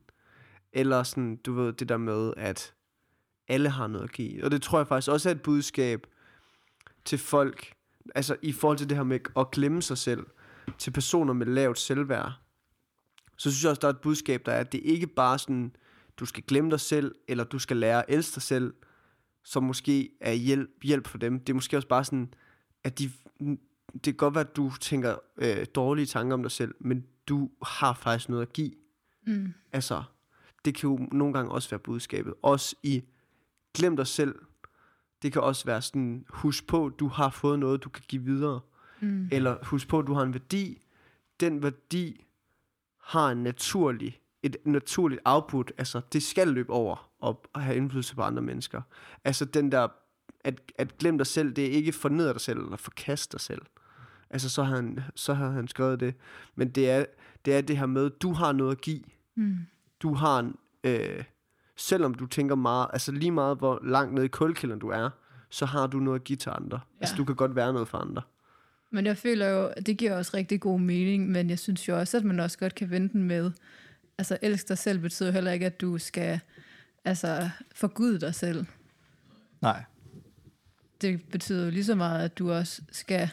[0.74, 2.74] Eller sådan, du ved, det der med, at
[3.47, 4.43] alle har noget at give.
[4.43, 6.07] Og det tror jeg faktisk også er et budskab
[7.05, 7.74] til folk,
[8.15, 10.28] altså i forhold til det her med at glemme sig selv,
[10.78, 12.32] til personer med lavt selvværd.
[13.38, 15.76] Så synes jeg også, der er et budskab, der er, at det ikke bare sådan,
[16.17, 18.74] du skal glemme dig selv, eller du skal lære at elske dig selv,
[19.43, 21.39] som måske er hjælp, hjælp for dem.
[21.39, 22.34] Det er måske også bare sådan,
[22.84, 23.11] at de,
[23.93, 27.49] det kan godt være, at du tænker øh, dårlige tanker om dig selv, men du
[27.63, 28.71] har faktisk noget at give.
[29.27, 29.53] Mm.
[29.71, 30.03] Altså,
[30.65, 32.34] det kan jo nogle gange også være budskabet.
[32.41, 33.03] Også i,
[33.73, 34.36] glem dig selv,
[35.21, 38.59] Det kan også være sådan, husk på, du har fået noget, du kan give videre.
[39.01, 39.29] Mm.
[39.32, 40.82] Eller husk på, du har en værdi.
[41.39, 42.25] Den værdi
[43.03, 45.71] har en naturlig, et naturligt output.
[45.77, 48.82] Altså, det skal løbe over og have indflydelse på andre mennesker.
[49.23, 49.88] Altså, den der,
[50.44, 53.62] at, at glem dig selv, det er ikke fornedre dig selv, eller forkaste dig selv.
[54.30, 56.16] Altså, så har han, så har han skrevet det.
[56.56, 57.06] Men det er,
[57.46, 59.02] det er det her med, du har noget at give.
[59.36, 59.58] Mm.
[60.00, 61.24] Du har en, øh,
[61.76, 65.10] selvom du tænker meget, altså lige meget hvor langt nede i kulkælderen du er,
[65.50, 66.78] så har du noget at give til andre.
[66.78, 67.02] Ja.
[67.02, 68.22] Altså du kan godt være noget for andre.
[68.92, 72.18] Men jeg føler jo, det giver også rigtig god mening, men jeg synes jo også,
[72.18, 73.52] at man også godt kan vente den med,
[74.18, 76.39] altså elsk dig selv betyder heller ikke, at du skal
[77.06, 78.66] altså, forgude dig selv.
[79.62, 79.84] Nej.
[81.02, 83.30] Det betyder jo lige så meget, at du også skal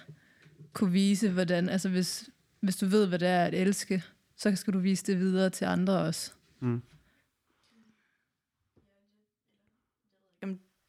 [0.73, 4.03] kunne vise, hvordan, altså hvis, hvis du ved, hvad det er at elske,
[4.37, 6.33] så skal du vise det videre til andre også.
[6.61, 6.83] Mm.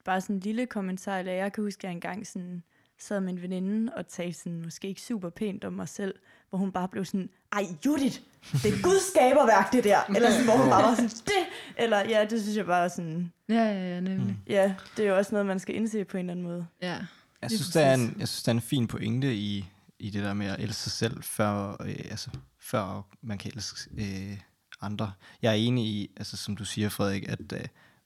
[0.04, 2.62] Bare sådan en lille kommentar, eller jeg kan huske, at jeg engang sådan
[3.02, 6.14] sad med en veninde og talte sådan, måske ikke super pænt om mig selv,
[6.48, 8.18] hvor hun bare blev sådan, ej Judith,
[8.52, 11.46] det er Guds skaberværk det der, eller sådan, hvor hun bare var sådan, det,
[11.78, 14.26] eller ja, det synes jeg bare er sådan, Ja, ja, ja, nemlig.
[14.26, 14.36] Mm.
[14.46, 16.66] ja, det er jo også noget, man skal indse på en eller anden måde.
[16.82, 16.98] Ja.
[17.42, 19.66] Jeg synes, der er en, jeg synes, der er en fin pointe i,
[19.98, 22.30] i det der med at elske sig selv, før, øh, altså,
[22.60, 24.38] før man kan elske øh,
[24.80, 25.12] andre.
[25.42, 27.64] Jeg er enig i, altså, som du siger, Frederik, at øh,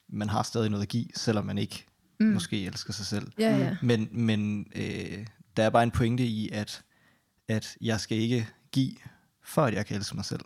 [0.08, 1.86] man har stadig noget at give, selvom man ikke
[2.20, 2.26] mm.
[2.26, 3.32] måske elsker sig selv.
[3.38, 3.76] Ja, ja.
[3.82, 6.82] Men, men øh, der er bare en pointe i, at,
[7.48, 8.94] at jeg skal ikke give,
[9.42, 10.44] for at jeg kan elske mig selv.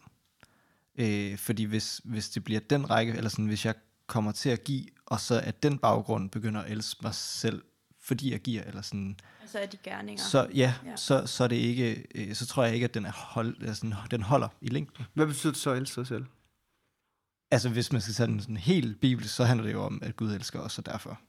[0.99, 3.75] Øh, fordi hvis, hvis det bliver den række, eller sådan, hvis jeg
[4.07, 7.63] kommer til at give, og så at den baggrund begynder at elske mig selv,
[8.01, 9.17] fordi jeg giver, eller sådan,
[9.47, 10.23] Så er de gerninger.
[10.25, 10.91] så ja, Ja.
[10.91, 10.97] ja.
[10.97, 13.95] Så, så er det ikke, øh, så tror jeg ikke, at den, er hold, altså,
[14.11, 15.05] den holder i længden.
[15.15, 16.25] Hvad betyder det så at elske sig selv?
[17.51, 20.17] Altså hvis man skal tage den sådan helt bibelsk, så handler det jo om, at
[20.17, 21.21] Gud elsker os, og derfor.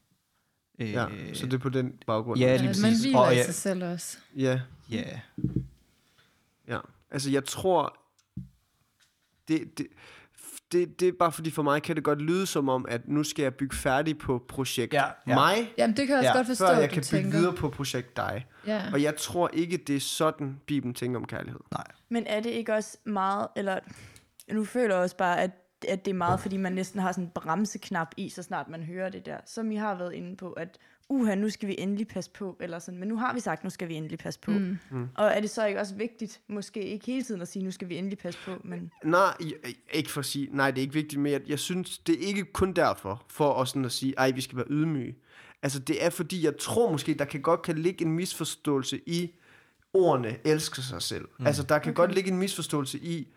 [0.80, 2.40] Øh, Ja, så det er på den baggrund.
[2.40, 3.00] Ja, ja lige man præcis.
[3.02, 4.18] hviler Og i ja- sig selv også.
[4.36, 4.60] Ja,
[4.90, 5.20] Ja,
[6.68, 6.78] ja.
[7.10, 7.96] Altså jeg tror,
[9.48, 9.86] det, det,
[10.72, 13.22] det, det er bare fordi for mig kan det godt lyde som om, at nu
[13.24, 15.34] skal jeg bygge færdig på projekt Ja, ja.
[15.34, 17.38] mig, Jamen, det kan jeg også Ja, godt forstå, før jeg kan bygge tænker.
[17.38, 18.46] videre på projekt dig.
[18.66, 18.82] Ja.
[18.92, 21.60] Og jeg tror ikke, det er sådan, Bibelen tænker om kærlighed.
[21.72, 21.84] nej.
[22.08, 23.78] Men er det ikke også meget, eller
[24.52, 25.50] nu føler jeg også bare, at,
[25.88, 28.82] at det er meget, fordi man næsten har sådan en bremseknap i, så snart man
[28.82, 29.36] hører det der.
[29.46, 30.78] Som I har været inde på, at
[31.10, 33.70] uha, nu skal vi endelig passe på, eller sådan, men nu har vi sagt, nu
[33.70, 34.50] skal vi endelig passe på.
[34.50, 34.78] Mm.
[35.14, 37.88] Og er det så ikke også vigtigt, måske ikke hele tiden at sige, nu skal
[37.88, 39.34] vi endelig passe på, men Nej,
[39.92, 42.26] ikke for at sige, nej, det er ikke vigtigt, men jeg, jeg synes, det er
[42.26, 45.16] ikke kun derfor, for os sådan at sige, ej, vi skal være ydmyge.
[45.62, 49.30] Altså, det er fordi, jeg tror måske, der kan godt kan ligge en misforståelse i
[49.92, 51.28] ordene, elsker sig selv.
[51.38, 51.46] Mm.
[51.46, 51.96] Altså, der kan okay.
[51.96, 53.28] godt ligge en misforståelse i,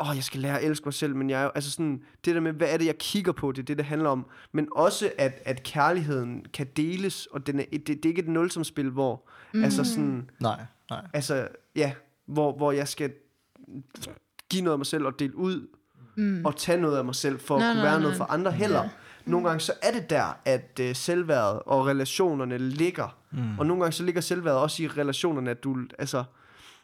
[0.00, 2.02] åh, oh, jeg skal lære at elske mig selv, men jeg er jo, altså sådan,
[2.24, 4.26] det der med, hvad er det, jeg kigger på, det er det, det handler om.
[4.52, 8.28] Men også, at, at kærligheden kan deles, og den er, det, det er ikke et
[8.28, 9.64] nulsomspil, hvor, mm.
[9.64, 11.06] altså sådan, Nej, nej.
[11.12, 11.92] Altså, ja,
[12.26, 13.12] hvor, hvor jeg skal
[14.50, 15.68] give noget af mig selv og dele ud,
[16.16, 16.44] mm.
[16.44, 18.26] og tage noget af mig selv, for Nej, at kunne nej, være noget nej.
[18.26, 18.82] for andre heller.
[18.82, 18.88] Ja.
[19.24, 23.16] Nogle gange så er det der, at uh, selvværdet og relationerne ligger.
[23.30, 23.58] Mm.
[23.58, 26.24] Og nogle gange så ligger selvværdet også i relationerne, at du, altså,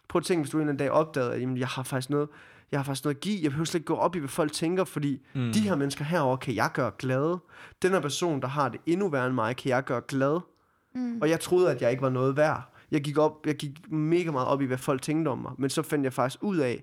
[0.08, 2.10] prøv at tænke, hvis du en eller anden dag opdagede, at jamen, jeg har faktisk
[2.10, 2.28] noget,
[2.74, 3.42] jeg har faktisk noget at give.
[3.42, 5.52] Jeg behøver slet ikke gå op i, hvad folk tænker, fordi mm.
[5.52, 7.38] de her mennesker herover kan jeg gøre glade.
[7.82, 10.40] Den her person, der har det endnu værre end mig, kan jeg gøre glad.
[10.94, 11.20] Mm.
[11.20, 12.72] Og jeg troede, at jeg ikke var noget værd.
[12.90, 15.52] Jeg gik, op, jeg gik mega meget op i, hvad folk tænkte om mig.
[15.58, 16.82] Men så fandt jeg faktisk ud af,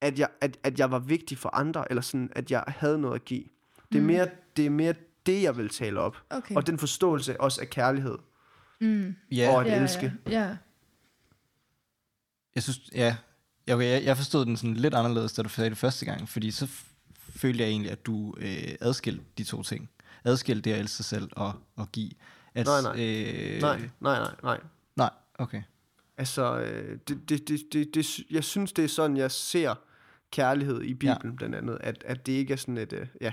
[0.00, 3.14] at jeg, at, at jeg var vigtig for andre, eller sådan, at jeg havde noget
[3.14, 3.44] at give.
[3.92, 4.94] Det er, mere, det er mere
[5.26, 6.16] det, jeg vil tale op.
[6.30, 6.54] Okay.
[6.56, 8.18] Og den forståelse også af kærlighed
[8.80, 9.14] Mm.
[9.32, 10.12] Ja, og at Ja, elske.
[10.26, 10.40] Ja.
[10.40, 10.56] ja.
[12.54, 13.16] jeg synes, ja,
[13.66, 16.50] jeg, jeg, jeg forstod den sådan lidt anderledes, da du sagde det første gang, fordi
[16.50, 16.66] så
[17.18, 19.90] følte jeg egentlig, at du øh, adskilte de to ting.
[20.24, 22.10] Adskilte det at elske sig selv og, og give.
[22.54, 22.92] At, Nej, nej.
[22.92, 24.60] Øh, Nej, nej, nej, nej.
[24.96, 25.62] Nej, okay.
[26.18, 29.74] Altså, øh, det, det, det, det, det, jeg synes, det er sådan, jeg ser
[30.30, 31.36] kærlighed i Bibelen, ja.
[31.36, 31.78] blandt andet.
[31.80, 33.32] At, at det ikke er sådan et, øh, ja,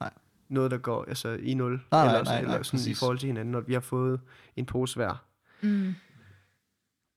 [0.00, 0.10] Nej.
[0.48, 1.72] noget, der går altså, i nul.
[1.72, 2.98] Nej, nej, eller, nej, eller nej, sådan i præcis.
[2.98, 4.20] forhold til hinanden, når vi har fået
[4.56, 5.24] en pose hver.
[5.60, 5.94] Mm.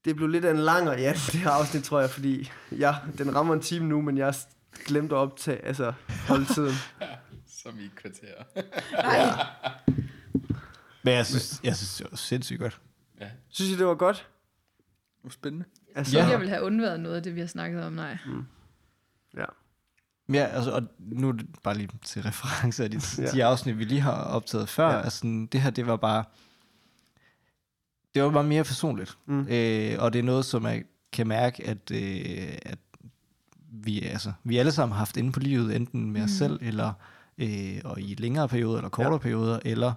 [0.06, 2.96] Det blev lidt af en lang og ja, det her afsnit, tror jeg, fordi ja,
[3.18, 4.38] den rammer en time nu, men jeg har
[4.86, 5.94] glemt at optage, altså
[6.28, 6.74] holde tiden.
[7.64, 8.44] Som i et kvarter.
[11.04, 12.82] Men jeg synes, jeg synes det var sindssygt godt.
[13.22, 13.30] ja.
[13.50, 14.28] Synes I, det var godt?
[15.24, 15.66] Uh, Spændende.
[15.96, 16.28] Altså, Ja.
[16.28, 18.18] Jeg vil have undværet noget af det, vi har snakket om, nej.
[19.38, 19.46] ja.
[20.34, 23.24] Ja, altså, og nu er det bare lige til reference af de, Ja.
[23.24, 23.32] ja.
[23.32, 24.88] de afsnit, vi lige har optaget før.
[24.90, 24.96] Ja.
[24.98, 25.02] Ja.
[25.02, 26.24] Altså, det her, det var bare...
[28.16, 29.18] Det var bare mere personligt.
[29.26, 29.48] Mm.
[29.50, 32.80] Øh, og det er noget, som jeg kan mærke, at, øh, at
[33.72, 36.94] vi, altså, vi alle sammen har haft inde på livet, enten med os selv, eller
[37.38, 39.16] øh, og i længere perioder, eller kortere Ja.
[39.16, 39.18] ja.
[39.22, 39.94] perioder, eller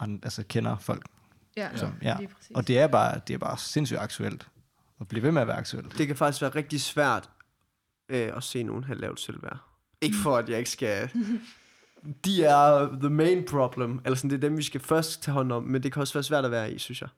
[0.00, 1.06] an, altså kender folk.
[1.56, 2.16] Ja, Som, ja.
[2.16, 2.50] præcis.
[2.54, 4.48] Og det er, bare, det er bare sindssygt aktuelt.
[4.98, 5.98] Og blive ved med at være aktuelt.
[5.98, 7.30] Det kan faktisk være rigtig svært
[8.08, 9.58] øh, at se nogen have lavt selvværd.
[10.00, 11.10] Ikke for, at jeg ikke skal...
[12.24, 14.00] De er the main problem.
[14.04, 15.62] Eller sådan, det er dem, vi skal først tage hånd om.
[15.62, 17.08] Men det kan også være svært at være i, synes jeg.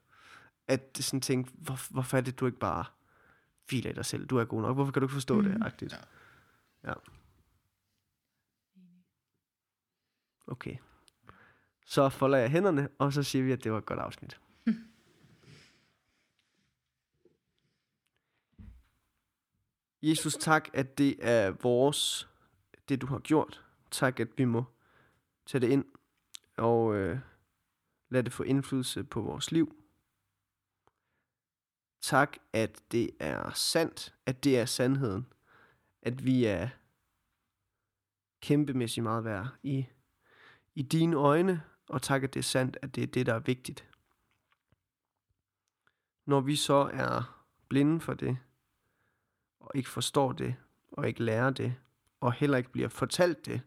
[0.69, 2.85] At det sådan tænke, hvor, hvorfor er det, du ikke bare
[3.69, 4.27] hviler i dig selv?
[4.27, 4.75] Du er god nok.
[4.75, 5.45] Hvorfor kan du ikke forstå mm.
[5.45, 5.63] det?
[5.63, 6.01] Agtigt.
[6.85, 6.93] Ja.
[10.47, 10.77] Okay.
[11.87, 14.41] Så folder jeg hænderne, og så siger vi, at det var et godt afsnit.
[20.03, 22.29] Jesus, tak, at det er vores,
[22.89, 23.65] det du har gjort.
[23.91, 24.65] Tak, at vi må
[25.47, 25.85] tage det ind
[26.57, 27.19] og øh,
[28.09, 29.77] lade det få indflydelse på vores liv.
[32.01, 35.27] Tak, at det er sandt, at det er sandheden,
[36.03, 36.69] at vi er
[38.41, 39.87] kæmpemæssigt meget værd i,
[40.75, 43.39] i dine øjne, og tak, at det er sandt, at det er det, der er
[43.39, 43.89] vigtigt.
[46.27, 48.39] Når vi så er blinde for det,
[49.61, 50.57] og ikke forstår det,
[50.93, 51.75] og ikke lærer det,
[52.21, 53.61] og heller ikke bliver fortalt det,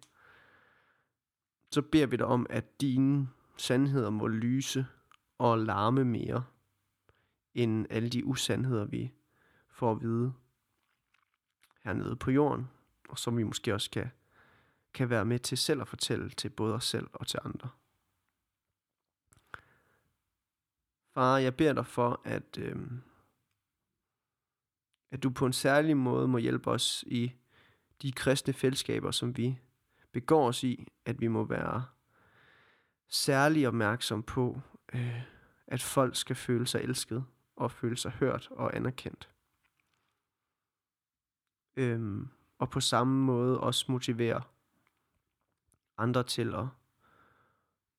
[1.73, 4.85] så beder vi dig om, at dine sandheder må lyse
[5.37, 6.43] og larme mere,
[7.53, 9.11] end alle de usandheder, vi
[9.69, 10.33] får at vide
[11.83, 12.69] hernede på jorden,
[13.09, 14.11] og som vi måske også kan,
[14.93, 17.69] kan være med til selv at fortælle til både os selv og til andre.
[21.13, 22.75] Far, jeg beder dig for, at, øh,
[25.11, 27.33] at du på en særlig måde må hjælpe os i
[28.01, 29.59] de kristne fællesskaber, som vi
[30.13, 31.85] begår os i, at vi må være
[33.07, 34.61] særlig opmærksom på,
[34.93, 35.21] øh,
[35.67, 37.25] at folk skal føle sig elsket
[37.55, 39.29] og føle sig hørt og anerkendt.
[41.75, 44.41] Øhm, og på samme måde også motivere
[45.97, 46.65] andre til at,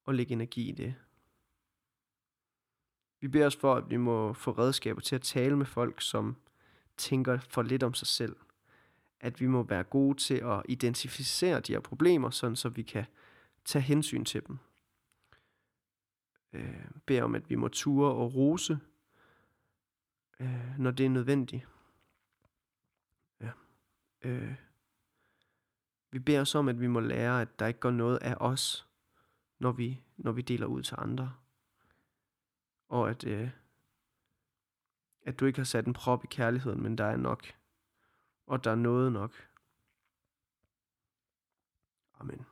[0.09, 0.95] at lægge energi i det.
[3.21, 6.37] Vi beder os for, at vi må få redskaber til at tale med folk, som
[6.97, 8.37] tænker for lidt om sig selv.
[9.25, 13.05] At vi må være gode til at identificere de her problemer, sådan så vi kan
[13.65, 14.59] tage hensyn til dem.
[16.53, 18.79] Øh, beder om, at vi må ture og rose,
[20.41, 21.69] øh, når det er nødvendigt.
[23.41, 23.51] Ja.
[24.23, 24.55] Øh.
[26.11, 28.89] Vi beder os om, at vi må lære, at der ikke går noget af os,
[29.59, 31.35] når vi, når vi deler ud til andre.
[32.89, 33.51] Og at, øh,
[35.23, 37.55] at du ikke har sat en prop i kærligheden, men der er nok
[38.47, 39.33] og der er noget nok.
[42.21, 42.47] Amen.